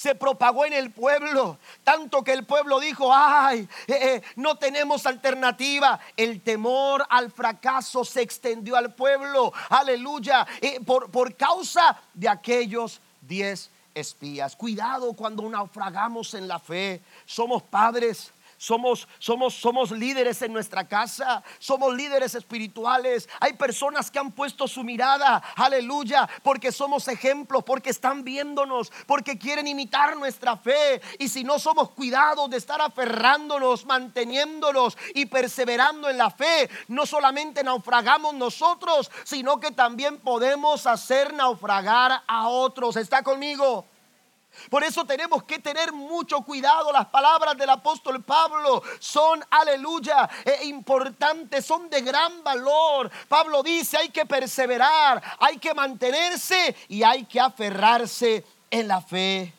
se 0.00 0.14
propagó 0.14 0.64
en 0.64 0.72
el 0.72 0.92
pueblo, 0.92 1.58
tanto 1.84 2.24
que 2.24 2.32
el 2.32 2.46
pueblo 2.46 2.80
dijo, 2.80 3.14
ay, 3.14 3.68
eh, 3.86 3.98
eh, 4.00 4.22
no 4.36 4.56
tenemos 4.56 5.04
alternativa. 5.04 6.00
El 6.16 6.40
temor 6.40 7.04
al 7.10 7.30
fracaso 7.30 8.02
se 8.02 8.22
extendió 8.22 8.76
al 8.76 8.94
pueblo, 8.94 9.52
aleluya, 9.68 10.46
eh, 10.62 10.80
por, 10.80 11.10
por 11.10 11.36
causa 11.36 12.00
de 12.14 12.30
aquellos 12.30 12.98
diez 13.20 13.68
espías. 13.94 14.56
Cuidado 14.56 15.12
cuando 15.12 15.46
naufragamos 15.46 16.32
en 16.32 16.48
la 16.48 16.58
fe, 16.58 17.02
somos 17.26 17.62
padres 17.62 18.32
somos, 18.60 19.08
somos, 19.18 19.54
somos 19.54 19.90
líderes 19.90 20.42
en 20.42 20.52
nuestra 20.52 20.86
casa, 20.86 21.42
somos 21.58 21.94
líderes 21.94 22.34
espirituales. 22.34 23.26
Hay 23.40 23.54
personas 23.54 24.10
que 24.10 24.18
han 24.18 24.32
puesto 24.32 24.68
su 24.68 24.84
mirada, 24.84 25.42
aleluya, 25.56 26.28
porque 26.42 26.70
somos 26.70 27.08
ejemplos, 27.08 27.64
porque 27.64 27.88
están 27.88 28.22
viéndonos, 28.22 28.92
porque 29.06 29.38
quieren 29.38 29.66
imitar 29.66 30.14
nuestra 30.18 30.58
fe. 30.58 31.00
Y 31.18 31.30
si 31.30 31.42
no 31.42 31.58
somos 31.58 31.92
cuidados 31.92 32.50
de 32.50 32.58
estar 32.58 32.82
aferrándonos, 32.82 33.86
manteniéndonos 33.86 34.98
y 35.14 35.24
perseverando 35.24 36.10
en 36.10 36.18
la 36.18 36.30
fe, 36.30 36.68
no 36.88 37.06
solamente 37.06 37.64
naufragamos 37.64 38.34
nosotros, 38.34 39.10
sino 39.24 39.58
que 39.58 39.70
también 39.70 40.18
podemos 40.18 40.86
hacer 40.86 41.32
naufragar 41.32 42.24
a 42.26 42.48
otros. 42.48 42.96
¿Está 42.96 43.22
conmigo? 43.22 43.86
Por 44.68 44.84
eso 44.84 45.04
tenemos 45.04 45.44
que 45.44 45.58
tener 45.58 45.92
mucho 45.92 46.42
cuidado. 46.42 46.92
Las 46.92 47.06
palabras 47.06 47.56
del 47.56 47.70
apóstol 47.70 48.22
Pablo 48.22 48.82
son, 48.98 49.44
aleluya, 49.50 50.28
e 50.44 50.66
importantes, 50.66 51.64
son 51.64 51.88
de 51.88 52.00
gran 52.02 52.42
valor. 52.42 53.10
Pablo 53.28 53.62
dice, 53.62 53.96
hay 53.96 54.10
que 54.10 54.26
perseverar, 54.26 55.22
hay 55.38 55.58
que 55.58 55.74
mantenerse 55.74 56.76
y 56.88 57.02
hay 57.02 57.24
que 57.24 57.40
aferrarse 57.40 58.44
en 58.70 58.88
la 58.88 59.00
fe. 59.00 59.52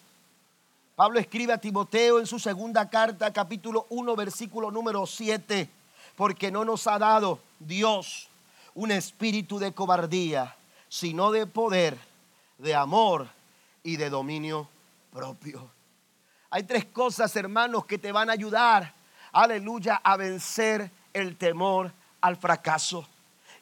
Pablo 0.95 1.19
escribe 1.19 1.53
a 1.53 1.57
Timoteo 1.57 2.19
en 2.19 2.27
su 2.27 2.37
segunda 2.37 2.89
carta, 2.89 3.33
capítulo 3.33 3.87
1, 3.89 4.15
versículo 4.15 4.69
número 4.69 5.05
7, 5.05 5.69
porque 6.15 6.51
no 6.51 6.63
nos 6.63 6.85
ha 6.85 6.99
dado 6.99 7.39
Dios 7.59 8.29
un 8.75 8.91
espíritu 8.91 9.57
de 9.57 9.73
cobardía, 9.73 10.55
sino 10.89 11.31
de 11.31 11.47
poder, 11.47 11.97
de 12.57 12.75
amor 12.75 13.27
y 13.83 13.97
de 13.97 14.09
dominio 14.09 14.67
propio. 15.11 15.69
Hay 16.49 16.63
tres 16.63 16.85
cosas, 16.85 17.35
hermanos, 17.35 17.85
que 17.85 17.97
te 17.97 18.11
van 18.11 18.29
a 18.29 18.33
ayudar, 18.33 18.93
aleluya, 19.31 20.01
a 20.03 20.17
vencer 20.17 20.89
el 21.13 21.37
temor 21.37 21.91
al 22.21 22.37
fracaso. 22.37 23.07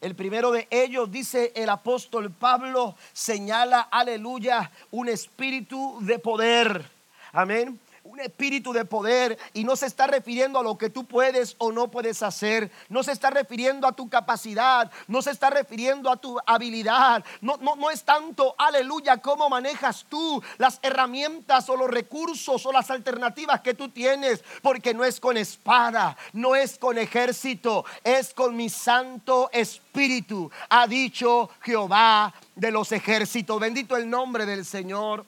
El 0.01 0.15
primero 0.15 0.51
de 0.51 0.67
ellos, 0.71 1.11
dice 1.11 1.51
el 1.55 1.69
apóstol 1.69 2.31
Pablo, 2.31 2.95
señala, 3.11 3.81
aleluya, 3.81 4.71
un 4.91 5.09
espíritu 5.09 5.97
de 6.01 6.19
poder. 6.19 6.89
Amén 7.33 7.79
un 8.09 8.19
espíritu 8.19 8.73
de 8.73 8.85
poder 8.85 9.37
y 9.53 9.63
no 9.63 9.75
se 9.75 9.85
está 9.85 10.07
refiriendo 10.07 10.57
a 10.57 10.63
lo 10.63 10.79
que 10.79 10.89
tú 10.89 11.05
puedes 11.05 11.55
o 11.59 11.71
no 11.71 11.91
puedes 11.91 12.23
hacer, 12.23 12.71
no 12.89 13.03
se 13.03 13.11
está 13.11 13.29
refiriendo 13.29 13.87
a 13.87 13.91
tu 13.91 14.09
capacidad, 14.09 14.91
no 15.07 15.21
se 15.21 15.29
está 15.29 15.51
refiriendo 15.51 16.09
a 16.09 16.17
tu 16.17 16.37
habilidad, 16.47 17.23
no, 17.39 17.57
no, 17.57 17.75
no 17.75 17.91
es 17.91 18.03
tanto, 18.03 18.55
aleluya, 18.57 19.17
cómo 19.17 19.47
manejas 19.47 20.07
tú 20.09 20.41
las 20.57 20.79
herramientas 20.81 21.69
o 21.69 21.77
los 21.77 21.87
recursos 21.87 22.65
o 22.65 22.71
las 22.71 22.89
alternativas 22.89 23.61
que 23.61 23.75
tú 23.75 23.89
tienes, 23.89 24.43
porque 24.63 24.95
no 24.95 25.05
es 25.05 25.19
con 25.19 25.37
espada, 25.37 26.17
no 26.33 26.55
es 26.55 26.79
con 26.79 26.97
ejército, 26.97 27.85
es 28.03 28.33
con 28.33 28.55
mi 28.55 28.69
santo 28.69 29.51
espíritu, 29.53 30.49
ha 30.69 30.87
dicho 30.87 31.51
Jehová 31.61 32.33
de 32.55 32.71
los 32.71 32.91
ejércitos, 32.91 33.59
bendito 33.59 33.95
el 33.95 34.09
nombre 34.09 34.47
del 34.47 34.65
Señor. 34.65 35.25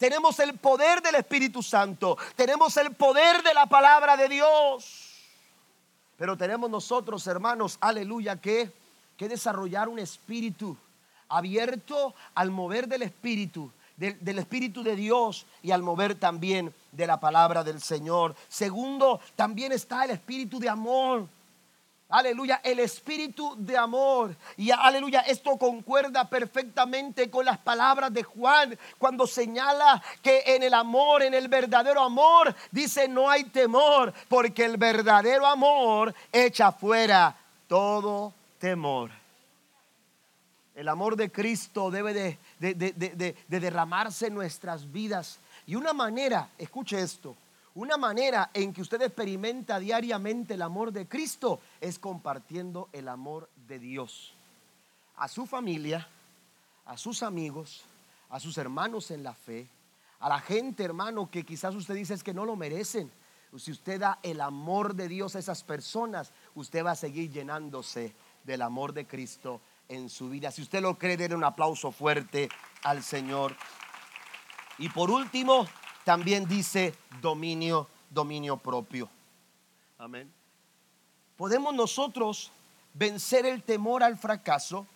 Tenemos 0.00 0.38
el 0.38 0.54
poder 0.56 1.02
del 1.02 1.16
Espíritu 1.16 1.62
Santo. 1.62 2.16
Tenemos 2.34 2.74
el 2.78 2.94
poder 2.94 3.42
de 3.42 3.52
la 3.52 3.66
palabra 3.66 4.16
de 4.16 4.30
Dios. 4.30 5.28
Pero 6.16 6.38
tenemos 6.38 6.70
nosotros, 6.70 7.26
hermanos, 7.26 7.76
aleluya, 7.82 8.40
que, 8.40 8.72
que 9.18 9.28
desarrollar 9.28 9.90
un 9.90 9.98
espíritu 9.98 10.74
abierto 11.28 12.14
al 12.34 12.50
mover 12.50 12.88
del 12.88 13.02
Espíritu, 13.02 13.70
del, 13.98 14.16
del, 14.24 14.38
Espíritu 14.38 14.82
de 14.82 14.96
Dios 14.96 15.44
y 15.62 15.70
al 15.70 15.82
mover 15.82 16.14
también 16.14 16.74
de 16.92 17.06
la 17.06 17.20
palabra 17.20 17.62
del 17.62 17.82
Señor. 17.82 18.34
Segundo, 18.48 19.20
también 19.36 19.70
está 19.70 20.06
el 20.06 20.12
Espíritu 20.12 20.58
de 20.58 20.70
amor. 20.70 21.28
Aleluya, 22.10 22.60
el 22.64 22.80
espíritu 22.80 23.54
de 23.56 23.76
amor. 23.76 24.34
Y 24.56 24.72
aleluya, 24.72 25.20
esto 25.20 25.56
concuerda 25.56 26.28
perfectamente 26.28 27.30
con 27.30 27.44
las 27.44 27.58
palabras 27.58 28.12
de 28.12 28.24
Juan 28.24 28.76
cuando 28.98 29.28
señala 29.28 30.02
que 30.20 30.42
en 30.44 30.64
el 30.64 30.74
amor, 30.74 31.22
en 31.22 31.34
el 31.34 31.46
verdadero 31.46 32.02
amor, 32.02 32.54
dice 32.72 33.06
no 33.06 33.30
hay 33.30 33.44
temor, 33.44 34.12
porque 34.28 34.64
el 34.64 34.76
verdadero 34.76 35.46
amor 35.46 36.12
echa 36.32 36.72
fuera 36.72 37.36
todo 37.68 38.34
temor. 38.58 39.12
El 40.74 40.88
amor 40.88 41.14
de 41.14 41.30
Cristo 41.30 41.90
debe 41.92 42.12
de, 42.12 42.38
de, 42.58 42.74
de, 42.74 43.36
de 43.46 43.60
derramarse 43.60 44.26
en 44.26 44.34
nuestras 44.34 44.90
vidas. 44.90 45.38
Y 45.66 45.76
una 45.76 45.92
manera, 45.92 46.48
escuche 46.58 47.00
esto, 47.00 47.36
una 47.74 47.96
manera 47.96 48.50
en 48.52 48.72
que 48.72 48.82
usted 48.82 49.00
experimenta 49.02 49.78
diariamente 49.78 50.54
el 50.54 50.62
amor 50.62 50.92
de 50.92 51.06
Cristo 51.06 51.60
es 51.80 51.98
compartiendo 51.98 52.88
el 52.92 53.08
amor 53.08 53.48
de 53.68 53.78
Dios 53.78 54.34
a 55.16 55.28
su 55.28 55.46
familia, 55.46 56.08
a 56.86 56.96
sus 56.96 57.22
amigos, 57.22 57.84
a 58.30 58.40
sus 58.40 58.56
hermanos 58.58 59.10
en 59.10 59.22
la 59.22 59.34
fe, 59.34 59.68
a 60.18 60.28
la 60.28 60.40
gente, 60.40 60.82
hermano, 60.82 61.30
que 61.30 61.44
quizás 61.44 61.74
usted 61.74 61.94
dice 61.94 62.14
es 62.14 62.24
que 62.24 62.34
no 62.34 62.44
lo 62.44 62.56
merecen. 62.56 63.10
Si 63.58 63.70
usted 63.70 64.00
da 64.00 64.18
el 64.22 64.40
amor 64.40 64.94
de 64.94 65.08
Dios 65.08 65.36
a 65.36 65.40
esas 65.40 65.62
personas, 65.62 66.32
usted 66.54 66.84
va 66.84 66.92
a 66.92 66.96
seguir 66.96 67.30
llenándose 67.30 68.14
del 68.44 68.62
amor 68.62 68.92
de 68.92 69.06
Cristo 69.06 69.60
en 69.88 70.08
su 70.08 70.30
vida. 70.30 70.50
Si 70.50 70.62
usted 70.62 70.80
lo 70.80 70.98
cree, 70.98 71.16
denle 71.16 71.36
un 71.36 71.44
aplauso 71.44 71.90
fuerte 71.90 72.48
al 72.82 73.02
Señor. 73.02 73.54
Y 74.78 74.88
por 74.88 75.10
último, 75.10 75.66
también 76.04 76.46
dice 76.46 76.94
dominio, 77.20 77.88
dominio 78.10 78.56
propio. 78.56 79.08
Amén. 79.98 80.30
Podemos 81.36 81.74
nosotros 81.74 82.50
vencer 82.94 83.46
el 83.46 83.62
temor 83.62 84.02
al 84.02 84.18
fracaso 84.18 84.86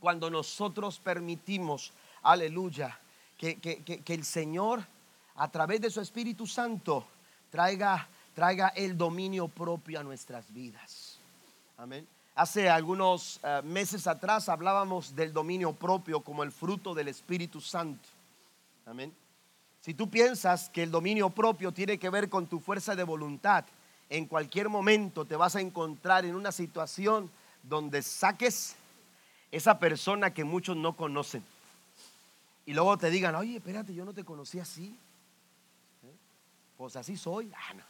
cuando 0.00 0.28
nosotros 0.30 0.98
permitimos, 0.98 1.92
aleluya, 2.22 2.98
que, 3.38 3.56
que, 3.58 4.14
el 4.14 4.24
Señor 4.24 4.84
a 5.36 5.48
través 5.48 5.80
de 5.80 5.90
su 5.90 6.00
Espíritu 6.00 6.46
Santo 6.46 7.06
traiga, 7.50 8.08
traiga 8.34 8.68
el 8.68 8.96
dominio 8.96 9.48
propio 9.48 10.00
a 10.00 10.02
nuestras 10.02 10.52
vidas. 10.52 11.18
Amén. 11.76 12.06
Hace 12.34 12.68
algunos 12.68 13.40
uh, 13.42 13.64
meses 13.64 14.06
atrás 14.06 14.48
hablábamos 14.48 15.14
del 15.14 15.32
dominio 15.32 15.72
propio 15.72 16.20
como 16.20 16.42
el 16.42 16.52
fruto 16.52 16.94
del 16.94 17.08
Espíritu 17.08 17.60
Santo. 17.60 18.08
Amén. 18.86 19.14
Si 19.84 19.92
tú 19.92 20.08
piensas 20.08 20.70
que 20.70 20.82
el 20.82 20.90
dominio 20.90 21.28
propio 21.28 21.70
tiene 21.70 21.98
que 21.98 22.08
ver 22.08 22.30
con 22.30 22.46
tu 22.46 22.58
fuerza 22.58 22.96
de 22.96 23.04
voluntad, 23.04 23.66
en 24.08 24.24
cualquier 24.24 24.70
momento 24.70 25.26
te 25.26 25.36
vas 25.36 25.56
a 25.56 25.60
encontrar 25.60 26.24
en 26.24 26.34
una 26.34 26.52
situación 26.52 27.30
donde 27.62 28.00
saques 28.00 28.76
esa 29.52 29.78
persona 29.78 30.32
que 30.32 30.42
muchos 30.42 30.74
no 30.74 30.96
conocen. 30.96 31.44
Y 32.64 32.72
luego 32.72 32.96
te 32.96 33.10
digan, 33.10 33.34
oye, 33.34 33.56
espérate, 33.56 33.92
yo 33.92 34.06
no 34.06 34.14
te 34.14 34.24
conocí 34.24 34.58
así. 34.58 34.96
¿Eh? 36.02 36.16
Pues 36.78 36.96
así 36.96 37.18
soy. 37.18 37.52
Ah, 37.54 37.74
no. 37.74 37.84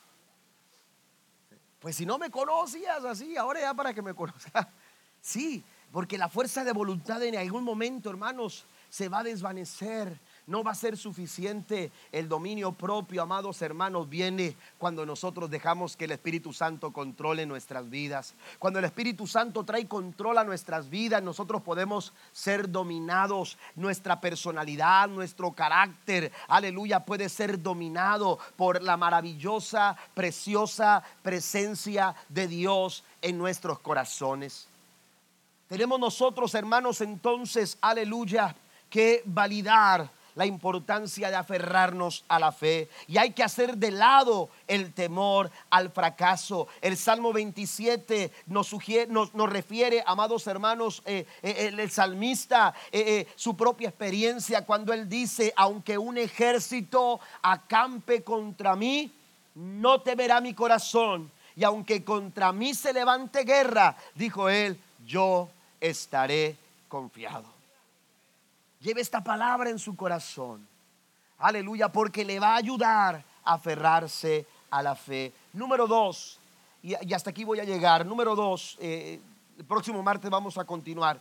Pues 1.79 1.95
si 1.95 2.05
no 2.05 2.19
me 2.19 2.29
conocías 2.29 3.05
así, 3.05 3.37
ahora 3.37 3.61
ya 3.61 3.73
para 3.73 3.95
que 3.95 4.03
me 4.03 4.15
conozcas. 4.15 4.67
Sí, 5.23 5.65
porque 5.91 6.19
la 6.19 6.29
fuerza 6.29 6.65
de 6.65 6.73
voluntad 6.73 7.23
en 7.23 7.39
algún 7.39 7.65
momento, 7.65 8.11
hermanos, 8.11 8.67
se 8.91 9.09
va 9.09 9.21
a 9.21 9.25
desvanecer 9.25 10.21
no 10.47 10.63
va 10.63 10.73
a 10.73 10.75
ser 10.75 10.97
suficiente 10.97 11.91
el 12.13 12.29
dominio 12.29 12.73
propio, 12.73 13.23
amados 13.23 13.63
hermanos, 13.63 14.09
viene 14.09 14.57
cuando 14.79 15.07
nosotros 15.07 15.51
dejamos 15.51 15.97
que 15.97 16.05
el 16.05 16.13
Espíritu 16.13 16.53
Santo 16.53 16.93
controle 16.93 17.47
nuestras 17.47 17.89
vidas. 17.89 18.35
Cuando 18.59 18.79
el 18.79 18.85
Espíritu 18.85 19.27
Santo 19.27 19.65
trae 19.65 19.87
control 19.87 20.39
a 20.39 20.45
nuestras 20.45 20.91
vidas, 20.91 21.23
nosotros 21.23 21.63
podemos 21.63 22.13
ser 22.33 22.71
dominados. 22.71 23.57
Nuestra 23.75 24.21
personalidad, 24.21 25.09
nuestro 25.09 25.53
carácter, 25.53 26.31
aleluya, 26.49 27.01
puede 27.01 27.29
ser 27.29 27.63
dominado 27.63 28.39
por 28.57 28.83
la 28.83 28.97
maravillosa, 28.97 29.97
preciosa 30.15 31.03
presencia 31.23 32.15
de 32.29 32.49
Dios 32.49 33.05
en 33.23 33.39
nuestros 33.39 33.79
corazones. 33.79 34.69
Tenemos 35.69 35.99
nosotros, 35.99 36.55
hermanos, 36.55 37.01
entonces, 37.01 37.79
aleluya, 37.81 38.55
que 38.91 39.23
validar 39.25 40.11
la 40.35 40.47
importancia 40.47 41.31
de 41.31 41.37
aferrarnos 41.37 42.25
a 42.29 42.39
la 42.39 42.53
fe 42.53 42.89
y 43.07 43.19
hay 43.19 43.33
que 43.33 43.43
hacer 43.43 43.77
de 43.77 43.91
lado 43.91 44.49
el 44.67 44.93
temor 44.93 45.51
al 45.71 45.91
fracaso. 45.91 46.69
El 46.81 46.97
Salmo 46.97 47.33
27 47.33 48.33
nos, 48.47 48.67
sugiere, 48.67 49.11
nos, 49.11 49.31
refiere, 49.49 50.03
amados 50.07 50.47
hermanos, 50.47 51.03
eh, 51.07 51.27
eh, 51.43 51.73
el, 51.77 51.91
salmista, 51.91 52.75
eh, 52.91 53.27
su 53.37 53.57
propia 53.57 53.89
experiencia 53.89 54.65
cuando 54.65 54.93
él 54.93 55.09
dice, 55.09 55.53
aunque 55.57 55.97
un 55.99 56.19
ejército 56.19 57.21
acampe 57.43 58.23
contra 58.23 58.75
mí, 58.77 59.13
no 59.55 60.01
temerá 60.01 60.41
mi 60.41 60.55
corazón. 60.55 61.31
Y 61.57 61.63
aunque 61.63 62.03
contra 62.03 62.53
mí 62.53 62.75
se 62.75 62.93
levante 62.93 63.45
guerra, 63.45 63.97
dijo 64.15 64.49
él, 64.49 64.77
yo 65.07 65.49
estaré 65.81 66.57
confiado. 66.89 67.54
Lleve 68.85 69.01
esta 69.01 69.25
palabra 69.25 69.71
en 69.71 69.79
su 69.79 69.97
corazón. 69.97 70.69
Aleluya, 71.39 71.89
porque 71.89 72.23
le 72.23 72.39
va 72.39 72.49
a 72.49 72.57
ayudar 72.57 73.25
a 73.43 73.55
aferrarse 73.55 74.47
a 74.69 74.83
la 74.83 74.95
fe. 74.95 75.33
Número 75.55 75.87
dos, 75.87 76.39
y, 76.83 76.93
hasta 77.15 77.31
aquí 77.31 77.45
voy 77.45 77.61
a 77.61 77.65
llegar. 77.65 78.05
Número 78.05 78.37
dos, 78.37 78.77
eh, 78.79 79.19
el 79.57 79.65
próximo 79.65 80.03
martes 80.03 80.31
vamos 80.31 80.59
a 80.59 80.67
continuar, 80.67 81.19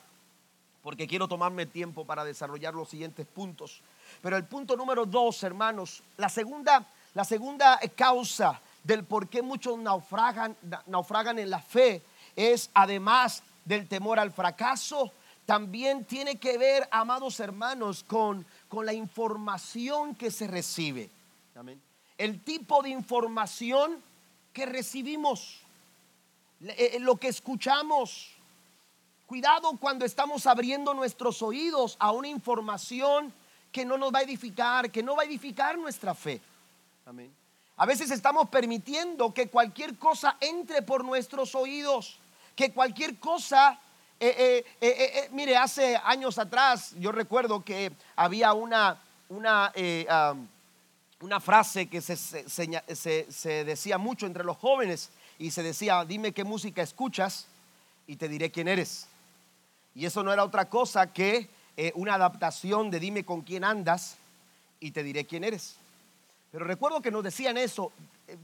porque 0.82 1.08
quiero 1.08 1.26
tomarme 1.26 1.66
tiempo 1.66 2.04
para 2.04 2.26
desarrollar 2.26 2.74
los 2.74 2.90
siguientes 2.90 3.26
puntos. 3.26 3.80
Pero 4.22 4.36
el 4.36 4.44
punto 4.44 4.76
número 4.76 5.06
dos, 5.06 5.42
hermanos, 5.42 6.04
la 6.18 6.28
segunda, 6.28 6.86
la 7.14 7.24
segunda 7.24 7.80
causa 7.96 8.60
del 8.84 9.06
por 9.06 9.30
qué 9.30 9.42
muchos 9.42 9.80
naufragan, 9.80 10.58
naufragan 10.88 11.40
en 11.40 11.50
la 11.50 11.60
fe 11.60 12.02
es 12.36 12.70
además 12.74 13.42
del 13.64 13.88
temor 13.88 14.20
al 14.20 14.34
fracaso, 14.34 15.14
también 15.46 16.06
tiene 16.06 16.38
que 16.38 16.58
ver, 16.58 16.88
amados 16.92 17.40
hermanos, 17.40 18.04
con, 18.04 18.46
con 18.70 18.86
la 18.86 18.94
información 18.94 20.16
que 20.16 20.32
se 20.32 20.48
recibe. 20.48 21.10
El 22.18 22.42
tipo 22.44 22.82
de 22.82 22.90
información 22.90 24.02
que 24.54 24.66
recibimos, 24.66 25.60
eh, 26.62 26.98
lo 27.00 27.18
que 27.18 27.28
escuchamos. 27.28 28.32
Cuidado 29.28 29.76
cuando 29.80 30.06
estamos 30.06 30.46
abriendo 30.48 30.94
nuestros 30.94 31.42
oídos 31.42 31.98
a 32.00 32.12
una 32.12 32.28
información 32.28 33.34
que 33.72 33.84
no 33.84 33.98
nos 33.98 34.14
va 34.14 34.20
a 34.20 34.24
edificar, 34.24 34.92
que 34.92 35.04
no 35.04 35.16
va 35.16 35.24
a 35.24 35.26
edificar 35.26 35.78
nuestra 35.78 36.14
fe. 36.14 36.40
Amén. 37.06 37.34
A 37.76 37.86
veces 37.86 38.12
estamos 38.12 38.48
permitiendo 38.50 39.34
que 39.34 39.50
cualquier 39.50 39.98
cosa 39.98 40.38
entre 40.40 40.84
por 40.84 41.04
nuestros 41.04 41.54
oídos, 41.56 42.18
que 42.56 42.72
cualquier 42.72 43.20
cosa... 43.20 43.80
Eh, 44.26 44.64
eh, 44.80 44.88
eh, 44.90 45.30
mire, 45.34 45.58
hace 45.58 45.98
años 45.98 46.38
atrás 46.38 46.96
yo 46.98 47.12
recuerdo 47.12 47.62
que 47.62 47.92
había 48.16 48.54
una, 48.54 48.98
una, 49.28 49.74
una 51.20 51.40
frase 51.42 51.88
que 51.88 52.00
se, 52.00 52.16
se, 52.16 53.66
decía 53.66 53.98
mucho 53.98 54.26
entre 54.26 54.46
los 54.46 54.56
jóvenes 54.56 55.10
y 55.38 55.52
se 55.52 55.62
decía, 55.62 56.06
dime 56.06 56.32
qué 56.32 56.46
música 56.46 56.82
escuchas 56.82 57.48
y 58.08 58.16
te 58.16 58.30
diré 58.30 58.50
quién 58.50 58.70
eres. 58.70 59.08
Y 59.94 60.06
eso 60.06 60.24
no 60.24 60.32
era 60.32 60.46
otra 60.46 60.70
cosa 60.70 61.12
que 61.12 61.50
una 61.96 62.14
adaptación 62.14 62.92
de 62.92 63.02
dime 63.02 63.26
con 63.26 63.42
quién 63.42 63.66
andas 63.66 64.16
y 64.80 64.92
te 64.92 65.04
diré 65.04 65.26
quién 65.26 65.44
eres. 65.44 65.76
Pero 66.50 66.64
recuerdo 66.64 67.02
que 67.02 67.12
nos 67.12 67.26
decían 67.26 67.58
eso, 67.58 67.92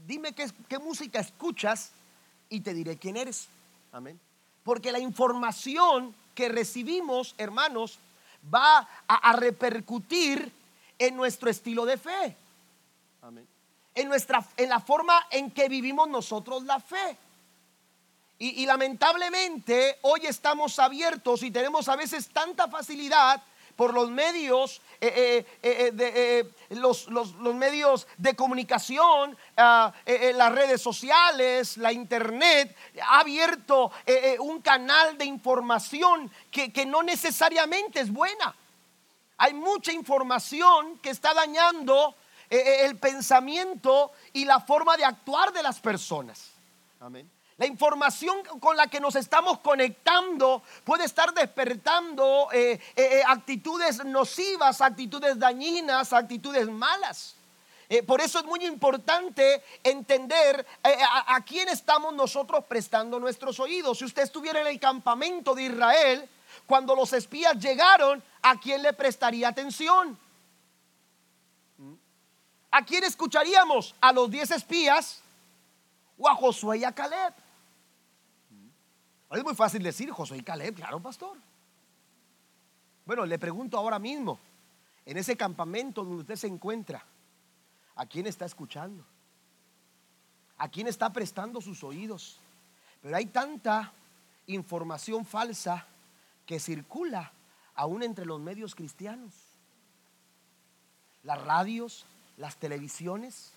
dime 0.06 0.34
qué, 0.34 0.78
música 0.78 1.20
escuchas 1.20 1.92
y 2.50 2.60
te 2.60 2.74
diré 2.74 2.98
quién 2.98 3.16
eres. 3.16 3.48
Amén. 3.92 4.20
Porque 4.64 4.92
la 4.92 4.98
información 4.98 6.14
que 6.34 6.48
recibimos, 6.48 7.34
hermanos, 7.38 7.98
va 8.52 8.88
a, 9.06 9.32
repercutir 9.32 10.52
en 10.98 11.16
nuestro 11.16 11.50
estilo 11.50 11.84
de 11.84 11.96
fe. 11.96 12.36
Amén. 13.22 13.46
En, 13.94 14.08
nuestra, 14.08 14.44
en 14.56 14.68
la 14.68 14.80
forma 14.80 15.26
en 15.30 15.50
que 15.50 15.68
vivimos 15.68 16.08
nosotros 16.08 16.64
la 16.64 16.80
fe. 16.80 17.16
y, 18.38 18.64
lamentablemente 18.64 19.98
hoy 20.02 20.20
estamos 20.24 20.78
abiertos 20.78 21.42
y 21.42 21.50
tenemos 21.50 21.88
a 21.88 21.96
veces 21.96 22.28
tanta 22.28 22.68
facilidad 22.68 23.42
por 23.80 23.94
los 23.94 24.10
medios, 24.10 24.82
eh, 25.00 25.42
eh, 25.62 25.90
eh, 25.94 26.52
de, 26.68 26.76
los, 26.76 27.08
medios 27.54 28.06
de 28.18 28.36
comunicación, 28.36 29.34
ah, 29.56 29.90
las 30.34 30.52
redes 30.52 30.82
sociales, 30.82 31.78
la 31.78 31.90
internet, 31.90 32.76
ha 33.02 33.20
abierto 33.20 33.90
un 34.40 34.60
canal 34.60 35.16
de 35.16 35.24
información 35.24 36.30
que, 36.50 36.70
que 36.70 36.84
no 36.84 37.02
necesariamente 37.02 38.00
es 38.00 38.12
buena. 38.12 38.54
Hay 39.38 39.54
mucha 39.54 39.92
información 39.92 40.98
que 40.98 41.08
está 41.08 41.32
dañando 41.32 42.14
el 42.50 42.98
pensamiento 42.98 44.12
y 44.34 44.44
la 44.44 44.60
forma 44.60 44.98
de 44.98 45.06
actuar 45.06 45.54
de 45.54 45.62
las 45.62 45.80
personas. 45.80 46.50
Amén. 47.00 47.30
La 47.60 47.66
información 47.66 48.42
con 48.58 48.74
la 48.74 48.86
que 48.86 49.00
nos 49.00 49.16
estamos 49.16 49.58
conectando 49.58 50.62
puede 50.82 51.04
estar 51.04 51.34
despertando 51.34 52.48
eh, 52.50 52.72
eh, 52.72 52.80
eh, 52.96 53.22
actitudes 53.26 54.02
nocivas, 54.02 54.80
actitudes 54.80 55.38
dañinas, 55.38 56.14
actitudes 56.14 56.66
malas. 56.70 57.34
por 58.06 58.22
eso 58.22 58.38
es 58.38 58.46
muy 58.46 58.64
importante 58.64 59.62
entender 59.84 60.66
a, 60.82 61.34
a, 61.36 61.44
quién 61.44 61.68
estamos 61.68 62.14
nosotros 62.14 62.64
prestando 62.64 63.20
nuestros 63.20 63.60
oídos. 63.60 63.98
Si 63.98 64.06
usted 64.06 64.22
estuviera 64.22 64.62
en 64.62 64.68
el 64.68 64.80
campamento 64.80 65.54
de 65.54 65.64
Israel, 65.64 66.26
cuando 66.64 66.96
los 66.96 67.12
espías 67.12 67.58
llegaron, 67.58 68.22
¿a 68.40 68.58
quién 68.58 68.80
le 68.80 68.94
prestaría 68.94 69.48
atención? 69.48 70.18
¿A 72.70 72.86
quién 72.86 73.04
escucharíamos? 73.04 73.94
¿A 74.00 74.14
los 74.14 74.30
diez 74.30 74.50
espías 74.50 75.20
o 76.16 76.26
a 76.26 76.34
Josué 76.34 76.78
y 76.78 76.84
a 76.84 76.92
Caleb? 76.92 77.34
Es 79.30 79.44
muy 79.44 79.54
fácil 79.54 79.82
decir 79.82 80.10
Josué 80.10 80.38
y 80.38 80.42
Caleb, 80.42 80.74
claro, 80.74 81.00
pastor. 81.00 81.38
Bueno, 83.06 83.24
le 83.24 83.38
pregunto 83.38 83.78
ahora 83.78 83.98
mismo, 83.98 84.38
en 85.06 85.16
ese 85.16 85.36
campamento 85.36 86.04
donde 86.04 86.22
usted 86.22 86.36
se 86.36 86.46
encuentra, 86.48 87.04
¿a 87.94 88.06
quién 88.06 88.26
está 88.26 88.44
escuchando? 88.44 89.04
¿A 90.58 90.68
quién 90.68 90.88
está 90.88 91.12
prestando 91.12 91.60
sus 91.60 91.82
oídos? 91.84 92.40
Pero 93.02 93.16
hay 93.16 93.26
tanta 93.26 93.92
información 94.46 95.24
falsa 95.24 95.86
que 96.44 96.58
circula 96.58 97.32
aún 97.74 98.02
entre 98.02 98.26
los 98.26 98.40
medios 98.40 98.74
cristianos. 98.74 99.32
Las 101.22 101.40
radios, 101.42 102.04
las 102.36 102.56
televisiones, 102.56 103.52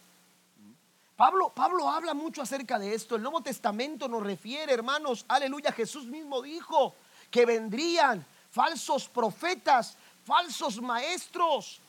Pablo, 1.16 1.50
Pablo 1.54 1.90
habla 1.90 2.14
mucho 2.14 2.42
acerca 2.42 2.80
de 2.80 2.94
esto. 2.94 3.16
El 3.16 3.22
Nuevo 3.22 3.42
Testamento 3.42 4.08
nos 4.08 4.24
refiere, 4.24 4.74
hermanos, 4.74 5.26
aleluya, 5.28 5.72
Jesús 5.72 6.06
mismo 6.06 6.42
dijo 6.42 6.96
que 7.30 7.46
vendrían 7.46 8.26
falsos 8.50 9.08
profetas, 9.08 9.96
falsos 10.26 10.82
maestros, 10.82 11.80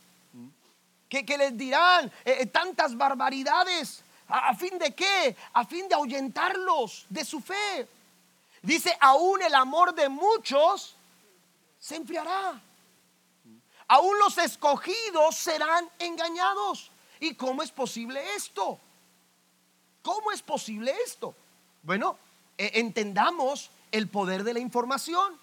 que, 1.09 1.23
les 1.39 1.57
dirán 1.57 2.07
eh, 2.25 2.39
eh, 2.41 2.47
tantas 2.47 2.97
barbaridades. 2.97 4.03
¿A, 4.29 4.49
¿A 4.49 4.55
fin 4.55 4.79
de 4.79 4.95
qué? 4.95 5.37
A 5.53 5.65
fin 5.65 5.89
de 5.89 5.95
ahuyentarlos 5.95 7.07
de 7.09 7.25
su 7.25 7.41
fe. 7.41 7.89
Dice, 8.63 8.97
aún 9.01 9.43
el 9.43 9.55
amor 9.55 9.95
de 9.95 10.09
muchos 10.09 10.97
se 11.79 11.97
enfriará. 11.97 12.61
Aún 13.87 14.19
los 14.19 14.37
escogidos 14.39 15.37
serán 15.37 15.89
engañados. 15.99 16.91
¿Y 17.21 17.35
cómo 17.35 17.63
es 17.63 17.71
posible 17.71 18.23
esto? 18.35 18.81
¿Cómo 20.05 20.33
es 20.33 20.43
posible 20.43 20.93
esto? 21.07 21.35
Bueno, 21.83 22.19
e, 22.59 22.73
entendamos 22.75 23.71
el 23.91 24.09
poder 24.09 24.45
de 24.45 24.53
la 24.53 24.61
información. 24.61 25.41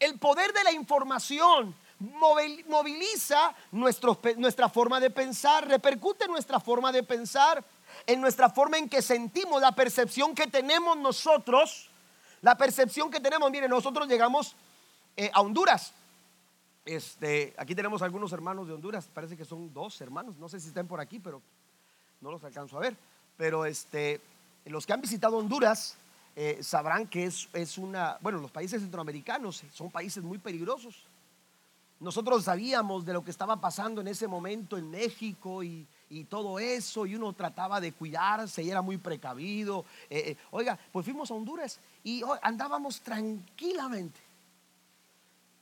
El 0.00 0.18
poder 0.18 0.54
de 0.54 0.64
la 0.64 0.72
información 0.72 1.74
moviliza 1.98 3.54
nuestra 3.72 4.68
forma 4.70 5.00
de 5.00 5.10
pensar, 5.10 5.68
repercute 5.68 6.24
en 6.24 6.30
nuestra 6.30 6.60
forma 6.60 6.90
de 6.90 7.02
pensar, 7.02 7.62
en 8.06 8.22
nuestra 8.22 8.48
forma 8.48 8.78
en 8.78 8.88
que 8.88 9.02
sentimos, 9.02 9.60
la 9.60 9.72
percepción 9.72 10.34
que 10.34 10.46
tenemos 10.46 10.96
nosotros, 10.96 11.90
la 12.40 12.56
percepción 12.56 13.10
que 13.10 13.20
tenemos. 13.20 13.50
Miren, 13.50 13.68
nosotros 13.68 14.08
llegamos 14.08 14.56
eh, 15.14 15.30
a 15.34 15.42
Honduras. 15.42 15.92
Este, 16.86 17.54
aquí 17.58 17.74
tenemos 17.74 18.00
algunos 18.00 18.32
hermanos 18.32 18.66
de 18.66 18.72
Honduras, 18.72 19.10
parece 19.12 19.36
que 19.36 19.44
son 19.44 19.74
dos 19.74 20.00
hermanos, 20.00 20.38
no 20.38 20.48
sé 20.48 20.58
si 20.58 20.68
están 20.68 20.88
por 20.88 21.00
aquí, 21.00 21.18
pero 21.18 21.42
no 22.20 22.30
los 22.30 22.42
alcanzo 22.44 22.76
a 22.76 22.80
ver, 22.80 22.96
pero 23.36 23.64
este, 23.64 24.20
los 24.66 24.86
que 24.86 24.92
han 24.92 25.00
visitado 25.00 25.38
Honduras 25.38 25.96
eh, 26.36 26.58
sabrán 26.62 27.06
que 27.06 27.24
es, 27.24 27.48
es, 27.52 27.78
una, 27.78 28.18
bueno, 28.20 28.38
los 28.38 28.50
países 28.50 28.80
centroamericanos 28.80 29.64
son 29.72 29.90
países 29.90 30.22
muy 30.22 30.38
peligrosos. 30.38 31.04
Nosotros 32.00 32.44
sabíamos 32.44 33.04
de 33.04 33.12
lo 33.12 33.24
que 33.24 33.30
estaba 33.32 33.60
pasando 33.60 34.00
en 34.00 34.08
ese 34.08 34.28
momento 34.28 34.76
en 34.76 34.88
México 34.88 35.64
y, 35.64 35.84
y 36.10 36.24
todo 36.24 36.58
eso, 36.58 37.06
y 37.06 37.14
uno 37.14 37.32
trataba 37.32 37.80
de 37.80 37.92
cuidarse 37.92 38.62
y 38.62 38.70
era 38.70 38.82
muy 38.82 38.96
precavido. 38.98 39.84
Eh, 40.08 40.30
eh, 40.30 40.36
oiga, 40.50 40.78
pues 40.92 41.04
fuimos 41.04 41.30
a 41.30 41.34
Honduras 41.34 41.80
y 42.04 42.22
oh, 42.22 42.38
andábamos 42.42 43.00
tranquilamente, 43.00 44.20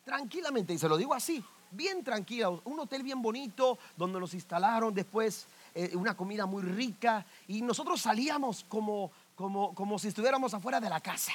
tranquilamente, 0.04 0.74
y 0.74 0.78
se 0.78 0.88
lo 0.88 0.96
digo 0.96 1.14
así, 1.14 1.42
bien 1.70 2.04
tranquila, 2.04 2.50
un 2.50 2.78
hotel 2.78 3.02
bien 3.02 3.20
bonito 3.20 3.78
donde 3.96 4.20
nos 4.20 4.34
instalaron 4.34 4.94
después 4.94 5.46
eh, 5.78 5.94
una 5.94 6.16
comida 6.16 6.46
muy 6.46 6.62
rica 6.62 7.26
y 7.46 7.60
nosotros 7.60 8.00
salíamos 8.00 8.64
como, 8.66 9.12
como, 9.34 9.74
como 9.74 9.98
si 9.98 10.08
estuviéramos 10.08 10.54
afuera 10.54 10.80
de 10.80 10.88
la 10.88 11.00
casa. 11.00 11.34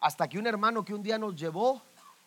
Hasta 0.00 0.26
que 0.26 0.38
un 0.38 0.46
hermano 0.46 0.82
que 0.82 0.94
un 0.94 1.02
día 1.02 1.18
nos 1.18 1.36
llevó 1.36 1.82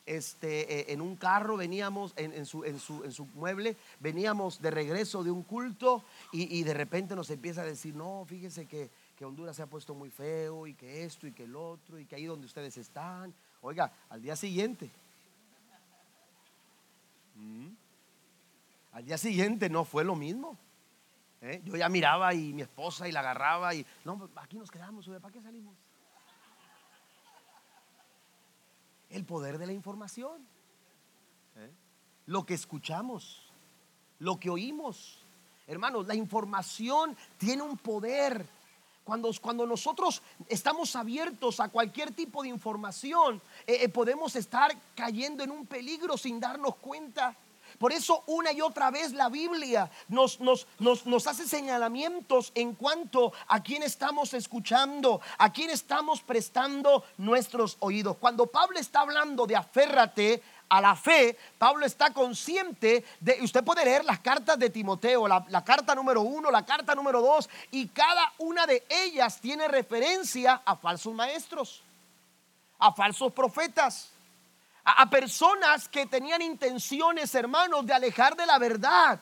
este, 0.05 0.81
eh, 0.81 0.93
en 0.93 1.01
un 1.01 1.15
carro, 1.15 1.57
veníamos 1.57 2.13
en, 2.15 2.45
su, 2.45 2.63
en, 2.63 2.79
su, 2.79 3.03
en, 3.03 3.11
su, 3.11 3.25
mueble, 3.25 3.75
veníamos 4.01 4.61
de 4.61 4.69
regreso 4.69 5.23
de 5.23 5.31
un 5.31 5.41
culto 5.41 6.03
y, 6.31 6.61
de 6.61 6.75
repente 6.75 7.15
nos 7.15 7.31
empieza 7.31 7.61
a 7.61 7.65
decir, 7.65 7.95
no, 7.95 8.23
fíjese 8.27 8.67
que, 8.67 8.91
que, 9.17 9.25
Honduras 9.25 9.55
se 9.55 9.63
ha 9.63 9.65
puesto 9.65 9.95
muy 9.95 10.11
feo 10.11 10.67
y 10.67 10.75
que 10.75 11.05
esto 11.05 11.25
y 11.25 11.31
que 11.31 11.45
el 11.45 11.55
otro 11.55 11.97
y 11.97 12.05
que 12.05 12.17
ahí 12.17 12.25
donde 12.25 12.45
ustedes 12.45 12.77
están. 12.77 13.33
Oiga, 13.63 13.91
al 14.11 14.21
día 14.21 14.35
siguiente. 14.35 14.91
¿Mm? 17.33 17.69
Al 18.91 19.05
día 19.05 19.17
siguiente 19.17 19.71
no 19.71 19.85
fue 19.85 20.03
lo 20.03 20.15
mismo. 20.15 20.55
¿Eh? 21.45 21.61
Yo 21.65 21.75
ya 21.75 21.89
miraba 21.89 22.33
y 22.33 22.53
mi 22.53 22.61
esposa 22.61 23.05
y 23.05 23.11
la 23.11 23.19
agarraba 23.19 23.75
y, 23.75 23.85
no, 24.05 24.29
aquí 24.37 24.57
nos 24.57 24.71
quedamos, 24.71 25.09
¿para 25.21 25.33
qué 25.33 25.41
salimos? 25.41 25.75
El 29.09 29.25
poder 29.25 29.57
de 29.57 29.67
la 29.67 29.73
información. 29.73 30.47
¿Eh? 31.57 31.69
Lo 32.27 32.45
que 32.45 32.53
escuchamos, 32.53 33.51
lo 34.19 34.39
que 34.39 34.49
oímos. 34.49 35.19
Hermanos, 35.67 36.07
la 36.07 36.15
información 36.15 37.17
tiene 37.37 37.61
un 37.61 37.77
poder. 37.77 38.47
Cuando, 39.03 39.29
cuando, 39.41 39.65
nosotros 39.65 40.21
estamos 40.47 40.95
abiertos 40.95 41.59
a 41.59 41.67
cualquier 41.67 42.13
tipo 42.13 42.41
de 42.41 42.47
información, 42.47 43.41
eh, 43.67 43.89
podemos 43.89 44.37
estar 44.37 44.73
cayendo 44.95 45.43
en 45.43 45.51
un 45.51 45.65
peligro 45.65 46.15
sin 46.17 46.39
darnos 46.39 46.77
cuenta. 46.77 47.35
Por 47.77 47.91
eso 47.91 48.23
una 48.27 48.51
y 48.51 48.61
otra 48.61 48.91
vez 48.91 49.13
la 49.13 49.29
Biblia 49.29 49.89
nos, 50.07 50.39
nos, 50.39 50.67
nos, 50.79 51.27
hace 51.27 51.47
señalamientos 51.47 52.51
en 52.55 52.73
cuanto 52.75 53.33
a 53.47 53.61
quién 53.61 53.83
estamos 53.83 54.33
escuchando, 54.33 55.21
a 55.37 55.51
quién 55.51 55.69
estamos 55.69 56.21
prestando 56.21 57.03
nuestros 57.17 57.77
oídos. 57.79 58.17
Cuando 58.17 58.47
Pablo 58.47 58.79
está 58.79 59.01
hablando 59.01 59.45
de 59.45 59.55
aférrate 59.55 60.41
a 60.69 60.81
la 60.81 60.95
fe, 60.95 61.37
Pablo 61.57 61.85
está 61.85 62.11
consciente 62.13 63.05
de, 63.19 63.39
usted 63.41 63.63
puede 63.63 63.85
leer 63.85 64.05
las 64.05 64.19
cartas 64.19 64.57
de 64.57 64.69
Timoteo, 64.69 65.27
la, 65.27 65.45
la 65.49 65.63
carta 65.63 65.93
número 65.93 66.21
uno, 66.21 66.49
la 66.49 66.65
carta 66.65 66.95
número 66.95 67.21
dos, 67.21 67.49
y 67.71 67.87
cada 67.87 68.33
una 68.39 68.65
de 68.65 68.83
ellas 68.89 69.39
tiene 69.39 69.67
referencia 69.67 70.61
a 70.65 70.75
falsos 70.75 71.13
maestros, 71.13 71.83
a 72.79 72.91
falsos 72.91 73.31
profetas, 73.33 74.12
a, 74.85 75.09
personas 75.09 75.87
que 75.87 76.05
tenían 76.05 76.41
intenciones, 76.41 77.33
hermanos, 77.35 77.85
de 77.85 77.93
alejar 77.93 78.35
de 78.35 78.45
la 78.45 78.57
verdad 78.59 79.19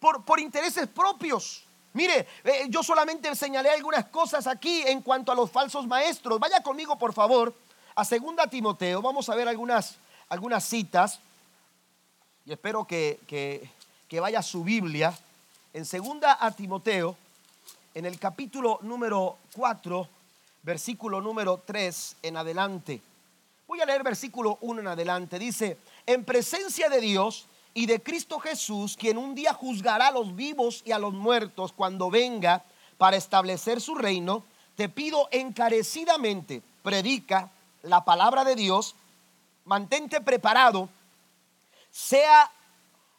por, 0.00 0.24
por 0.24 0.40
intereses 0.40 0.88
propios. 0.88 1.64
Mire, 1.94 2.26
eh, 2.42 2.66
yo 2.68 2.82
solamente 2.82 3.34
señalé 3.36 3.70
algunas 3.70 4.06
cosas 4.06 4.46
aquí 4.46 4.82
en 4.86 5.00
cuanto 5.00 5.30
a 5.30 5.34
los 5.34 5.50
falsos 5.50 5.86
maestros. 5.86 6.40
Vaya 6.40 6.60
conmigo, 6.60 6.98
por 6.98 7.12
favor, 7.12 7.54
a 7.94 8.04
segunda 8.04 8.48
Timoteo. 8.48 9.00
Vamos 9.00 9.28
a 9.28 9.36
ver 9.36 9.46
algunas, 9.46 9.96
algunas 10.28 10.64
citas. 10.64 11.20
Y 12.44 12.52
espero 12.52 12.84
que, 12.84 13.20
que, 13.28 14.20
vaya 14.20 14.42
su 14.42 14.64
Biblia. 14.64 15.16
En 15.72 15.84
segunda 15.84 16.38
a 16.40 16.50
Timoteo, 16.52 17.16
en 17.94 18.06
el 18.06 18.18
capítulo 18.18 18.78
número 18.82 19.38
4, 19.54 20.08
versículo 20.62 21.20
número 21.20 21.62
3 21.64 22.16
en 22.22 22.36
adelante. 22.36 23.00
Voy 23.74 23.80
a 23.80 23.86
leer 23.86 24.04
versículo 24.04 24.56
1 24.60 24.82
en 24.82 24.86
adelante. 24.86 25.36
Dice, 25.36 25.78
en 26.06 26.24
presencia 26.24 26.88
de 26.88 27.00
Dios 27.00 27.48
y 27.74 27.86
de 27.86 28.00
Cristo 28.00 28.38
Jesús, 28.38 28.96
quien 28.96 29.18
un 29.18 29.34
día 29.34 29.52
juzgará 29.52 30.06
a 30.06 30.12
los 30.12 30.36
vivos 30.36 30.84
y 30.86 30.92
a 30.92 30.98
los 31.00 31.12
muertos 31.12 31.72
cuando 31.72 32.08
venga 32.08 32.62
para 32.98 33.16
establecer 33.16 33.80
su 33.80 33.96
reino, 33.96 34.44
te 34.76 34.88
pido 34.88 35.26
encarecidamente, 35.32 36.62
predica 36.84 37.50
la 37.82 38.04
palabra 38.04 38.44
de 38.44 38.54
Dios, 38.54 38.94
mantente 39.64 40.20
preparado, 40.20 40.88
sea, 41.90 42.52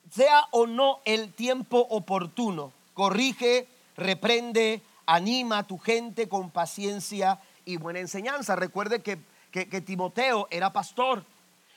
sea 0.09 0.47
o 0.51 0.67
no 0.67 1.01
el 1.03 1.33
tiempo 1.33 1.85
oportuno, 1.89 2.71
corrige, 2.93 3.67
reprende, 3.97 4.81
anima 5.05 5.57
a 5.57 5.67
tu 5.67 5.77
gente 5.77 6.29
con 6.29 6.49
paciencia 6.49 7.41
y 7.65 7.75
buena 7.75 7.99
enseñanza. 7.99 8.55
Recuerde 8.55 9.01
que, 9.01 9.19
que, 9.63 9.81
Timoteo 9.81 10.47
era 10.51 10.73
pastor, 10.73 11.23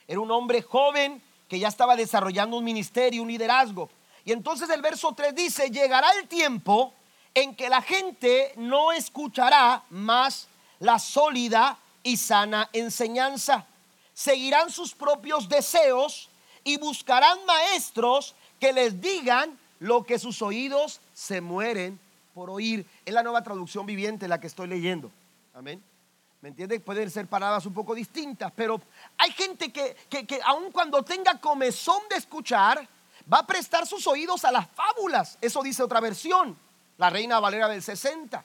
era 0.05 0.19
un 0.19 0.29
hombre 0.31 0.61
joven 0.61 1.21
que 1.47 1.59
ya 1.59 1.69
estaba 1.69 1.95
desarrollando 1.95 2.57
un 2.57 2.63
ministerio, 2.65 3.21
un 3.21 3.29
liderazgo. 3.29 3.89
Y 4.25 4.33
entonces 4.33 4.69
el 4.69 4.81
verso 4.81 5.13
3 5.13 5.33
dice, 5.33 5.69
llegará 5.69 6.11
el 6.19 6.27
tiempo 6.27 6.93
en 7.33 7.55
que 7.55 7.69
la 7.69 7.81
gente 7.81 8.51
no 8.57 8.91
escuchará 8.91 9.83
más 9.89 10.47
la 10.79 10.99
sólida 10.99 11.77
y 12.03 12.17
sana 12.17 12.69
enseñanza. 12.73 13.65
Seguirán 14.13 14.69
sus 14.69 14.93
propios 14.93 15.47
deseos 15.47 16.29
y 16.65 16.77
buscarán 16.77 17.45
maestros 17.45 18.35
que 18.59 18.73
les 18.73 18.99
digan 18.99 19.57
lo 19.79 20.03
que 20.03 20.19
sus 20.19 20.41
oídos 20.41 20.99
se 21.13 21.39
mueren 21.39 21.97
por 22.33 22.49
oír. 22.49 22.85
Es 23.05 23.13
la 23.13 23.23
nueva 23.23 23.41
traducción 23.41 23.85
viviente 23.85 24.27
la 24.27 24.41
que 24.41 24.47
estoy 24.47 24.67
leyendo. 24.67 25.09
Amén. 25.53 25.81
¿Me 26.41 26.49
entiendes? 26.49 26.81
Pueden 26.81 27.11
ser 27.11 27.27
palabras 27.27 27.65
un 27.65 27.73
poco 27.73 27.93
distintas, 27.93 28.51
pero 28.55 28.81
hay 29.17 29.31
gente 29.31 29.71
que, 29.73 29.95
que, 30.09 30.25
que 30.25 30.39
aun 30.45 30.71
cuando 30.71 31.03
tenga 31.03 31.39
comezón 31.39 32.01
de 32.09 32.15
escuchar, 32.15 32.87
va 33.31 33.39
a 33.39 33.47
prestar 33.47 33.85
sus 33.85 34.07
oídos 34.07 34.45
a 34.45 34.51
las 34.51 34.67
fábulas. 34.69 35.37
Eso 35.41 35.61
dice 35.61 35.83
otra 35.83 35.99
versión, 35.99 36.57
la 36.97 37.09
Reina 37.09 37.39
Valera 37.41 37.67
del 37.67 37.83
60. 37.83 38.43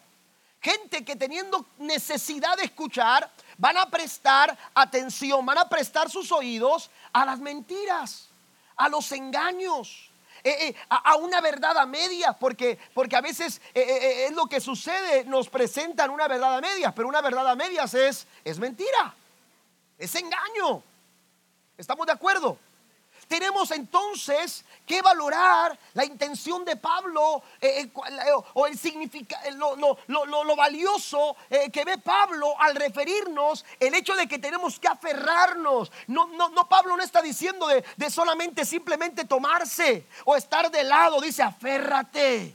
Gente 0.60 1.04
que 1.04 1.14
teniendo 1.14 1.66
necesidad 1.78 2.56
de 2.56 2.64
escuchar, 2.64 3.30
van 3.58 3.76
a 3.76 3.88
prestar 3.88 4.56
atención, 4.74 5.44
van 5.46 5.58
a 5.58 5.68
prestar 5.68 6.10
sus 6.10 6.32
oídos 6.32 6.90
a 7.12 7.24
las 7.24 7.38
mentiras, 7.38 8.28
a 8.76 8.88
los 8.88 9.12
engaños. 9.12 10.10
Eh, 10.46 10.68
eh, 10.68 10.74
a, 10.90 11.16
una 11.16 11.40
verdad 11.40 11.78
a 11.78 11.86
medias, 11.86 12.36
porque, 12.38 12.78
porque 12.92 13.16
a 13.16 13.22
veces 13.22 13.62
eh, 13.72 14.26
es 14.28 14.32
lo 14.32 14.44
que 14.44 14.60
sucede, 14.60 15.24
nos 15.24 15.48
presentan 15.48 16.10
una 16.10 16.28
verdad 16.28 16.58
a 16.58 16.60
medias, 16.60 16.92
pero 16.94 17.08
una 17.08 17.22
verdad 17.22 17.48
a 17.48 17.56
medias 17.56 17.94
es, 17.94 18.26
es 18.44 18.58
mentira, 18.58 19.14
es 19.96 20.14
engaño. 20.14 20.82
¿Estamos 21.78 22.04
de 22.04 22.12
acuerdo? 22.12 22.58
Tenemos 23.28 23.70
entonces 23.70 24.64
que 24.86 25.00
valorar 25.02 25.78
la 25.94 26.04
intención 26.04 26.64
de 26.64 26.76
Pablo 26.76 27.42
eh, 27.60 27.82
eh, 27.82 27.90
eh 27.94 28.32
o 28.54 28.66
el 28.66 28.78
significado, 28.78 29.76
lo, 30.06 30.44
lo, 30.44 30.56
valioso 30.56 31.36
eh, 31.50 31.70
que 31.70 31.84
ve 31.84 31.98
Pablo 31.98 32.54
al 32.60 32.74
referirnos 32.74 33.64
el 33.80 33.94
hecho 33.94 34.14
de 34.14 34.26
que 34.26 34.38
tenemos 34.38 34.78
que 34.78 34.88
aferrarnos. 34.88 35.90
No, 36.06 36.26
no, 36.26 36.50
no 36.50 36.68
Pablo 36.68 36.96
no 36.96 37.02
está 37.02 37.22
diciendo 37.22 37.66
de, 37.66 37.84
de 37.96 38.10
solamente 38.10 38.64
simplemente 38.64 39.24
tomarse 39.24 40.06
o 40.24 40.36
estar 40.36 40.70
de 40.70 40.84
lado, 40.84 41.20
dice 41.20 41.42
aférrate 41.42 42.54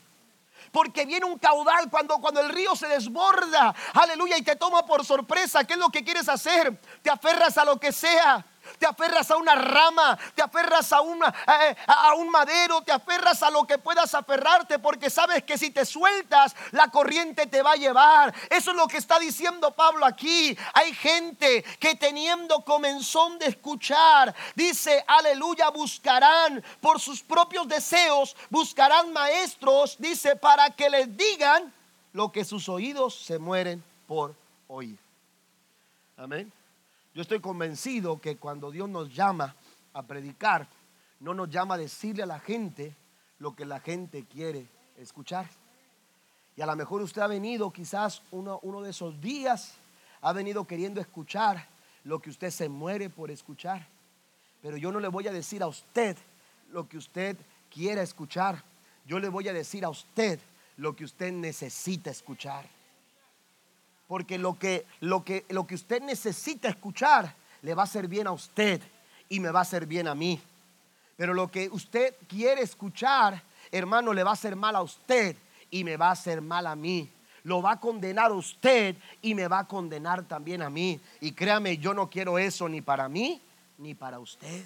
porque 0.72 1.06
viene 1.06 1.26
un 1.26 1.40
caudal 1.40 1.90
cuando, 1.90 2.18
cuando 2.18 2.42
el 2.42 2.50
río 2.50 2.76
se 2.76 2.88
desborda, 2.88 3.74
aleluya, 3.94 4.38
y 4.38 4.44
te 4.44 4.56
toma 4.56 4.86
por 4.86 5.06
sorpresa. 5.06 5.64
¿Qué 5.64 5.74
es 5.74 5.80
lo 5.80 5.90
que 5.90 6.04
quieres 6.04 6.30
hacer? 6.30 6.80
Te 7.02 7.10
aferras 7.10 7.58
a 7.58 7.66
lo 7.66 7.80
que 7.80 7.92
sea 7.92 8.46
te 8.78 8.86
aferras 8.86 9.32
a 9.32 9.38
una 9.38 9.56
rama, 9.56 10.18
te 10.36 10.42
aferras 10.42 10.92
a, 10.94 11.02
una, 11.02 11.34
a, 11.46 12.10
a, 12.10 12.14
un 12.16 12.30
madero, 12.30 12.82
te 12.82 12.92
aferras 12.92 13.42
a 13.44 13.50
lo 13.50 13.66
que 13.66 13.78
puedas 13.78 14.14
aferrarte 14.14 14.80
porque 14.80 15.10
sabes 15.10 15.44
que 15.44 15.58
si 15.58 15.72
te 15.72 15.86
sueltas 15.86 16.56
la 16.72 16.90
corriente 16.90 17.48
te 17.48 17.62
va 17.62 17.72
a 17.72 17.76
llevar. 17.76 18.34
Eso 18.50 18.72
es 18.72 18.78
lo 18.78 18.88
que 18.88 18.98
está 18.98 19.20
diciendo 19.20 19.72
Pablo 19.72 20.06
aquí. 20.06 20.58
Hay 20.74 20.94
gente 20.94 21.64
que 21.80 21.96
teniendo 21.96 22.64
comenzón 22.64 23.40
de 23.40 23.48
escuchar, 23.48 24.34
dice, 24.56 25.04
aleluya, 25.08 25.70
buscarán 25.70 26.64
por 26.82 27.00
sus 27.00 27.22
propios 27.22 27.68
deseos, 27.68 28.36
buscarán 28.50 29.12
maestros, 29.14 29.96
dice, 30.00 30.36
para 30.36 30.70
que 30.70 30.90
les 30.90 31.16
digan 31.16 31.74
lo 32.14 32.32
que 32.32 32.44
sus 32.44 32.70
oídos 32.70 33.16
se 33.26 33.38
mueren 33.40 33.84
por 34.08 34.36
oír. 34.68 34.98
Amén. 36.18 36.52
Yo 37.20 37.24
estoy 37.24 37.42
convencido 37.42 38.22
que 38.22 38.38
cuando 38.38 38.72
Dios 38.72 38.88
nos 38.88 39.14
llama 39.14 39.54
a 39.92 40.04
predicar, 40.04 40.66
no 41.20 41.34
nos 41.34 41.50
llama 41.50 41.76
a 41.76 41.78
decirle 41.78 42.24
a 42.24 42.26
la 42.26 42.40
gente 42.40 42.96
lo 43.40 43.54
que 43.54 43.66
la 43.66 43.82
gente 43.82 44.24
quiere 44.24 44.70
escuchar. 44.98 45.46
Y 46.56 46.62
a 46.62 46.66
lo 46.66 46.78
mejor 46.78 47.02
usted 47.02 47.22
ha 47.22 47.28
venido 47.28 47.72
quizás 47.72 48.22
uno, 48.32 48.82
de 48.82 48.92
esos 48.92 49.20
días, 49.20 49.74
ha 50.22 50.32
venido 50.32 50.64
queriendo 50.64 51.02
escuchar 51.02 51.68
lo 52.06 52.22
que 52.22 52.30
usted 52.30 52.52
se 52.52 52.70
muere 52.70 53.10
por 53.10 53.32
escuchar. 53.32 53.86
Pero 54.62 54.78
yo 54.78 54.90
no 54.90 55.02
le 55.02 55.10
voy 55.10 55.28
a 55.28 55.34
decir 55.34 55.62
a 55.62 55.68
usted 55.68 56.16
lo 56.70 56.88
que 56.88 56.98
usted 56.98 57.36
quiera 57.70 58.02
escuchar. 58.02 58.64
Yo 59.06 59.20
le 59.20 59.28
voy 59.28 59.50
a 59.50 59.54
decir 59.54 59.84
a 59.84 59.90
usted 59.90 60.40
lo 60.78 60.96
que 60.96 61.04
usted 61.04 61.34
necesita 61.34 62.12
escuchar 62.12 62.79
porque 64.10 64.40
lo 64.40 64.58
que, 64.58 64.88
lo, 65.02 65.24
que, 65.24 65.46
lo 65.50 65.68
que 65.68 65.76
usted 65.76 66.02
necesita 66.02 66.68
escuchar 66.68 67.32
le 67.62 67.76
va 67.76 67.84
a 67.84 67.86
hacer 67.86 68.08
bien 68.08 68.26
a 68.26 68.32
usted 68.32 68.82
y 69.30 69.40
me 69.40 69.52
va 69.52 69.60
a 69.60 69.62
hacer 69.62 69.86
bien 69.86 70.08
a 70.08 70.16
mí. 70.16 70.42
Pero 71.16 71.36
lo 71.36 71.52
que 71.52 71.70
usted 71.70 72.16
quiere 72.28 72.64
escuchar, 72.64 73.40
hermano, 73.72 74.12
le 74.12 74.24
va 74.24 74.32
a 74.32 74.34
hacer 74.34 74.56
mal 74.56 74.76
a 74.76 74.82
usted 74.82 75.36
y 75.70 75.84
me 75.84 75.96
va 75.96 76.08
a 76.08 76.14
hacer 76.14 76.42
mal 76.42 76.66
a 76.66 76.76
mí. 76.76 77.08
Lo 77.44 77.62
va 77.62 77.74
a 77.74 77.80
condenar 77.80 78.32
a 78.32 78.34
usted 78.34 78.96
y 79.22 79.36
me 79.36 79.48
va 79.48 79.60
a 79.60 79.68
condenar 79.68 80.24
también 80.24 80.64
a 80.64 80.72
mí. 80.72 81.00
Y 81.22 81.34
créame, 81.34 81.78
yo 81.78 81.94
no 81.94 82.10
quiero 82.10 82.40
eso 82.40 82.68
ni 82.68 82.82
para 82.82 83.08
mí 83.08 83.40
ni 83.78 83.94
para 83.94 84.18
usted. 84.18 84.66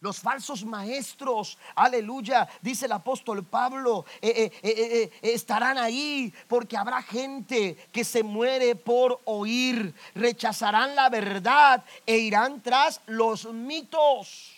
Los 0.00 0.20
falsos 0.20 0.64
maestros, 0.64 1.56
aleluya, 1.74 2.46
dice 2.60 2.84
el 2.84 2.92
apóstol 2.92 3.42
Pablo, 3.44 4.04
eh, 4.20 4.52
eh, 4.62 4.72
eh, 4.72 5.10
estarán 5.22 5.78
ahí 5.78 6.32
porque 6.48 6.76
habrá 6.76 7.02
gente 7.02 7.76
que 7.92 8.04
se 8.04 8.22
muere 8.22 8.76
por 8.76 9.20
oír, 9.24 9.94
rechazarán 10.14 10.94
la 10.94 11.08
verdad 11.08 11.82
e 12.04 12.18
irán 12.18 12.62
tras 12.62 13.00
los 13.06 13.46
mitos. 13.52 14.52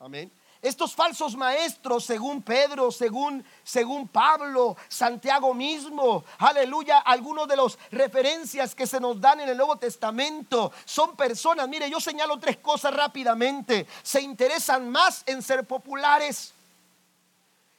Amén. 0.00 0.30
Estos 0.62 0.94
falsos 0.94 1.34
maestros, 1.34 2.04
según 2.04 2.40
Pedro, 2.40 2.92
según, 2.92 3.44
según 3.64 4.06
Pablo, 4.06 4.76
Santiago 4.86 5.52
mismo, 5.52 6.24
aleluya, 6.38 7.00
algunos 7.00 7.48
de 7.48 7.56
las 7.56 7.76
referencias 7.90 8.72
que 8.72 8.86
se 8.86 9.00
nos 9.00 9.20
dan 9.20 9.40
en 9.40 9.48
el 9.48 9.56
Nuevo 9.56 9.76
Testamento 9.76 10.70
son 10.84 11.16
personas, 11.16 11.68
mire, 11.68 11.90
yo 11.90 11.98
señalo 11.98 12.38
tres 12.38 12.58
cosas 12.58 12.94
rápidamente, 12.94 13.88
se 14.04 14.20
interesan 14.20 14.88
más 14.88 15.24
en 15.26 15.42
ser 15.42 15.66
populares. 15.66 16.54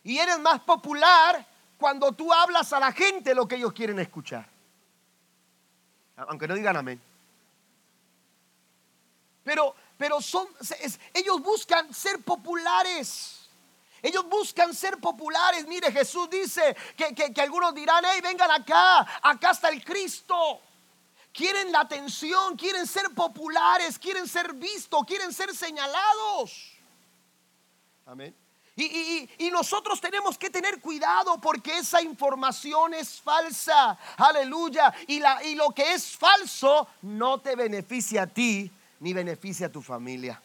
Y 0.03 0.17
eres 0.17 0.37
más 0.39 0.59
popular 0.59 1.45
cuando 1.77 2.11
tú 2.11 2.33
hablas 2.33 2.73
a 2.73 2.81
la 2.81 2.91
gente 2.91 3.33
lo 3.33 3.47
que 3.47 3.55
ellos 3.55 3.71
quieren 3.71 3.97
escuchar. 3.99 4.45
Aunque 6.17 6.49
no 6.49 6.55
digan 6.55 6.75
amén. 6.75 7.01
Pero 9.45 9.73
pero 9.97 10.21
son, 10.21 10.47
ellos 11.13 11.41
buscan 11.41 11.93
ser 11.93 12.19
populares. 12.23 13.49
Ellos 14.01 14.27
buscan 14.27 14.73
ser 14.73 14.97
populares. 14.97 15.65
Mire, 15.65 15.89
Jesús 15.91 16.29
dice 16.29 16.75
que, 16.97 17.15
que, 17.15 17.33
que 17.33 17.41
algunos 17.41 17.73
dirán, 17.73 18.03
hey, 18.05 18.19
vengan 18.21 18.51
acá, 18.51 18.99
acá 19.21 19.51
está 19.51 19.69
el 19.69 19.83
Cristo. 19.83 20.59
quieren 21.31 21.71
la 21.71 21.81
atención, 21.81 22.57
quieren 22.57 22.85
ser 22.85 23.11
populares, 23.11 23.97
quieren 23.97 24.27
ser 24.27 24.53
vistos, 24.53 25.03
quieren 25.05 25.31
ser 25.33 25.55
señalados. 25.55 26.73
Amén. 28.05 28.35
Y, 28.75 29.49
nosotros 29.51 30.01
tenemos 30.01 30.37
que 30.37 30.49
tener 30.49 30.81
cuidado 30.81 31.39
porque 31.39 31.77
esa 31.77 32.01
información 32.01 32.93
es 32.95 33.21
falsa. 33.21 33.97
Aleluya. 34.17 34.91
Y, 35.07 35.19
la, 35.19 35.43
y 35.43 35.53
lo 35.53 35.69
que 35.69 35.93
es 35.93 36.17
falso 36.17 36.87
no 37.03 37.39
te 37.39 37.55
beneficia 37.55 38.23
a 38.23 38.27
ti 38.27 38.71
ni 39.03 39.11
beneficia 39.11 39.67
a 39.67 39.69
tu 39.69 39.81
familia. 39.81 40.41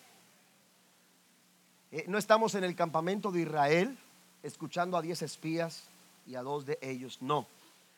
Eh, 1.92 2.04
no 2.08 2.18
estamos 2.18 2.56
en 2.56 2.64
el 2.64 2.74
campamento 2.74 3.30
de 3.30 3.42
Israel 3.42 3.96
escuchando 4.42 4.96
a 4.96 5.02
diez 5.02 5.22
espías 5.22 5.84
y 6.26 6.34
a 6.34 6.42
dos 6.42 6.66
de 6.66 6.76
ellos. 6.82 7.22
No. 7.22 7.46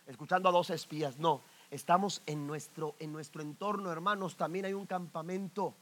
Escuchando 0.07 0.51
a 0.51 0.53
dos 0.53 0.69
espías. 0.69 1.17
No. 1.17 1.41
Estamos 1.71 2.21
en 2.27 2.47
nuestro, 2.47 2.95
en 2.99 3.11
nuestro 3.11 3.41
entorno, 3.41 3.91
hermanos. 3.91 4.37
También 4.37 4.67
hay 4.67 4.75
un 4.75 4.85
campamento 4.85 5.73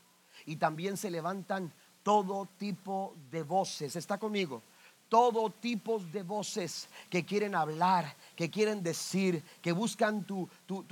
y 0.47 0.55
también 0.55 0.97
se 0.97 1.11
levantan 1.11 1.73
todo 2.05 2.47
tipo 2.57 3.17
de 3.33 3.43
voces. 3.43 3.97
¿Está 3.97 4.17
conmigo? 4.17 4.63
Todo 5.09 5.49
tipo 5.51 5.99
de 5.99 6.23
voces 6.23 6.89
que 7.09 7.25
quieren 7.25 7.55
hablar, 7.55 8.15
que 8.37 8.51
quieren 8.51 8.83
decir, 8.83 9.43
que 9.63 9.73
buscan 9.73 10.25
tu, 10.25 10.49
tu, 10.67 10.85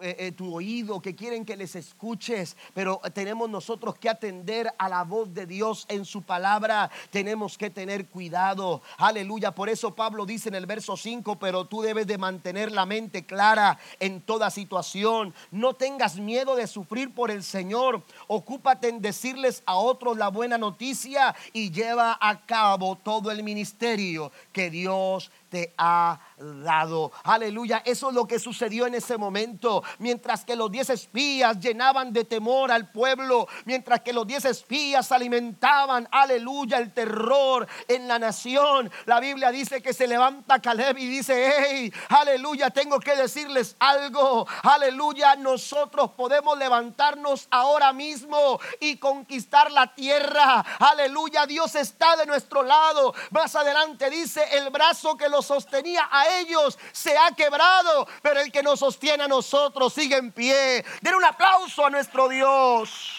eh, 0.00 0.16
eh, 0.18 0.32
tu, 0.32 0.54
oído, 0.54 1.00
que 1.00 1.16
quieren 1.16 1.44
que 1.44 1.56
les 1.56 1.74
escuches, 1.74 2.56
pero 2.72 3.00
tenemos 3.12 3.50
nosotros 3.50 3.98
que 3.98 4.08
atender 4.08 4.72
a 4.78 4.88
la 4.88 5.02
voz 5.02 5.34
de 5.34 5.46
Dios 5.46 5.86
en 5.88 6.04
su 6.04 6.22
palabra, 6.22 6.88
tenemos 7.10 7.58
que 7.58 7.70
tener 7.70 8.06
cuidado, 8.06 8.80
aleluya, 8.96 9.52
por 9.52 9.68
eso 9.68 9.94
Pablo 9.94 10.24
dice 10.24 10.48
en 10.48 10.54
el 10.54 10.66
verso 10.66 10.96
5, 10.96 11.36
pero 11.40 11.64
tú 11.64 11.82
debes 11.82 12.06
de 12.06 12.18
mantener 12.18 12.70
la 12.70 12.86
mente 12.86 13.26
clara 13.26 13.78
en 13.98 14.20
toda 14.20 14.50
situación, 14.50 15.34
no 15.50 15.74
tengas 15.74 16.16
miedo 16.16 16.54
de 16.54 16.68
sufrir 16.68 17.12
por 17.12 17.32
el 17.32 17.42
Señor, 17.42 18.04
ocúpate 18.28 18.88
en 18.88 19.02
decirles 19.02 19.64
a 19.66 19.74
otros 19.74 20.16
la 20.16 20.28
buena 20.28 20.58
noticia 20.58 21.34
y 21.52 21.72
lleva 21.72 22.16
a 22.20 22.46
cabo 22.46 22.96
todo 22.96 23.31
el 23.32 23.42
ministerio 23.42 24.30
que 24.52 24.70
Dios 24.70 25.30
te 25.52 25.74
ha 25.76 26.18
dado. 26.38 27.12
Aleluya, 27.24 27.82
eso 27.84 28.08
es 28.08 28.14
lo 28.14 28.26
que 28.26 28.38
sucedió 28.38 28.86
en 28.86 28.94
ese 28.94 29.18
momento. 29.18 29.84
Mientras 29.98 30.46
que 30.46 30.56
los 30.56 30.72
diez 30.72 30.88
espías 30.88 31.60
llenaban 31.60 32.10
de 32.10 32.24
temor 32.24 32.72
al 32.72 32.90
pueblo, 32.90 33.46
mientras 33.66 34.00
que 34.00 34.14
los 34.14 34.26
diez 34.26 34.46
espías 34.46 35.12
alimentaban, 35.12 36.08
aleluya, 36.10 36.78
el 36.78 36.94
terror 36.94 37.68
en 37.86 38.08
la 38.08 38.18
nación. 38.18 38.90
La 39.04 39.20
Biblia 39.20 39.50
dice 39.50 39.82
que 39.82 39.92
se 39.92 40.06
levanta 40.06 40.58
Caleb 40.58 40.96
y 40.96 41.06
dice, 41.06 41.52
hey, 41.54 41.92
aleluya, 42.08 42.70
tengo 42.70 42.98
que 42.98 43.14
decirles 43.14 43.76
algo. 43.78 44.46
Aleluya, 44.62 45.36
nosotros 45.36 46.12
podemos 46.12 46.56
levantarnos 46.56 47.46
ahora 47.50 47.92
mismo 47.92 48.58
y 48.80 48.96
conquistar 48.96 49.70
la 49.70 49.94
tierra. 49.94 50.64
Aleluya, 50.78 51.44
Dios 51.44 51.74
está 51.74 52.16
de 52.16 52.24
nuestro 52.24 52.62
lado. 52.62 53.12
Más 53.32 53.54
adelante 53.54 54.08
dice, 54.08 54.42
el 54.52 54.70
brazo 54.70 55.14
que 55.14 55.28
los 55.28 55.41
sostenía 55.46 56.08
a 56.10 56.38
ellos 56.38 56.78
se 56.92 57.16
ha 57.16 57.32
quebrado, 57.32 58.06
pero 58.22 58.40
el 58.40 58.50
que 58.50 58.62
nos 58.62 58.80
sostiene 58.80 59.24
a 59.24 59.28
nosotros 59.28 59.92
sigue 59.92 60.16
en 60.16 60.32
pie. 60.32 60.84
Den 61.00 61.14
un 61.14 61.24
aplauso 61.24 61.84
a 61.84 61.90
nuestro 61.90 62.28
Dios. 62.28 63.12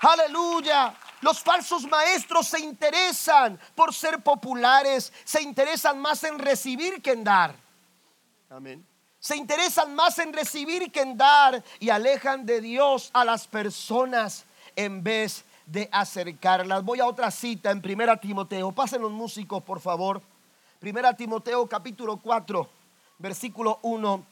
Aleluya. 0.00 0.94
Los 1.20 1.40
falsos 1.40 1.84
maestros 1.84 2.46
se 2.46 2.60
interesan 2.60 3.58
por 3.74 3.92
ser 3.92 4.22
populares, 4.22 5.12
se 5.24 5.42
interesan 5.42 5.98
más 5.98 6.22
en 6.22 6.38
recibir 6.38 7.02
que 7.02 7.10
en 7.10 7.24
dar. 7.24 7.54
Amén. 8.48 8.86
Se 9.18 9.36
interesan 9.36 9.94
más 9.96 10.18
en 10.20 10.32
recibir 10.32 10.92
que 10.92 11.00
en 11.00 11.16
dar 11.16 11.62
y 11.80 11.90
alejan 11.90 12.46
de 12.46 12.60
Dios 12.60 13.10
a 13.12 13.24
las 13.24 13.48
personas 13.48 14.44
en 14.76 15.02
vez 15.02 15.44
de 15.66 15.88
acercarlas. 15.90 16.84
Voy 16.84 17.00
a 17.00 17.06
otra 17.06 17.30
cita 17.30 17.72
en 17.72 17.82
Primera 17.82 18.16
Timoteo. 18.16 18.70
Pasen 18.70 19.02
los 19.02 19.10
músicos, 19.10 19.62
por 19.64 19.80
favor. 19.80 20.22
Primera 20.78 21.12
Timoteo 21.12 21.66
capítulo 21.66 22.18
4, 22.18 22.68
versículo 23.18 23.80
1 23.82 24.24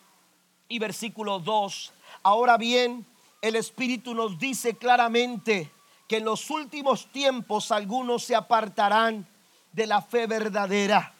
y 0.68 0.78
versículo 0.78 1.40
2. 1.40 1.92
Ahora 2.22 2.56
bien, 2.56 3.04
el 3.42 3.56
Espíritu 3.56 4.14
nos 4.14 4.38
dice 4.38 4.76
claramente 4.76 5.72
que 6.06 6.18
en 6.18 6.24
los 6.24 6.48
últimos 6.50 7.10
tiempos 7.10 7.72
algunos 7.72 8.22
se 8.22 8.36
apartarán 8.36 9.26
de 9.72 9.88
la 9.88 10.00
fe 10.00 10.28
verdadera. 10.28 11.12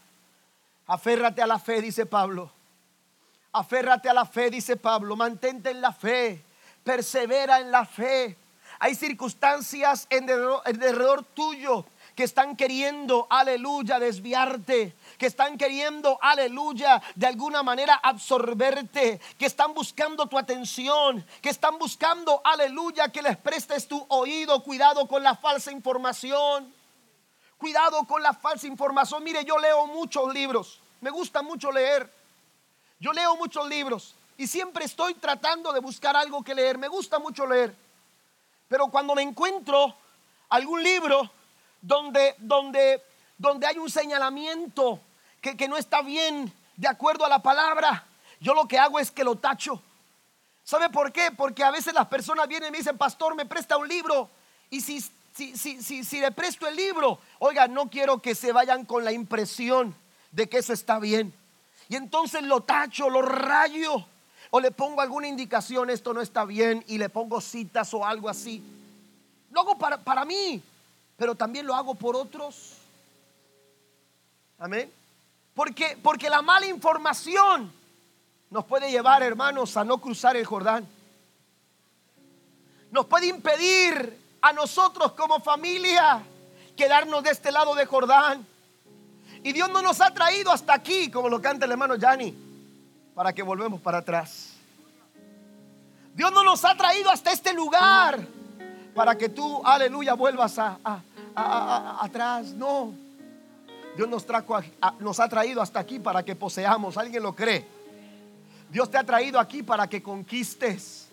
Aférrate 0.86 1.42
a 1.42 1.48
la 1.48 1.58
fe, 1.58 1.82
dice 1.82 2.06
Pablo. 2.06 2.52
Aférrate 3.50 4.08
a 4.08 4.14
la 4.14 4.26
fe, 4.26 4.48
dice 4.48 4.76
Pablo. 4.76 5.16
Mantente 5.16 5.70
en 5.70 5.80
la 5.80 5.92
fe. 5.92 6.40
Persevera 6.84 7.58
en 7.58 7.72
la 7.72 7.84
fe. 7.84 8.36
Hay 8.78 8.94
circunstancias 8.94 10.06
en 10.08 10.26
derredor 10.26 11.24
tuyo 11.24 11.84
que 12.16 12.24
están 12.24 12.56
queriendo, 12.56 13.26
aleluya, 13.30 14.00
desviarte 14.00 14.96
que 15.16 15.26
están 15.26 15.56
queriendo, 15.56 16.18
aleluya, 16.20 17.02
de 17.14 17.26
alguna 17.26 17.62
manera 17.62 17.94
absorberte, 17.94 19.20
que 19.38 19.46
están 19.46 19.74
buscando 19.74 20.26
tu 20.26 20.38
atención, 20.38 21.26
que 21.40 21.50
están 21.50 21.78
buscando, 21.78 22.40
aleluya, 22.44 23.08
que 23.08 23.22
les 23.22 23.36
prestes 23.36 23.88
tu 23.88 24.04
oído. 24.08 24.62
Cuidado 24.62 25.06
con 25.06 25.22
la 25.22 25.34
falsa 25.34 25.72
información. 25.72 26.72
Cuidado 27.58 28.04
con 28.04 28.22
la 28.22 28.34
falsa 28.34 28.66
información. 28.66 29.24
Mire, 29.24 29.44
yo 29.44 29.58
leo 29.58 29.86
muchos 29.86 30.32
libros. 30.32 30.80
Me 31.00 31.10
gusta 31.10 31.42
mucho 31.42 31.72
leer. 31.72 32.12
Yo 32.98 33.12
leo 33.12 33.36
muchos 33.36 33.66
libros 33.68 34.14
y 34.38 34.46
siempre 34.46 34.84
estoy 34.84 35.14
tratando 35.14 35.72
de 35.72 35.80
buscar 35.80 36.16
algo 36.16 36.42
que 36.42 36.54
leer. 36.54 36.78
Me 36.78 36.88
gusta 36.88 37.18
mucho 37.18 37.46
leer. 37.46 37.74
Pero 38.68 38.88
cuando 38.88 39.14
me 39.14 39.22
encuentro 39.22 39.94
algún 40.48 40.82
libro 40.82 41.30
donde, 41.86 42.34
donde, 42.38 43.00
donde 43.38 43.66
hay 43.66 43.78
un 43.78 43.88
señalamiento 43.88 45.00
que, 45.40 45.68
no 45.68 45.76
está 45.76 46.02
bien 46.02 46.52
de 46.76 46.88
acuerdo 46.88 47.24
a 47.24 47.28
la 47.28 47.40
palabra, 47.40 48.04
yo 48.40 48.54
lo 48.54 48.66
que 48.66 48.78
hago 48.78 48.98
es 48.98 49.12
que 49.12 49.22
lo 49.22 49.36
tacho. 49.36 49.80
¿Sabe 50.64 50.90
por 50.90 51.12
qué? 51.12 51.30
Porque 51.30 51.62
a 51.62 51.70
veces 51.70 51.94
las 51.94 52.08
personas 52.08 52.48
vienen 52.48 52.68
y 52.68 52.72
me 52.72 52.78
dicen, 52.78 52.98
pastor, 52.98 53.36
me 53.36 53.46
presta 53.46 53.76
un 53.76 53.86
libro. 53.86 54.28
Y 54.68 54.80
si, 54.80 55.00
si, 55.32 55.56
si, 55.56 56.04
si, 56.04 56.20
le 56.20 56.32
presto 56.32 56.66
el 56.66 56.74
libro, 56.74 57.20
oiga, 57.38 57.68
no 57.68 57.88
quiero 57.88 58.20
que 58.20 58.34
se 58.34 58.50
vayan 58.50 58.84
con 58.84 59.04
la 59.04 59.12
impresión 59.12 59.94
de 60.32 60.48
que 60.48 60.58
eso 60.58 60.72
está 60.72 60.98
bien. 60.98 61.32
Y 61.88 61.94
entonces 61.94 62.42
lo 62.42 62.62
tacho, 62.62 63.08
lo 63.08 63.22
rayo. 63.22 64.04
O 64.50 64.58
le 64.58 64.72
pongo 64.72 65.00
alguna 65.00 65.28
indicación, 65.28 65.88
esto 65.90 66.12
no 66.12 66.20
está 66.20 66.44
bien, 66.44 66.84
y 66.88 66.98
le 66.98 67.08
pongo 67.08 67.40
citas 67.40 67.94
o 67.94 68.04
algo 68.04 68.28
así. 68.28 68.60
Lo 69.52 69.60
hago 69.60 69.78
para, 69.78 69.98
para 69.98 70.24
mí, 70.24 70.62
pero 71.16 71.34
también 71.34 71.66
lo 71.66 71.74
hago 71.74 71.94
por 71.94 72.14
otros. 72.14 72.76
Amén. 74.58 74.92
Porque, 75.54 75.98
porque 76.02 76.28
la 76.28 76.42
mala 76.42 76.66
información 76.66 77.72
nos 78.50 78.64
puede 78.64 78.90
llevar, 78.90 79.22
hermanos, 79.22 79.76
a 79.76 79.84
no 79.84 79.98
cruzar 79.98 80.36
el 80.36 80.44
Jordán. 80.44 80.86
Nos 82.90 83.06
puede 83.06 83.26
impedir 83.26 84.20
a 84.42 84.52
nosotros 84.52 85.12
como 85.12 85.40
familia 85.40 86.22
quedarnos 86.76 87.22
de 87.22 87.30
este 87.30 87.50
lado 87.50 87.74
de 87.74 87.86
Jordán. 87.86 88.46
Y 89.42 89.52
Dios 89.52 89.70
no 89.70 89.80
nos 89.80 90.00
ha 90.00 90.12
traído 90.12 90.50
hasta 90.50 90.74
aquí, 90.74 91.10
como 91.10 91.28
lo 91.28 91.40
canta 91.40 91.64
el 91.64 91.72
hermano 91.72 91.96
Yanni, 91.96 92.34
para 93.14 93.32
que 93.32 93.42
volvemos 93.42 93.80
para 93.80 93.98
atrás. 93.98 94.52
Dios 96.14 96.32
no 96.32 96.44
nos 96.44 96.64
ha 96.64 96.74
traído 96.76 97.10
hasta 97.10 97.32
este 97.32 97.52
lugar 97.52 98.26
para 98.96 99.16
que 99.16 99.28
tú, 99.28 99.60
aleluya, 99.62 100.14
vuelvas 100.14 100.58
a, 100.58 100.78
atrás. 102.00 102.46
No. 102.54 102.94
Dios 103.94 104.08
nos, 104.08 104.24
trajo, 104.24 104.58
nos 104.98 105.20
ha 105.20 105.28
traído 105.28 105.60
hasta 105.60 105.78
aquí 105.78 105.98
para 105.98 106.24
que 106.24 106.34
poseamos. 106.34 106.96
¿Alguien 106.96 107.22
lo 107.22 107.34
cree? 107.34 107.66
Dios 108.70 108.90
te 108.90 108.96
ha 108.96 109.04
traído 109.04 109.38
aquí 109.38 109.62
para 109.62 109.86
que 109.86 110.02
conquistes. 110.02 111.08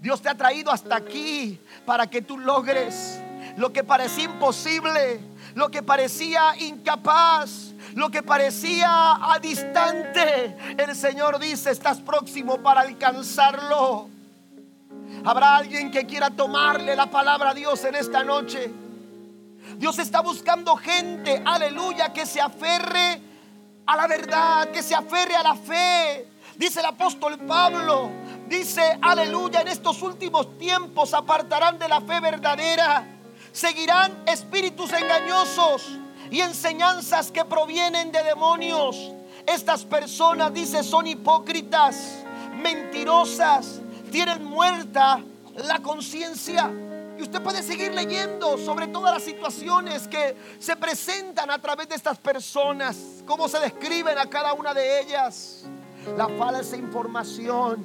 Dios 0.00 0.20
te 0.20 0.28
ha 0.28 0.34
traído 0.34 0.70
hasta 0.70 0.96
aquí 0.96 1.58
para 1.86 2.06
que 2.06 2.20
tú 2.20 2.38
logres 2.38 3.18
lo 3.56 3.72
que 3.72 3.84
parecía 3.84 4.24
imposible, 4.24 5.18
lo 5.54 5.70
que 5.70 5.82
parecía 5.82 6.54
incapaz, 6.58 7.72
lo 7.94 8.10
que 8.10 8.22
parecía 8.22 9.32
a 9.32 9.38
distante. 9.40 10.56
El 10.76 10.94
Señor 10.94 11.38
dice, 11.38 11.70
estás 11.70 12.00
próximo 12.00 12.58
para 12.58 12.82
alcanzarlo. 12.82 14.13
Habrá 15.22 15.56
alguien 15.56 15.90
que 15.90 16.06
quiera 16.06 16.30
tomarle 16.30 16.96
la 16.96 17.10
palabra 17.10 17.50
a 17.50 17.54
Dios 17.54 17.84
en 17.84 17.94
esta 17.94 18.24
noche. 18.24 18.70
Dios 19.76 19.98
está 19.98 20.20
buscando 20.20 20.76
gente, 20.76 21.42
aleluya, 21.44 22.12
que 22.12 22.26
se 22.26 22.40
aferre 22.40 23.20
a 23.86 23.96
la 23.96 24.06
verdad, 24.06 24.70
que 24.70 24.82
se 24.82 24.94
aferre 24.94 25.36
a 25.36 25.42
la 25.42 25.54
fe. 25.54 26.28
Dice 26.56 26.80
el 26.80 26.86
apóstol 26.86 27.38
Pablo, 27.38 28.10
dice, 28.46 28.98
aleluya, 29.02 29.62
en 29.62 29.68
estos 29.68 30.02
últimos 30.02 30.56
tiempos 30.58 31.14
apartarán 31.14 31.78
de 31.78 31.88
la 31.88 32.00
fe 32.00 32.20
verdadera, 32.20 33.04
seguirán 33.52 34.22
espíritus 34.26 34.92
engañosos 34.92 35.98
y 36.30 36.40
enseñanzas 36.40 37.30
que 37.30 37.44
provienen 37.44 38.12
de 38.12 38.22
demonios. 38.22 39.12
Estas 39.46 39.84
personas, 39.84 40.54
dice, 40.54 40.82
son 40.82 41.06
hipócritas 41.06 42.24
mentirosas, 42.54 43.80
tienen 44.14 44.44
muerta 44.44 45.20
la 45.56 45.80
conciencia. 45.80 46.70
Y 47.18 47.22
usted 47.22 47.42
puede 47.42 47.64
seguir 47.64 47.92
leyendo 47.92 48.56
sobre 48.58 48.86
todas 48.86 49.12
las 49.12 49.24
situaciones 49.24 50.06
que 50.06 50.36
se 50.60 50.76
presentan 50.76 51.50
a 51.50 51.58
través 51.58 51.88
de 51.88 51.96
estas 51.96 52.16
personas, 52.18 53.24
cómo 53.26 53.48
se 53.48 53.58
describen 53.58 54.16
a 54.16 54.30
cada 54.30 54.52
una 54.52 54.72
de 54.72 55.00
ellas. 55.00 55.64
La 56.16 56.28
falsa 56.28 56.76
información, 56.76 57.84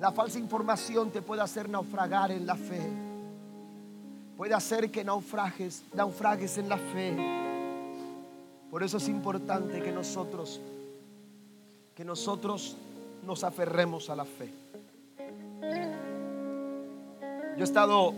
la 0.00 0.10
falsa 0.10 0.40
información 0.40 1.12
te 1.12 1.22
puede 1.22 1.42
hacer 1.42 1.68
naufragar 1.68 2.32
en 2.32 2.44
la 2.44 2.56
fe. 2.56 2.82
Puede 4.36 4.54
hacer 4.54 4.90
que 4.90 5.04
naufragues, 5.04 5.84
naufragues 5.94 6.58
en 6.58 6.68
la 6.68 6.78
fe. 6.78 7.16
Por 8.72 8.82
eso 8.82 8.96
es 8.96 9.06
importante 9.06 9.80
que 9.80 9.92
nosotros, 9.92 10.60
que 11.94 12.04
nosotros 12.04 12.74
nos 13.24 13.44
aferremos 13.44 14.10
a 14.10 14.16
la 14.16 14.24
fe. 14.24 14.61
Yo 15.62 17.60
he 17.60 17.62
estado 17.62 18.12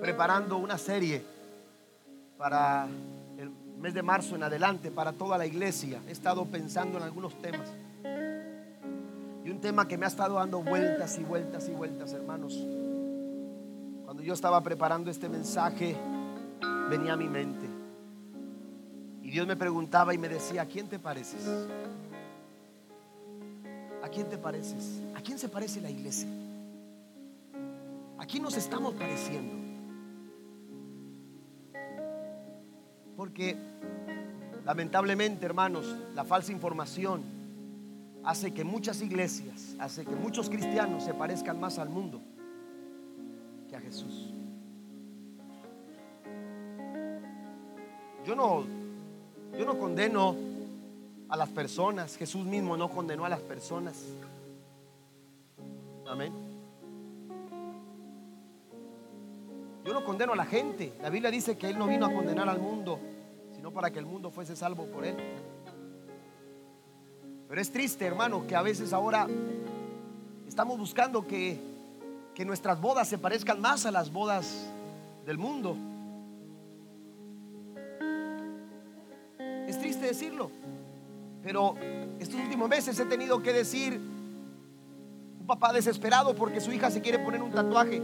preparando 0.00 0.56
una 0.56 0.78
serie 0.78 1.22
para 2.38 2.88
el 3.36 3.50
mes 3.78 3.92
de 3.94 4.02
marzo 4.02 4.36
en 4.36 4.44
adelante, 4.44 4.90
para 4.90 5.12
toda 5.12 5.36
la 5.36 5.44
iglesia. 5.44 6.00
He 6.08 6.12
estado 6.12 6.46
pensando 6.46 6.98
en 6.98 7.04
algunos 7.04 7.34
temas. 7.42 7.68
Y 9.44 9.50
un 9.50 9.60
tema 9.60 9.86
que 9.86 9.98
me 9.98 10.06
ha 10.06 10.08
estado 10.08 10.36
dando 10.36 10.62
vueltas 10.62 11.18
y 11.18 11.24
vueltas 11.24 11.68
y 11.68 11.72
vueltas, 11.72 12.12
hermanos. 12.12 12.54
Cuando 14.04 14.22
yo 14.22 14.32
estaba 14.32 14.62
preparando 14.62 15.10
este 15.10 15.28
mensaje, 15.28 15.96
venía 16.88 17.12
a 17.12 17.16
mi 17.16 17.28
mente. 17.28 17.66
Y 19.22 19.30
Dios 19.30 19.46
me 19.46 19.56
preguntaba 19.56 20.14
y 20.14 20.18
me 20.18 20.28
decía, 20.28 20.62
¿a 20.62 20.66
quién 20.66 20.88
te 20.88 20.98
pareces? 20.98 21.46
¿A 24.08 24.10
quién 24.10 24.30
te 24.30 24.38
pareces? 24.38 25.02
¿A 25.14 25.20
quién 25.20 25.38
se 25.38 25.50
parece 25.50 25.82
la 25.82 25.90
iglesia? 25.90 26.30
¿A 28.16 28.24
quién 28.24 28.42
nos 28.42 28.56
estamos 28.56 28.94
pareciendo? 28.94 29.54
Porque 33.18 33.54
lamentablemente, 34.64 35.44
hermanos, 35.44 35.94
la 36.14 36.24
falsa 36.24 36.52
información 36.52 37.22
hace 38.24 38.54
que 38.54 38.64
muchas 38.64 39.02
iglesias, 39.02 39.76
hace 39.78 40.06
que 40.06 40.16
muchos 40.16 40.48
cristianos 40.48 41.04
se 41.04 41.12
parezcan 41.12 41.60
más 41.60 41.78
al 41.78 41.90
mundo 41.90 42.22
que 43.68 43.76
a 43.76 43.80
Jesús. 43.80 44.30
Yo 48.24 48.34
no, 48.34 48.64
yo 49.58 49.66
no 49.66 49.78
condeno 49.78 50.47
a 51.28 51.36
las 51.36 51.48
personas. 51.48 52.16
Jesús 52.16 52.44
mismo 52.44 52.76
no 52.76 52.88
condenó 52.88 53.24
a 53.24 53.28
las 53.28 53.40
personas. 53.40 53.96
Amén. 56.06 56.32
Yo 59.84 59.92
no 59.92 60.04
condeno 60.04 60.32
a 60.32 60.36
la 60.36 60.46
gente. 60.46 60.92
La 61.02 61.10
Biblia 61.10 61.30
dice 61.30 61.56
que 61.56 61.68
Él 61.68 61.78
no 61.78 61.86
vino 61.86 62.06
a 62.06 62.12
condenar 62.12 62.48
al 62.48 62.58
mundo, 62.58 62.98
sino 63.54 63.70
para 63.70 63.90
que 63.90 63.98
el 63.98 64.06
mundo 64.06 64.30
fuese 64.30 64.56
salvo 64.56 64.86
por 64.86 65.04
Él. 65.04 65.16
Pero 67.48 67.60
es 67.60 67.72
triste, 67.72 68.04
hermano, 68.04 68.46
que 68.46 68.54
a 68.54 68.62
veces 68.62 68.92
ahora 68.92 69.26
estamos 70.46 70.78
buscando 70.78 71.26
que, 71.26 71.58
que 72.34 72.44
nuestras 72.44 72.80
bodas 72.80 73.08
se 73.08 73.16
parezcan 73.16 73.60
más 73.60 73.86
a 73.86 73.90
las 73.90 74.12
bodas 74.12 74.66
del 75.24 75.38
mundo. 75.38 75.76
Es 79.66 79.78
triste 79.78 80.06
decirlo, 80.06 80.50
pero 81.42 81.74
estos 82.18 82.40
últimos 82.40 82.68
meses 82.68 82.98
he 82.98 83.04
tenido 83.04 83.42
que 83.42 83.52
decir, 83.52 84.00
un 85.40 85.46
papá 85.46 85.72
desesperado 85.72 86.34
porque 86.34 86.60
su 86.60 86.72
hija 86.72 86.90
se 86.90 87.00
quiere 87.00 87.18
poner 87.18 87.42
un 87.42 87.50
tatuaje 87.50 88.02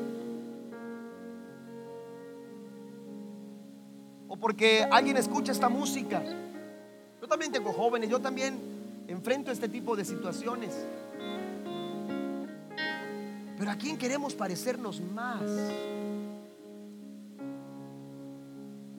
porque 4.44 4.86
alguien 4.90 5.16
escucha 5.16 5.52
esta 5.52 5.70
música. 5.70 6.22
Yo 7.18 7.26
también 7.26 7.50
tengo 7.50 7.72
jóvenes, 7.72 8.10
yo 8.10 8.20
también 8.20 8.60
enfrento 9.08 9.50
este 9.50 9.70
tipo 9.70 9.96
de 9.96 10.04
situaciones. 10.04 10.84
Pero 13.56 13.70
¿a 13.70 13.76
quién 13.76 13.96
queremos 13.96 14.34
parecernos 14.34 15.00
más? 15.00 15.40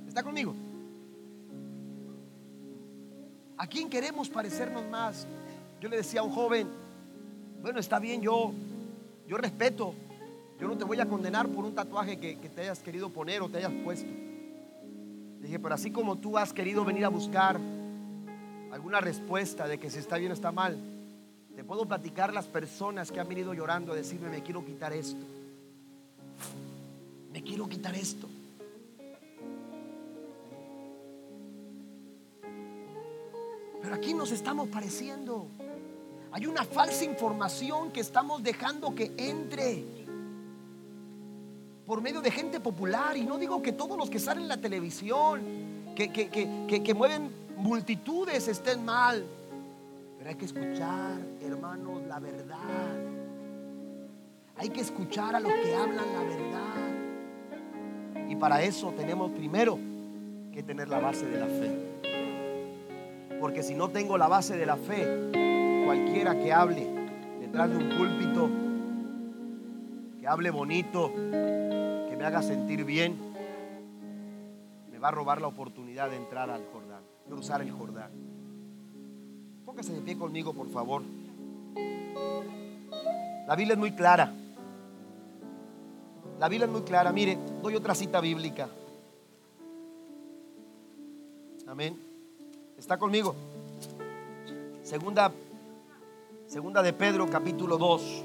¿Está 0.08 0.24
conmigo? 0.24 0.56
¿A 3.58 3.68
quién 3.68 3.90
queremos 3.90 4.30
parecernos 4.30 4.86
más? 4.90 5.26
Yo 5.80 5.90
le 5.90 5.98
decía 5.98 6.20
a 6.20 6.24
un 6.24 6.32
joven, 6.32 6.68
bueno, 7.62 7.80
está 7.80 8.00
bien, 8.00 8.22
yo, 8.22 8.52
yo 9.28 9.38
respeto, 9.38 9.94
yo 10.60 10.68
no 10.68 10.78
te 10.78 10.84
voy 10.84 11.00
a 11.00 11.06
condenar 11.06 11.48
por 11.48 11.66
un 11.66 11.74
tatuaje 11.74 12.18
que, 12.18 12.38
que 12.40 12.50
te 12.50 12.62
hayas 12.62 12.80
querido 12.80 13.10
poner 13.10 13.42
o 13.42 13.50
te 13.50 13.58
hayas 13.60 13.74
puesto. 13.84 14.10
Dije, 15.40 15.60
pero 15.60 15.76
así 15.76 15.92
como 15.92 16.18
tú 16.18 16.38
has 16.38 16.54
querido 16.54 16.84
venir 16.84 17.06
a 17.06 17.10
buscar 17.10 17.60
alguna 18.72 19.00
respuesta 19.00 19.68
de 19.68 19.78
que 19.78 19.90
si 19.90 20.00
está 20.00 20.18
bien 20.18 20.32
o 20.32 20.34
está 20.34 20.52
mal, 20.52 20.78
te 21.56 21.64
puedo 21.64 21.86
platicar 21.86 22.34
las 22.34 22.48
personas 22.48 23.12
que 23.12 23.20
han 23.22 23.30
venido 23.30 23.54
llorando 23.54 23.94
a 23.94 23.96
decirme, 23.96 24.30
me 24.30 24.44
quiero 24.44 24.66
quitar 24.66 24.92
esto. 24.92 25.24
Me 27.32 27.42
quiero 27.42 27.70
quitar 27.70 27.96
esto. 27.96 28.28
Pero 33.86 33.96
aquí 33.98 34.14
nos 34.16 34.32
estamos 34.32 34.68
pareciendo. 34.68 35.46
Hay 36.32 36.48
una 36.48 36.64
falsa 36.64 37.06
información 37.06 37.92
que 37.92 38.00
estamos 38.00 38.42
dejando 38.42 38.96
que 38.96 39.14
entre 39.16 39.86
por 41.86 42.02
medio 42.02 42.20
de 42.20 42.32
gente 42.32 42.60
popular. 42.60 43.16
Y 43.16 43.26
no 43.26 43.38
digo 43.38 43.62
que 43.62 43.74
todos 43.74 43.96
los 43.96 44.10
que 44.10 44.18
salen 44.18 44.46
en 44.46 44.50
la 44.50 44.58
televisión, 44.58 45.44
que, 45.96 46.12
que, 46.12 46.94
mueven 46.96 47.30
multitudes 47.58 48.48
estén 48.48 48.84
mal. 48.84 49.24
Pero 50.18 50.32
hay 50.32 50.36
que 50.36 50.46
escuchar, 50.46 51.20
hermanos, 51.44 52.02
la 52.08 52.20
verdad. 52.20 52.58
Hay 54.58 54.70
que 54.70 54.82
escuchar 54.82 55.36
a 55.36 55.40
los 55.40 55.54
que 55.54 55.76
hablan 55.76 56.12
la 56.12 56.24
verdad. 56.24 58.30
Y 58.30 58.36
para 58.36 58.64
eso 58.64 58.92
tenemos 58.98 59.30
primero 59.30 59.78
que 60.52 60.64
tener 60.64 60.90
la 60.90 60.98
base 60.98 61.28
de 61.28 61.40
la 61.40 61.46
fe. 61.46 62.05
Porque 63.40 63.64
si 63.64 63.76
no 63.76 63.90
tengo 63.90 64.18
la 64.18 64.28
base 64.28 64.58
de 64.58 64.66
la 64.66 64.78
fe, 64.78 65.32
cualquiera 65.86 66.38
que 66.40 66.52
hable 66.52 66.88
detrás 67.40 67.70
de 67.70 67.78
un 67.78 67.90
púlpito, 67.98 68.50
que 70.20 70.28
hable 70.28 70.50
bonito, 70.50 71.12
me 72.26 72.26
haga 72.26 72.42
sentir 72.42 72.84
bien, 72.86 73.16
me 74.90 74.98
va 74.98 75.10
a 75.10 75.12
robar 75.12 75.42
la 75.42 75.48
oportunidad 75.48 76.10
de 76.10 76.16
entrar 76.16 76.50
al 76.50 76.66
Jordán, 76.74 77.04
cruzar 77.28 77.62
el 77.62 77.72
Jordán. 77.72 78.10
Póngase 79.64 79.94
de 79.94 80.02
pie 80.02 80.18
conmigo, 80.18 80.54
por 80.54 80.68
favor. 80.70 81.04
La 83.48 83.56
Biblia 83.56 83.74
es 83.74 83.80
muy 83.80 83.92
clara. 83.92 84.34
La 86.40 86.50
Biblia 86.50 86.66
es 86.66 86.72
muy 86.72 86.82
clara. 86.82 87.12
Mire, 87.12 87.38
doy 87.62 87.76
otra 87.76 87.94
cita 87.94 88.20
bíblica. 88.22 88.70
Amén. 91.68 92.05
¿Está 92.78 92.98
conmigo? 92.98 93.34
Segunda, 94.84 95.32
segunda 96.46 96.84
de 96.84 96.92
Pedro, 96.92 97.28
capítulo 97.30 97.78
2, 97.78 98.24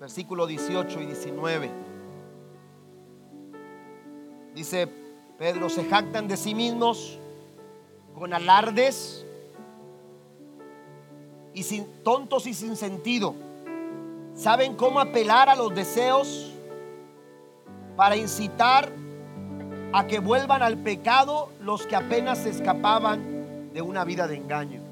versículo 0.00 0.46
18 0.46 1.00
y 1.02 1.06
19. 1.06 1.70
Dice 4.54 4.88
Pedro, 5.38 5.68
se 5.68 5.84
jactan 5.84 6.28
de 6.28 6.36
sí 6.38 6.54
mismos 6.54 7.18
con 8.18 8.32
alardes 8.32 9.26
y 11.52 11.62
sin 11.62 11.86
tontos 12.02 12.46
y 12.46 12.54
sin 12.54 12.74
sentido. 12.74 13.34
Saben 14.34 14.76
cómo 14.76 14.98
apelar 14.98 15.50
a 15.50 15.56
los 15.56 15.74
deseos 15.74 16.52
para 17.96 18.16
incitar 18.16 18.90
a 19.96 20.06
que 20.06 20.18
vuelvan 20.18 20.62
al 20.62 20.76
pecado 20.76 21.50
los 21.62 21.86
que 21.86 21.96
apenas 21.96 22.38
se 22.38 22.50
escapaban 22.50 23.72
de 23.72 23.80
una 23.80 24.04
vida 24.04 24.28
de 24.28 24.36
engaño. 24.36 24.82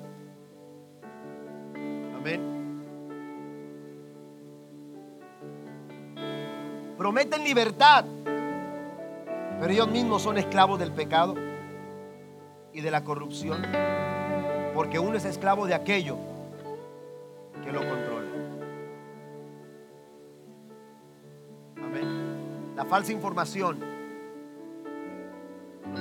Amén. 2.17 2.41
Prometen 6.97 7.45
libertad 7.45 8.07
pero 9.61 9.73
ellos 9.73 9.89
mismos 9.89 10.23
son 10.23 10.37
esclavos 10.39 10.79
del 10.79 10.91
pecado 10.91 11.35
y 12.73 12.81
de 12.81 12.91
la 12.91 13.05
corrupción. 13.05 13.63
Porque 14.75 14.99
uno 14.99 15.17
es 15.17 15.25
esclavo 15.25 15.67
de 15.67 15.75
aquello 15.75 16.19
que 17.63 17.73
lo 17.73 17.79
controla. 17.79 18.29
Amén. 21.77 22.75
La 22.77 22.85
falsa 22.85 23.13
información 23.13 23.94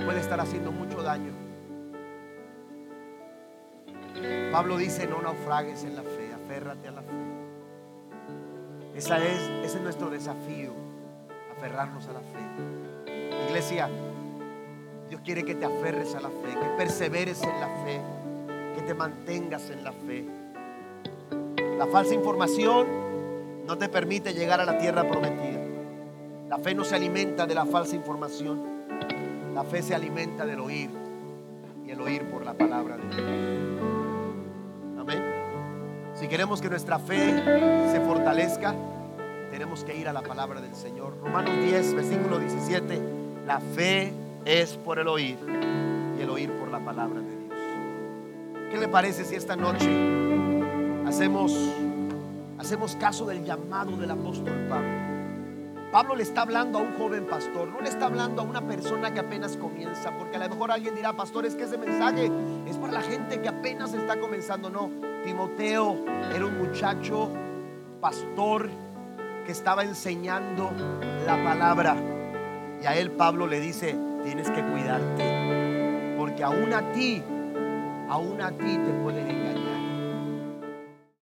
puede 0.06 0.20
estar 0.20 0.40
haciendo 0.40 0.72
mucho 0.72 1.02
daño. 1.02 1.34
Pablo 4.52 4.78
dice, 4.78 5.08
no 5.08 5.22
naufragues 5.22 5.84
en 5.84 5.96
la 5.96 6.04
fe, 6.04 6.34
aférrate 6.34 6.88
a 6.88 6.92
la 6.92 7.02
fe. 7.02 7.08
Esa 8.96 9.18
es, 9.18 9.42
ese 9.64 9.78
es 9.78 9.82
nuestro 9.82 10.10
desafío, 10.10 10.72
aferrarnos 11.58 12.08
a 12.08 12.14
la 12.14 12.20
fe. 12.20 13.48
Iglesia, 13.48 13.90
Dios 15.10 15.22
quiere 15.24 15.44
que 15.44 15.56
te 15.56 15.66
aferres 15.66 16.14
a 16.16 16.22
la 16.22 16.30
fe, 16.30 16.50
que 16.60 16.68
perseveres 16.78 17.42
en 17.44 17.60
la 17.60 17.68
fe, 17.84 18.02
que 18.76 18.82
te 18.84 18.94
mantengas 18.94 19.70
en 19.70 19.84
la 19.84 19.92
fe. 19.92 20.26
La 21.78 21.88
falsa 21.88 22.14
información 22.14 22.88
no 23.66 23.78
te 23.78 23.90
permite 23.90 24.34
llegar 24.34 24.62
a 24.62 24.66
la 24.66 24.78
tierra 24.78 25.08
prometida. 25.08 25.60
La 26.50 26.60
fe 26.60 26.76
no 26.76 26.84
se 26.84 26.96
alimenta 26.96 27.48
de 27.48 27.56
la 27.56 27.66
falsa 27.66 27.96
información. 27.96 28.73
La 29.54 29.64
fe 29.64 29.84
se 29.84 29.94
alimenta 29.94 30.46
del 30.46 30.60
oír 30.60 30.90
y 31.86 31.92
el 31.92 32.02
oír 32.02 32.24
por 32.24 32.44
la 32.44 32.54
palabra 32.54 32.98
de 32.98 33.04
Dios. 33.04 33.22
Amén. 35.00 35.24
Si 36.16 36.28
queremos 36.28 36.60
que 36.60 36.70
nuestra 36.70 36.98
fe 36.98 37.44
se 37.92 38.02
fortalezca, 38.02 38.74
tenemos 39.52 39.84
que 39.84 39.96
ir 39.96 40.08
a 40.08 40.14
la 40.14 40.24
palabra 40.24 40.60
del 40.60 40.74
Señor. 40.74 41.14
Romanos 41.22 41.56
10, 41.64 41.94
versículo 41.94 42.40
17. 42.40 43.00
La 43.46 43.60
fe 43.60 44.12
es 44.44 44.76
por 44.78 44.98
el 44.98 45.08
oír 45.08 45.38
y 46.18 46.22
el 46.22 46.30
oír 46.32 46.52
por 46.54 46.70
la 46.70 46.80
palabra 46.80 47.20
de 47.22 47.30
Dios. 47.30 47.60
¿Qué 48.72 48.80
le 48.80 48.88
parece 48.88 49.24
si 49.24 49.36
esta 49.36 49.56
noche 49.56 49.88
hacemos, 51.06 51.56
hacemos 52.58 52.96
caso 52.96 53.28
del 53.28 53.46
llamado 53.46 53.96
del 53.98 54.10
apóstol 54.10 54.66
Pablo? 54.68 55.13
Pablo 55.94 56.16
le 56.16 56.24
está 56.24 56.42
hablando 56.42 56.80
a 56.80 56.82
un 56.82 56.98
joven 56.98 57.28
pastor, 57.28 57.68
no 57.68 57.80
le 57.80 57.88
está 57.88 58.08
hablando 58.08 58.42
a 58.42 58.46
una 58.46 58.62
persona 58.62 59.14
que 59.14 59.20
apenas 59.20 59.56
comienza, 59.58 60.10
porque 60.18 60.38
a 60.38 60.40
lo 60.40 60.50
mejor 60.50 60.72
alguien 60.72 60.96
dirá, 60.96 61.14
pastor, 61.14 61.46
es 61.46 61.54
que 61.54 61.66
ese 61.66 61.78
mensaje 61.78 62.32
es 62.68 62.78
para 62.78 62.94
la 62.94 63.02
gente 63.04 63.40
que 63.40 63.48
apenas 63.48 63.94
está 63.94 64.20
comenzando. 64.20 64.72
No, 64.72 64.90
Timoteo 65.24 66.04
era 66.34 66.48
un 66.48 66.58
muchacho 66.58 67.30
pastor 68.02 68.72
que 69.46 69.52
estaba 69.52 69.84
enseñando 69.84 70.72
la 71.28 71.44
palabra. 71.44 71.96
Y 72.82 72.88
a 72.88 72.96
él 72.96 73.12
Pablo 73.12 73.46
le 73.46 73.60
dice, 73.60 73.96
tienes 74.24 74.50
que 74.50 74.64
cuidarte, 74.64 76.16
porque 76.18 76.44
aún 76.44 76.74
a 76.74 76.92
ti, 76.92 77.22
aún 78.10 78.42
a 78.42 78.50
ti 78.50 78.80
te 78.80 78.94
pueden 79.04 79.30
engañar. 79.30 79.43